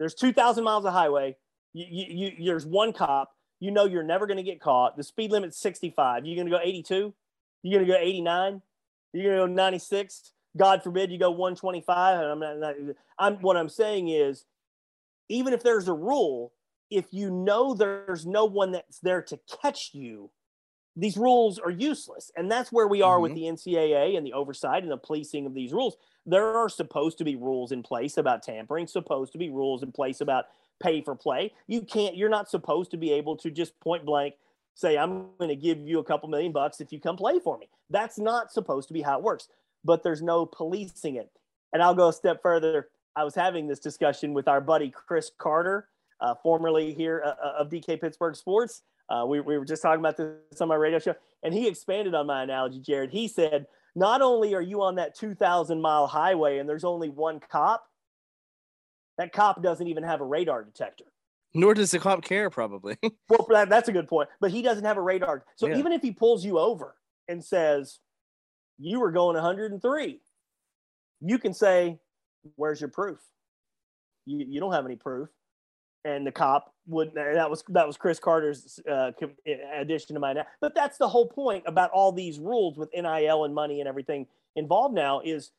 There's 0.00 0.14
2,000 0.14 0.64
miles 0.64 0.84
of 0.84 0.92
highway. 0.92 1.36
You, 1.74 1.86
you, 1.88 2.32
you, 2.36 2.46
there's 2.46 2.66
one 2.66 2.92
cop. 2.92 3.30
You 3.62 3.70
know 3.70 3.84
you're 3.84 4.02
never 4.02 4.26
gonna 4.26 4.42
get 4.42 4.60
caught. 4.60 4.96
The 4.96 5.04
speed 5.04 5.30
limit's 5.30 5.56
65. 5.56 6.26
You're 6.26 6.36
gonna 6.36 6.50
go 6.50 6.58
82? 6.60 7.14
You're 7.62 7.80
gonna 7.80 7.92
go 7.92 7.96
89? 7.96 8.60
You're 9.12 9.24
gonna 9.24 9.46
go 9.46 9.54
96? 9.54 10.32
God 10.56 10.82
forbid 10.82 11.12
you 11.12 11.18
go 11.18 11.30
125. 11.30 12.20
I'm 12.20 12.40
not, 12.40 12.58
not 12.58 12.74
I'm 13.20 13.36
what 13.36 13.56
I'm 13.56 13.68
saying 13.68 14.08
is 14.08 14.46
even 15.28 15.52
if 15.52 15.62
there's 15.62 15.86
a 15.86 15.92
rule, 15.92 16.52
if 16.90 17.04
you 17.12 17.30
know 17.30 17.72
there's 17.72 18.26
no 18.26 18.46
one 18.46 18.72
that's 18.72 18.98
there 18.98 19.22
to 19.22 19.38
catch 19.62 19.90
you, 19.92 20.30
these 20.96 21.16
rules 21.16 21.60
are 21.60 21.70
useless. 21.70 22.32
And 22.36 22.50
that's 22.50 22.72
where 22.72 22.88
we 22.88 23.00
are 23.00 23.18
mm-hmm. 23.18 23.22
with 23.22 23.34
the 23.34 23.42
NCAA 23.44 24.16
and 24.16 24.26
the 24.26 24.32
oversight 24.32 24.82
and 24.82 24.90
the 24.90 24.96
policing 24.96 25.46
of 25.46 25.54
these 25.54 25.72
rules. 25.72 25.96
There 26.26 26.56
are 26.56 26.68
supposed 26.68 27.16
to 27.18 27.24
be 27.24 27.36
rules 27.36 27.70
in 27.70 27.84
place 27.84 28.18
about 28.18 28.42
tampering, 28.42 28.88
supposed 28.88 29.30
to 29.32 29.38
be 29.38 29.50
rules 29.50 29.84
in 29.84 29.92
place 29.92 30.20
about 30.20 30.46
pay 30.82 31.00
for 31.00 31.14
play. 31.14 31.52
You 31.66 31.82
can't, 31.82 32.16
you're 32.16 32.28
not 32.28 32.50
supposed 32.50 32.90
to 32.90 32.96
be 32.96 33.12
able 33.12 33.36
to 33.38 33.50
just 33.50 33.78
point 33.80 34.04
blank 34.04 34.34
say, 34.74 34.96
I'm 34.96 35.26
going 35.38 35.48
to 35.48 35.56
give 35.56 35.86
you 35.86 35.98
a 35.98 36.04
couple 36.04 36.28
million 36.28 36.52
bucks 36.52 36.80
if 36.80 36.92
you 36.92 37.00
come 37.00 37.16
play 37.16 37.38
for 37.38 37.58
me. 37.58 37.68
That's 37.90 38.18
not 38.18 38.52
supposed 38.52 38.88
to 38.88 38.94
be 38.94 39.02
how 39.02 39.18
it 39.18 39.22
works, 39.22 39.48
but 39.84 40.02
there's 40.02 40.22
no 40.22 40.46
policing 40.46 41.16
it. 41.16 41.30
And 41.72 41.82
I'll 41.82 41.94
go 41.94 42.08
a 42.08 42.12
step 42.12 42.42
further. 42.42 42.88
I 43.14 43.24
was 43.24 43.34
having 43.34 43.66
this 43.66 43.78
discussion 43.78 44.32
with 44.32 44.48
our 44.48 44.60
buddy 44.60 44.90
Chris 44.90 45.30
Carter, 45.36 45.88
uh, 46.20 46.34
formerly 46.42 46.94
here 46.94 47.22
uh, 47.24 47.34
uh 47.44 47.52
of 47.58 47.68
DK 47.68 48.00
Pittsburgh 48.00 48.36
Sports. 48.36 48.82
Uh, 49.08 49.26
we, 49.26 49.40
we 49.40 49.58
were 49.58 49.64
just 49.64 49.82
talking 49.82 50.00
about 50.00 50.16
this 50.16 50.60
on 50.60 50.68
my 50.68 50.74
radio 50.74 50.98
show, 50.98 51.14
and 51.42 51.52
he 51.52 51.68
expanded 51.68 52.14
on 52.14 52.26
my 52.26 52.42
analogy, 52.42 52.80
Jared. 52.80 53.10
He 53.10 53.28
said, 53.28 53.66
Not 53.94 54.22
only 54.22 54.54
are 54.54 54.62
you 54.62 54.82
on 54.82 54.94
that 54.94 55.14
2,000 55.14 55.80
mile 55.80 56.06
highway 56.06 56.58
and 56.58 56.68
there's 56.68 56.84
only 56.84 57.10
one 57.10 57.40
cop, 57.40 57.84
that 59.18 59.32
cop 59.32 59.62
doesn't 59.62 59.86
even 59.86 60.02
have 60.02 60.20
a 60.20 60.24
radar 60.24 60.64
detector. 60.64 61.04
Nor 61.54 61.74
does 61.74 61.90
the 61.90 61.98
cop 61.98 62.24
care, 62.24 62.48
probably. 62.50 62.96
well, 63.28 63.46
that, 63.50 63.68
that's 63.68 63.88
a 63.88 63.92
good 63.92 64.08
point. 64.08 64.28
But 64.40 64.50
he 64.50 64.62
doesn't 64.62 64.84
have 64.84 64.96
a 64.96 65.02
radar. 65.02 65.44
So 65.56 65.66
yeah. 65.66 65.76
even 65.76 65.92
if 65.92 66.00
he 66.00 66.10
pulls 66.10 66.44
you 66.44 66.58
over 66.58 66.94
and 67.28 67.44
says, 67.44 67.98
You 68.78 69.00
were 69.00 69.12
going 69.12 69.34
103, 69.34 70.20
you 71.20 71.38
can 71.38 71.52
say, 71.52 71.98
Where's 72.56 72.80
your 72.80 72.90
proof? 72.90 73.18
You, 74.24 74.46
you 74.48 74.60
don't 74.60 74.72
have 74.72 74.86
any 74.86 74.96
proof. 74.96 75.28
And 76.04 76.26
the 76.26 76.32
cop 76.32 76.72
wouldn't. 76.86 77.14
that 77.14 77.48
was 77.48 77.62
that 77.68 77.86
was 77.86 77.96
Chris 77.96 78.18
Carter's 78.18 78.80
uh, 78.90 79.12
addition 79.76 80.14
to 80.14 80.20
my 80.20 80.34
but 80.60 80.74
that's 80.74 80.98
the 80.98 81.06
whole 81.06 81.28
point 81.28 81.62
about 81.64 81.92
all 81.92 82.10
these 82.10 82.40
rules 82.40 82.76
with 82.76 82.90
NIL 82.92 83.44
and 83.44 83.54
money 83.54 83.78
and 83.78 83.88
everything 83.88 84.26
involved 84.56 84.96
now 84.96 85.20
is 85.20 85.52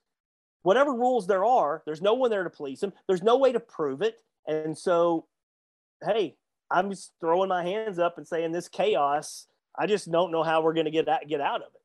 whatever 0.64 0.91
rules 0.93 1.28
there 1.28 1.45
are 1.45 1.84
there's 1.86 2.01
no 2.01 2.16
one 2.16 2.30
there 2.30 2.43
to 2.43 2.49
police 2.49 2.80
them 2.80 2.91
there's 3.07 3.24
no 3.24 3.38
way 3.38 3.51
to 3.51 3.59
prove 3.59 4.01
it 4.01 4.16
and 4.47 4.78
so 4.78 5.26
hey, 6.03 6.36
I'm 6.70 6.89
just 6.89 7.11
throwing 7.20 7.49
my 7.49 7.64
hands 7.64 7.99
up 7.99 8.18
and 8.18 8.28
saying 8.28 8.51
this 8.51 8.68
chaos. 8.68 9.47
I 9.78 9.88
just 9.88 10.11
don't 10.11 10.32
know 10.32 10.43
how 10.43 10.61
we're 10.61 10.74
going 10.74 10.86
to 10.86 10.91
get 10.91 11.07
that 11.07 11.28
get 11.28 11.41
out 11.41 11.61
of 11.61 11.68
it. 11.74 11.82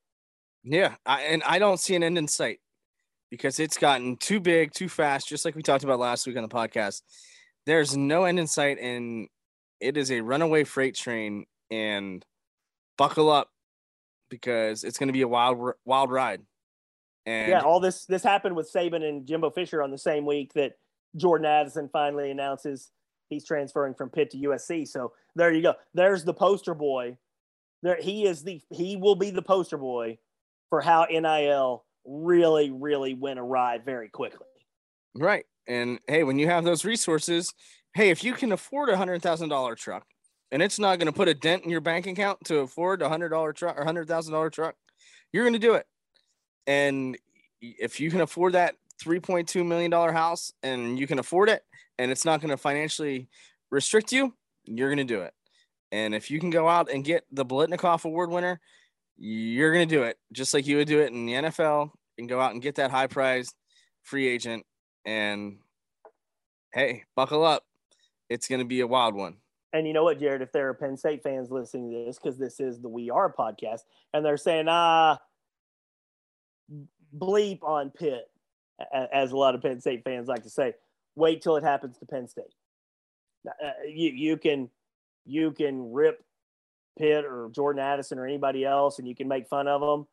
Yeah, 0.65 0.97
I, 1.07 1.23
and 1.23 1.43
I 1.45 1.59
don't 1.59 1.81
see 1.81 1.95
an 1.95 2.03
end 2.03 2.19
in 2.19 2.29
sight 2.29 2.61
because 3.31 3.61
it's 3.61 3.79
gotten 3.79 4.17
too 4.17 4.41
big, 4.41 4.73
too 4.73 4.89
fast. 4.89 5.29
Just 5.29 5.45
like 5.45 5.55
we 5.55 5.63
talked 5.63 5.85
about 5.85 5.99
last 5.99 6.27
week 6.27 6.37
on 6.37 6.43
the 6.43 6.49
podcast, 6.49 7.03
there's 7.67 7.97
no 7.97 8.25
end 8.25 8.39
in 8.39 8.47
sight, 8.47 8.79
and 8.79 9.29
it 9.81 9.97
is 9.97 10.11
a 10.11 10.21
runaway 10.21 10.65
freight 10.65 10.95
train. 10.95 11.47
And 11.71 12.25
buckle 12.97 13.31
up 13.31 13.51
because 14.31 14.85
it's 14.85 14.99
going 14.99 15.09
to 15.09 15.13
be 15.13 15.21
a 15.21 15.29
wild, 15.29 15.75
wild 15.85 16.11
ride. 16.11 16.41
And 17.29 17.51
yeah, 17.51 17.61
all 17.61 17.79
this 17.79 18.07
this 18.07 18.23
happened 18.23 18.57
with 18.57 18.73
Saban 18.73 19.07
and 19.07 19.27
Jimbo 19.27 19.51
Fisher 19.51 19.83
on 19.83 19.91
the 19.91 19.99
same 19.99 20.25
week 20.25 20.55
that 20.55 20.73
Jordan 21.15 21.45
Addison 21.45 21.91
finally 21.93 22.31
announces 22.31 22.91
he's 23.29 23.45
transferring 23.45 23.93
from 23.93 24.09
Pitt 24.09 24.31
to 24.31 24.39
USC. 24.39 24.89
So 24.89 25.13
there 25.37 25.53
you 25.53 25.61
go. 25.61 25.75
There's 25.93 26.25
the 26.25 26.33
poster 26.33 26.73
boy. 26.73 27.19
There 27.83 27.99
he 28.01 28.25
is 28.25 28.43
the 28.45 28.63
he 28.71 28.97
will 28.97 29.15
be 29.15 29.31
the 29.31 29.43
poster 29.43 29.77
boy 29.77 30.19
for 30.71 30.81
how 30.81 31.05
NIL 31.05 31.85
really 32.07 32.71
really 32.71 33.13
went 33.13 33.39
awry 33.39 33.77
very 33.77 34.09
quickly. 34.09 34.47
Right. 35.15 35.45
And 35.67 35.99
hey, 36.09 36.25
when 36.25 36.39
you 36.39 36.47
have 36.47 36.65
those 36.65 36.87
resources, 36.87 37.53
hey, 37.93 38.09
if 38.09 38.25
you 38.25 38.33
can 38.33 38.53
afford 38.53 38.89
a 38.89 38.97
hundred 38.97 39.21
thousand 39.21 39.51
dollar 39.51 39.75
truck 39.75 40.07
and 40.51 40.63
it's 40.63 40.79
not 40.79 40.99
going 40.99 41.07
to 41.09 41.13
put 41.13 41.29
a 41.29 41.35
dent 41.35 41.65
in 41.65 41.71
your 41.71 41.83
bank 41.83 42.07
account 42.07 42.39
to 42.47 42.61
afford 42.61 43.03
a 43.03 43.09
hundred 43.11 43.29
dollar 43.29 43.53
truck 43.53 43.79
or 43.79 43.85
hundred 43.85 44.09
thousand 44.09 44.33
dollar 44.33 44.49
truck, 44.49 44.77
you're 45.31 45.45
going 45.45 45.53
to 45.53 45.59
do 45.59 45.75
it. 45.75 45.85
And 46.69 47.19
if 47.61 47.99
you 47.99 48.11
can 48.11 48.21
afford 48.21 48.53
that 48.53 48.77
$3.2 49.03 49.67
million 49.67 49.91
house 49.91 50.53
and 50.63 50.99
you 50.99 51.07
can 51.07 51.19
afford 51.19 51.49
it 51.49 51.65
and 51.99 52.11
it's 52.11 52.25
not 52.25 52.41
going 52.41 52.51
to 52.51 52.57
financially 52.57 53.29
restrict 53.71 54.13
you, 54.13 54.35
you're 54.65 54.95
going 54.95 54.99
to 54.99 55.15
do 55.15 55.23
it. 55.23 55.33
And 55.91 56.15
if 56.15 56.31
you 56.31 56.39
can 56.39 56.51
go 56.51 56.69
out 56.69 56.91
and 56.93 57.03
get 57.03 57.25
the 57.33 57.47
Biletnikoff 57.47 58.05
Award 58.05 58.31
winner, 58.31 58.61
you're 59.17 59.73
going 59.73 59.89
to 59.89 59.95
do 59.95 60.03
it 60.03 60.19
just 60.31 60.53
like 60.53 60.67
you 60.67 60.77
would 60.77 60.87
do 60.87 61.01
it 61.01 61.11
in 61.11 61.25
the 61.25 61.33
NFL 61.33 61.91
and 62.19 62.29
go 62.29 62.39
out 62.39 62.53
and 62.53 62.63
get 62.63 62.75
that 62.75 62.91
high 62.91 63.07
prize 63.07 63.49
free 64.03 64.29
agent. 64.29 64.67
And 65.07 65.61
hey, 66.75 67.05
buckle 67.17 67.45
up. 67.45 67.65
It's 68.29 68.47
going 68.47 68.61
to 68.61 68.67
be 68.67 68.81
a 68.81 68.87
wild 68.87 69.15
one. 69.15 69.39
And 69.73 69.87
you 69.87 69.95
know 69.95 70.05
what, 70.05 70.21
Jared? 70.21 70.43
If 70.43 70.53
there 70.53 70.69
are 70.69 70.75
Penn 70.75 70.97
State 70.99 71.23
fans 71.23 71.51
listening 71.51 71.91
to 71.93 72.05
this, 72.05 72.19
because 72.19 72.39
this 72.39 72.61
is 72.61 72.81
the 72.81 72.89
We 72.89 73.11
Are 73.11 73.33
podcast, 73.33 73.81
and 74.13 74.25
they're 74.25 74.37
saying, 74.37 74.67
ah, 74.69 75.19
bleep 77.17 77.63
on 77.63 77.91
Pitt, 77.91 78.31
as 79.13 79.33
a 79.33 79.37
lot 79.37 79.55
of 79.55 79.63
Penn 79.63 79.81
State 79.81 80.05
fans 80.05 80.29
like 80.29 80.45
to 80.45 80.51
say, 80.51 80.75
wait 81.15 81.43
till 81.43 81.57
it 81.57 81.65
happens 81.65 81.99
to 81.99 82.07
Penn 82.07 82.29
State. 82.29 82.55
Uh, 83.47 83.71
you 83.87 84.11
you 84.11 84.37
can 84.37 84.69
you 85.25 85.53
can 85.53 85.93
rip 85.93 86.25
Pitt 86.99 87.25
or 87.25 87.51
Jordan 87.55 87.81
Addison 87.81 88.19
or 88.19 88.27
anybody 88.27 88.65
else, 88.65 88.99
and 88.99 89.09
you 89.09 89.15
can 89.15 89.29
make 89.29 89.49
fun 89.49 89.69
of 89.69 89.81
them. 89.81 90.07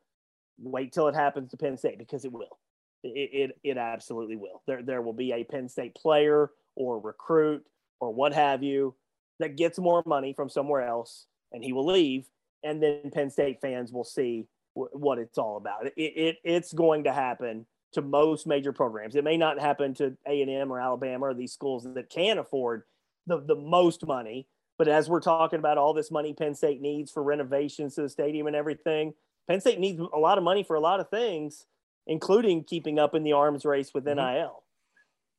Wait 0.58 0.92
till 0.92 1.08
it 1.08 1.14
happens 1.14 1.50
to 1.50 1.56
Penn 1.56 1.76
State 1.76 1.98
because 1.98 2.24
it 2.24 2.32
will. 2.32 2.58
It, 3.02 3.50
it, 3.52 3.58
it 3.62 3.78
absolutely 3.78 4.36
will. 4.36 4.62
There 4.66 4.82
there 4.82 5.02
will 5.02 5.12
be 5.12 5.32
a 5.32 5.44
Penn 5.44 5.68
State 5.68 5.94
player 5.94 6.50
or 6.74 6.98
recruit 6.98 7.64
or 8.00 8.12
what 8.12 8.32
have 8.32 8.62
you 8.62 8.94
that 9.38 9.56
gets 9.56 9.78
more 9.78 10.02
money 10.06 10.32
from 10.32 10.48
somewhere 10.48 10.86
else, 10.86 11.26
and 11.52 11.62
he 11.62 11.72
will 11.72 11.86
leave, 11.86 12.26
and 12.62 12.82
then 12.82 13.10
Penn 13.12 13.30
State 13.30 13.60
fans 13.60 13.92
will 13.92 14.04
see 14.04 14.46
w- 14.76 14.90
what 14.92 15.18
it's 15.18 15.38
all 15.38 15.56
about. 15.56 15.86
It, 15.86 15.92
it 15.96 16.36
it's 16.44 16.72
going 16.72 17.04
to 17.04 17.12
happen 17.12 17.66
to 17.92 18.02
most 18.02 18.46
major 18.46 18.72
programs. 18.72 19.16
It 19.16 19.24
may 19.24 19.36
not 19.36 19.58
happen 19.58 19.94
to 19.94 20.16
A&M 20.26 20.70
or 20.70 20.78
Alabama 20.78 21.26
or 21.26 21.34
these 21.34 21.52
schools 21.52 21.84
that 21.94 22.10
can 22.10 22.38
afford 22.38 22.82
the, 23.26 23.40
the 23.40 23.56
most 23.56 24.06
money. 24.06 24.46
But 24.78 24.88
as 24.88 25.08
we're 25.08 25.20
talking 25.20 25.58
about 25.58 25.78
all 25.78 25.94
this 25.94 26.10
money 26.10 26.34
Penn 26.34 26.54
State 26.54 26.82
needs 26.82 27.10
for 27.10 27.22
renovations 27.22 27.94
to 27.94 28.02
the 28.02 28.08
stadium 28.08 28.46
and 28.46 28.54
everything, 28.54 29.14
Penn 29.48 29.60
State 29.60 29.80
needs 29.80 30.00
a 30.00 30.18
lot 30.18 30.38
of 30.38 30.44
money 30.44 30.62
for 30.62 30.76
a 30.76 30.80
lot 30.80 31.00
of 31.00 31.08
things, 31.08 31.66
including 32.06 32.64
keeping 32.64 32.98
up 32.98 33.14
in 33.14 33.22
the 33.22 33.32
arms 33.32 33.64
race 33.64 33.92
with 33.94 34.04
NIL. 34.04 34.16
Mm-hmm. 34.16 34.46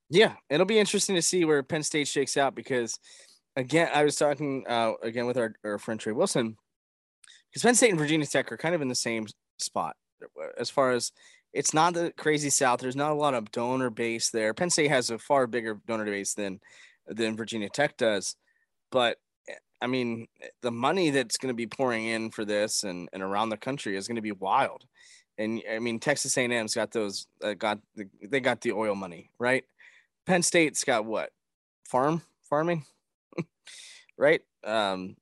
Yeah, 0.10 0.34
it'll 0.50 0.66
be 0.66 0.80
interesting 0.80 1.16
to 1.16 1.22
see 1.22 1.46
where 1.46 1.62
Penn 1.62 1.84
State 1.84 2.08
shakes 2.08 2.38
out 2.38 2.56
because, 2.56 2.98
again, 3.56 3.90
I 3.94 4.04
was 4.04 4.16
talking 4.16 4.64
uh, 4.68 4.94
again 5.04 5.28
with 5.28 5.38
our, 5.38 5.54
our 5.64 5.78
friend 5.78 6.00
Trey 6.00 6.14
Wilson 6.14 6.58
because 7.50 7.64
Penn 7.64 7.76
State 7.76 7.92
and 7.92 8.00
Virginia 8.00 8.28
Tech 8.28 8.52
are 8.52 8.58
kind 8.58 8.76
of 8.76 8.82
in 8.82 8.88
the 8.88 8.96
same 8.96 9.28
spot 9.58 9.96
as 10.58 10.70
far 10.70 10.92
as 10.92 11.12
it's 11.54 11.74
not 11.74 11.94
the 11.94 12.14
crazy 12.18 12.50
South. 12.50 12.80
There's 12.80 12.96
not 12.96 13.12
a 13.12 13.16
lot 13.16 13.34
of 13.34 13.52
donor 13.52 13.90
base 13.90 14.30
there. 14.30 14.54
Penn 14.54 14.70
State 14.70 14.90
has 14.90 15.10
a 15.10 15.18
far 15.18 15.48
bigger 15.48 15.80
donor 15.88 16.06
base 16.06 16.34
than 16.34 16.60
than 17.08 17.38
Virginia 17.38 17.70
Tech 17.70 17.98
does, 17.98 18.36
but 18.92 19.18
eh, 19.48 19.54
I 19.82 19.88
mean, 19.88 20.28
the 20.62 20.72
money 20.72 21.10
that's 21.10 21.38
going 21.38 21.54
to 21.54 21.56
be 21.56 21.68
pouring 21.68 22.06
in 22.06 22.32
for 22.32 22.44
this 22.44 22.84
and, 22.84 23.08
and 23.14 23.24
around 23.24 23.50
the 23.50 23.58
country 23.58 23.96
is 23.96 24.08
going 24.08 24.18
to 24.18 24.22
be 24.22 24.34
wild. 24.34 24.84
And 25.38 25.62
I 25.72 25.80
mean, 25.80 26.00
Texas 26.00 26.38
A&M's 26.38 26.74
got 26.74 26.92
those, 26.92 27.28
uh, 27.44 27.54
got 27.54 27.80
the, 27.96 28.10
they 28.22 28.40
got 28.40 28.60
the 28.62 28.72
oil 28.74 28.96
money, 28.96 29.30
right? 29.40 29.64
Penn 30.26 30.44
State's 30.44 30.84
got 30.84 31.06
what? 31.06 31.30
Farm, 31.86 32.22
farming, 32.50 32.84
right? 34.18 34.42
Um, 34.66 35.16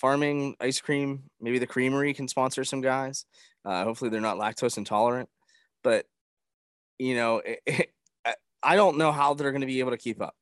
farming, 0.00 0.56
ice 0.60 0.80
cream. 0.80 1.24
Maybe 1.40 1.58
the 1.58 1.66
creamery 1.66 2.14
can 2.14 2.28
sponsor 2.28 2.64
some 2.64 2.80
guys. 2.80 3.26
Uh, 3.64 3.84
hopefully, 3.84 4.10
they're 4.10 4.20
not 4.20 4.38
lactose 4.38 4.78
intolerant 4.78 5.28
but 5.82 6.06
you 6.98 7.14
know, 7.14 7.38
it, 7.44 7.60
it, 7.66 7.90
I 8.62 8.76
don't 8.76 8.98
know 8.98 9.12
how 9.12 9.34
they're 9.34 9.52
going 9.52 9.62
to 9.62 9.66
be 9.66 9.80
able 9.80 9.92
to 9.92 9.96
keep 9.96 10.20
up. 10.20 10.34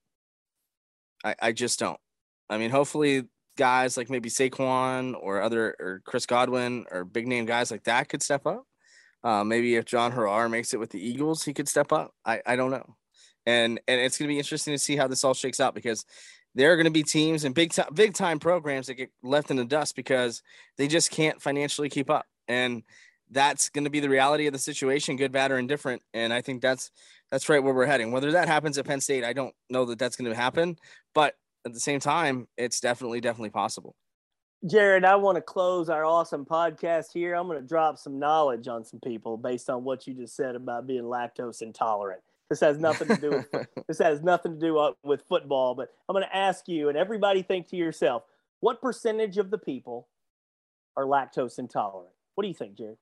I, 1.25 1.35
I 1.41 1.53
just 1.53 1.79
don't. 1.79 1.99
I 2.51 2.59
mean, 2.59 2.71
hopefully, 2.71 3.25
guys 3.57 3.97
like 3.97 4.09
maybe 4.09 4.29
Saquon 4.29 5.15
or 5.21 5.43
other 5.43 5.75
or 5.79 6.03
Chris 6.05 6.27
Godwin 6.27 6.87
or 6.91 7.05
big 7.05 7.27
name 7.27 7.45
guys 7.45 7.71
like 7.71 7.85
that 7.85 8.09
could 8.09 8.23
step 8.23 8.47
up. 8.47 8.65
Uh, 9.25 9.43
maybe 9.43 9.75
if 9.75 9.85
John 9.85 10.13
Harrar 10.13 10.49
makes 10.49 10.73
it 10.73 10.81
with 10.81 10.91
the 10.91 11.05
Eagles, 11.05 11.45
he 11.45 11.53
could 11.53 11.69
step 11.69 11.93
up. 11.93 12.13
I, 12.25 12.41
I 12.47 12.57
don't 12.57 12.71
know. 12.71 12.97
And 13.47 13.81
and 13.89 14.01
it's 14.01 14.19
going 14.19 14.29
to 14.29 14.33
be 14.33 14.39
interesting 14.39 14.75
to 14.75 14.79
see 14.79 14.97
how 14.97 15.09
this 15.09 15.25
all 15.25 15.35
shakes 15.35 15.61
out 15.61 15.75
because 15.75 16.05
there 16.55 16.73
are 16.73 16.77
going 16.77 16.87
to 16.87 16.91
be 16.91 17.03
teams 17.03 17.45
and 17.45 17.55
big 17.55 17.73
time 17.73 17.89
big 17.95 18.15
time 18.15 18.39
programs 18.39 18.87
that 18.87 18.95
get 18.95 19.11
left 19.23 19.51
in 19.51 19.57
the 19.57 19.65
dust 19.65 19.95
because 19.97 20.43
they 20.77 20.89
just 20.89 21.11
can't 21.11 21.41
financially 21.41 21.89
keep 21.89 22.11
up. 22.11 22.27
And 22.49 22.83
that's 23.31 23.69
going 23.69 23.85
to 23.85 23.91
be 23.91 24.01
the 24.01 24.09
reality 24.09 24.47
of 24.47 24.53
the 24.53 24.59
situation, 24.59 25.17
good, 25.17 25.33
bad, 25.33 25.51
or 25.51 25.59
indifferent. 25.59 26.03
And 26.15 26.33
I 26.33 26.41
think 26.41 26.63
that's 26.63 26.91
that's 27.31 27.49
right 27.49 27.63
where 27.63 27.75
we're 27.75 27.87
heading. 27.87 28.11
Whether 28.11 28.33
that 28.33 28.49
happens 28.49 28.79
at 28.79 28.87
Penn 28.87 29.01
State, 29.01 29.25
I 29.25 29.33
don't 29.33 29.55
know 29.69 29.85
that 29.87 29.99
that's 29.99 30.17
going 30.17 30.31
to 30.31 30.37
happen, 30.37 30.77
but 31.15 31.35
at 31.67 31.75
the 31.75 31.81
same 31.81 32.01
time, 32.01 32.49
it's 32.57 32.81
definitely 32.81 33.21
definitely 33.21 33.51
possible. 33.51 33.95
Jared, 34.67 35.05
I 35.05 35.15
want 35.15 35.37
to 35.37 35.43
close 35.43 35.89
our 35.89 36.05
awesome 36.05 36.45
podcast 36.45 37.13
here. 37.15 37.35
I'm 37.35 37.47
going 37.47 37.61
to 37.61 37.67
drop 37.67 37.97
some 37.97 38.19
knowledge 38.19 38.67
on 38.67 38.85
some 38.85 38.99
people 38.99 39.37
based 39.37 39.71
on 39.71 39.85
what 39.85 40.07
you 40.07 40.15
just 40.15 40.35
said 40.35 40.57
about 40.57 40.87
being 40.87 41.05
lactose 41.05 41.63
intolerant. 41.63 42.23
This 42.51 42.61
has 42.61 42.79
nothing 42.79 43.09
to 43.09 43.17
do 43.17 43.31
with 43.31 43.69
this 43.89 43.99
has 43.99 44.23
nothing 44.23 44.55
to 44.55 44.61
do 44.61 44.95
with 45.03 45.23
football, 45.29 45.75
but 45.75 45.89
I'm 46.09 46.15
going 46.15 46.25
to 46.25 46.37
ask 46.37 46.67
you 46.69 46.89
and 46.89 46.97
everybody 46.97 47.43
think 47.43 47.69
to 47.69 47.77
yourself, 47.77 48.23
what 48.61 48.81
percentage 48.81 49.39
of 49.39 49.51
the 49.51 49.59
people 49.59 50.09
are 50.97 51.05
lactose 51.05 51.59
intolerant? 51.59 52.13
What 52.35 52.43
do 52.43 52.49
you 52.49 52.55
think, 52.55 52.77
Jared? 52.77 52.97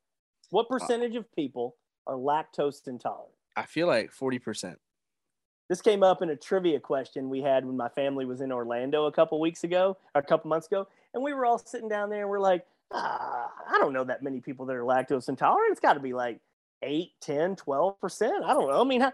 What 0.51 0.66
uh, 0.66 0.78
percentage 0.78 1.16
of 1.16 1.32
people 1.34 1.76
are 2.07 2.14
lactose 2.14 2.86
intolerant? 2.86 3.32
I 3.57 3.62
feel 3.62 3.86
like 3.86 4.12
40%. 4.12 4.76
This 5.68 5.80
came 5.80 6.03
up 6.03 6.22
in 6.22 6.30
a 6.30 6.36
trivia 6.36 6.78
question 6.78 7.28
we 7.28 7.40
had 7.40 7.64
when 7.64 7.76
my 7.76 7.88
family 7.88 8.24
was 8.24 8.40
in 8.40 8.53
Orlando 8.53 9.07
a 9.07 9.12
couple 9.12 9.40
weeks 9.40 9.64
ago, 9.64 9.97
or 10.14 10.20
a 10.20 10.24
couple 10.24 10.49
months 10.49 10.66
ago, 10.68 10.86
and 11.14 11.22
we 11.22 11.34
were 11.34 11.44
all 11.44 11.59
sitting 11.59 11.88
down 11.88 12.11
there 12.11 12.20
and 12.20 12.30
we're 12.30 12.38
like, 12.38 12.64
ah, 12.92 13.51
I 13.68 13.78
don't 13.78 13.92
know 13.92 14.05
that 14.05 14.22
many 14.22 14.40
people 14.40 14.66
that 14.66 14.76
are 14.76 14.82
lactose 14.82 15.28
intolerant. 15.28 15.72
It's 15.72 15.80
got 15.80 15.94
to 15.94 16.01
be 16.01 16.12
like 16.12 16.40
8, 16.82 17.11
10, 17.20 17.57
12%. 17.57 17.97
I 18.44 18.53
don't 18.53 18.68
know. 18.68 18.80
I 18.80 18.84
mean, 18.84 19.03
I, 19.03 19.12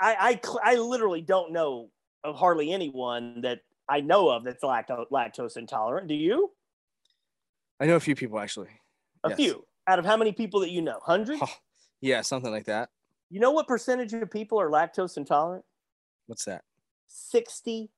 I, 0.00 0.40
I, 0.64 0.72
I 0.72 0.74
literally 0.76 1.20
don't 1.20 1.52
know 1.52 1.90
of 2.24 2.36
hardly 2.36 2.72
anyone 2.72 3.40
that 3.42 3.60
I 3.88 4.00
know 4.00 4.28
of 4.28 4.44
that's 4.44 4.62
lacto- 4.62 5.08
lactose 5.10 5.56
intolerant. 5.56 6.08
Do 6.08 6.14
you? 6.14 6.50
I 7.80 7.86
know 7.86 7.96
a 7.96 8.00
few 8.00 8.14
people 8.14 8.38
actually. 8.38 8.68
A 9.24 9.30
yes. 9.30 9.36
few. 9.36 9.64
Out 9.86 9.98
of 9.98 10.04
how 10.04 10.16
many 10.16 10.32
people 10.32 10.60
that 10.60 10.70
you 10.70 10.82
know? 10.82 11.00
Hundreds? 11.02 11.40
Oh, 11.42 11.54
yeah, 12.00 12.20
something 12.20 12.52
like 12.52 12.66
that. 12.66 12.90
You 13.30 13.40
know 13.40 13.50
what 13.50 13.66
percentage 13.66 14.12
of 14.12 14.30
people 14.30 14.60
are 14.60 14.70
lactose 14.70 15.16
intolerant? 15.16 15.64
What's 16.26 16.44
that? 16.44 16.62
65%. 17.10 17.88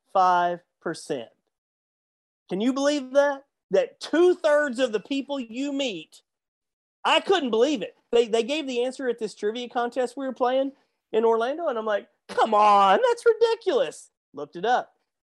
Can 2.49 2.61
you 2.61 2.73
believe 2.73 3.13
that? 3.13 3.45
That 3.73 4.01
two 4.01 4.35
thirds 4.35 4.81
of 4.81 4.91
the 4.91 4.99
people 4.99 5.39
you 5.39 5.73
meet, 5.73 6.23
I 7.05 7.21
couldn't 7.21 7.51
believe 7.51 7.83
it. 7.83 7.95
They, 8.11 8.27
they 8.27 8.43
gave 8.43 8.67
the 8.67 8.83
answer 8.83 9.09
at 9.09 9.21
this 9.21 9.35
trivia 9.35 9.69
contest 9.69 10.17
we 10.17 10.27
were 10.27 10.33
playing 10.33 10.73
in 11.13 11.25
Orlando, 11.25 11.69
and 11.69 11.79
I'm 11.79 11.87
like, 11.87 12.09
come 12.29 12.55
on, 12.55 12.99
that's 13.09 13.25
ridiculous. 13.27 14.11
Looked 14.33 14.57
it 14.57 14.65
up. 14.65 14.93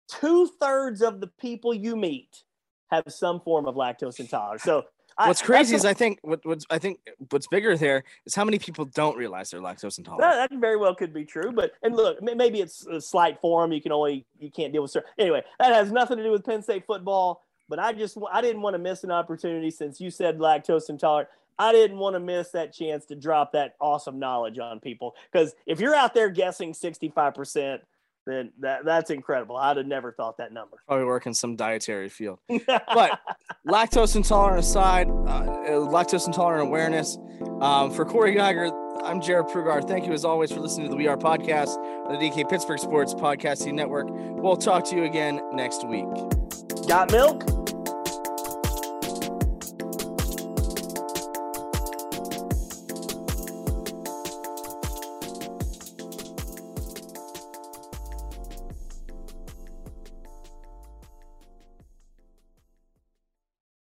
Two 0.07 0.47
thirds 0.59 1.01
of 1.01 1.19
the 1.19 1.27
people 1.27 1.73
you 1.73 1.95
meet 1.95 2.43
have 2.91 3.03
some 3.07 3.41
form 3.41 3.65
of 3.65 3.75
lactose 3.75 4.19
intolerance. 4.19 4.63
So 4.63 4.85
What's 5.17 5.41
I, 5.41 5.45
crazy 5.45 5.75
is 5.75 5.85
I 5.85 5.93
think 5.93 6.19
what, 6.23 6.45
what's 6.45 6.65
I 6.69 6.77
think 6.77 6.99
what's 7.29 7.47
bigger 7.47 7.77
there 7.77 8.03
is 8.25 8.35
how 8.35 8.43
many 8.43 8.59
people 8.59 8.85
don't 8.85 9.17
realize 9.17 9.49
they're 9.49 9.61
lactose 9.61 9.97
intolerant. 9.97 10.29
That, 10.29 10.49
that 10.49 10.59
very 10.59 10.75
well 10.75 10.93
could 10.93 11.13
be 11.13 11.23
true, 11.23 11.53
but 11.53 11.71
and 11.83 11.95
look, 11.95 12.21
maybe 12.21 12.59
it's 12.59 12.85
a 12.85 12.99
slight 12.99 13.39
form. 13.39 13.71
You 13.71 13.81
can 13.81 13.93
only 13.93 14.25
you 14.39 14.51
can't 14.51 14.73
deal 14.73 14.81
with 14.81 14.91
certain. 14.91 15.09
Anyway, 15.17 15.41
that 15.59 15.73
has 15.73 15.91
nothing 15.91 16.17
to 16.17 16.23
do 16.23 16.31
with 16.31 16.43
Penn 16.43 16.61
State 16.61 16.85
football. 16.85 17.43
But 17.69 17.79
I 17.79 17.93
just 17.93 18.17
I 18.31 18.41
didn't 18.41 18.61
want 18.61 18.73
to 18.73 18.77
miss 18.77 19.05
an 19.05 19.11
opportunity 19.11 19.71
since 19.71 20.01
you 20.01 20.11
said 20.11 20.37
lactose 20.37 20.89
intolerant. 20.89 21.29
I 21.57 21.71
didn't 21.71 21.97
want 21.97 22.15
to 22.15 22.19
miss 22.19 22.51
that 22.51 22.73
chance 22.73 23.05
to 23.05 23.15
drop 23.15 23.53
that 23.53 23.75
awesome 23.79 24.19
knowledge 24.19 24.59
on 24.59 24.79
people 24.79 25.15
because 25.31 25.53
if 25.65 25.79
you're 25.79 25.95
out 25.95 26.13
there 26.13 26.29
guessing 26.29 26.73
65 26.73 27.33
percent 27.33 27.81
then 28.25 28.51
that 28.59 28.85
that's 28.85 29.09
incredible. 29.09 29.55
I'd 29.55 29.77
have 29.77 29.85
never 29.85 30.11
thought 30.11 30.37
that 30.37 30.51
number. 30.51 30.77
Probably 30.87 31.05
work 31.05 31.25
in 31.25 31.33
some 31.33 31.55
dietary 31.55 32.09
field. 32.09 32.39
but 32.67 33.19
lactose 33.67 34.15
intolerant 34.15 34.59
aside, 34.59 35.07
uh, 35.07 35.43
lactose 35.87 36.27
intolerant 36.27 36.67
awareness. 36.67 37.17
Um, 37.61 37.91
for 37.91 38.05
Corey 38.05 38.33
Geiger, 38.33 38.71
I'm 39.03 39.21
Jared 39.21 39.47
Prugar. 39.47 39.87
Thank 39.87 40.05
you 40.05 40.13
as 40.13 40.25
always 40.25 40.51
for 40.51 40.59
listening 40.59 40.87
to 40.87 40.91
the 40.91 40.97
We 40.97 41.07
Are 41.07 41.17
podcast, 41.17 41.75
the 42.09 42.17
DK 42.17 42.49
Pittsburgh 42.49 42.79
Sports 42.79 43.13
Podcasting 43.13 43.73
Network. 43.73 44.07
We'll 44.09 44.57
talk 44.57 44.83
to 44.85 44.95
you 44.95 45.03
again 45.03 45.41
next 45.53 45.87
week. 45.87 46.07
Got 46.87 47.11
milk? 47.11 47.54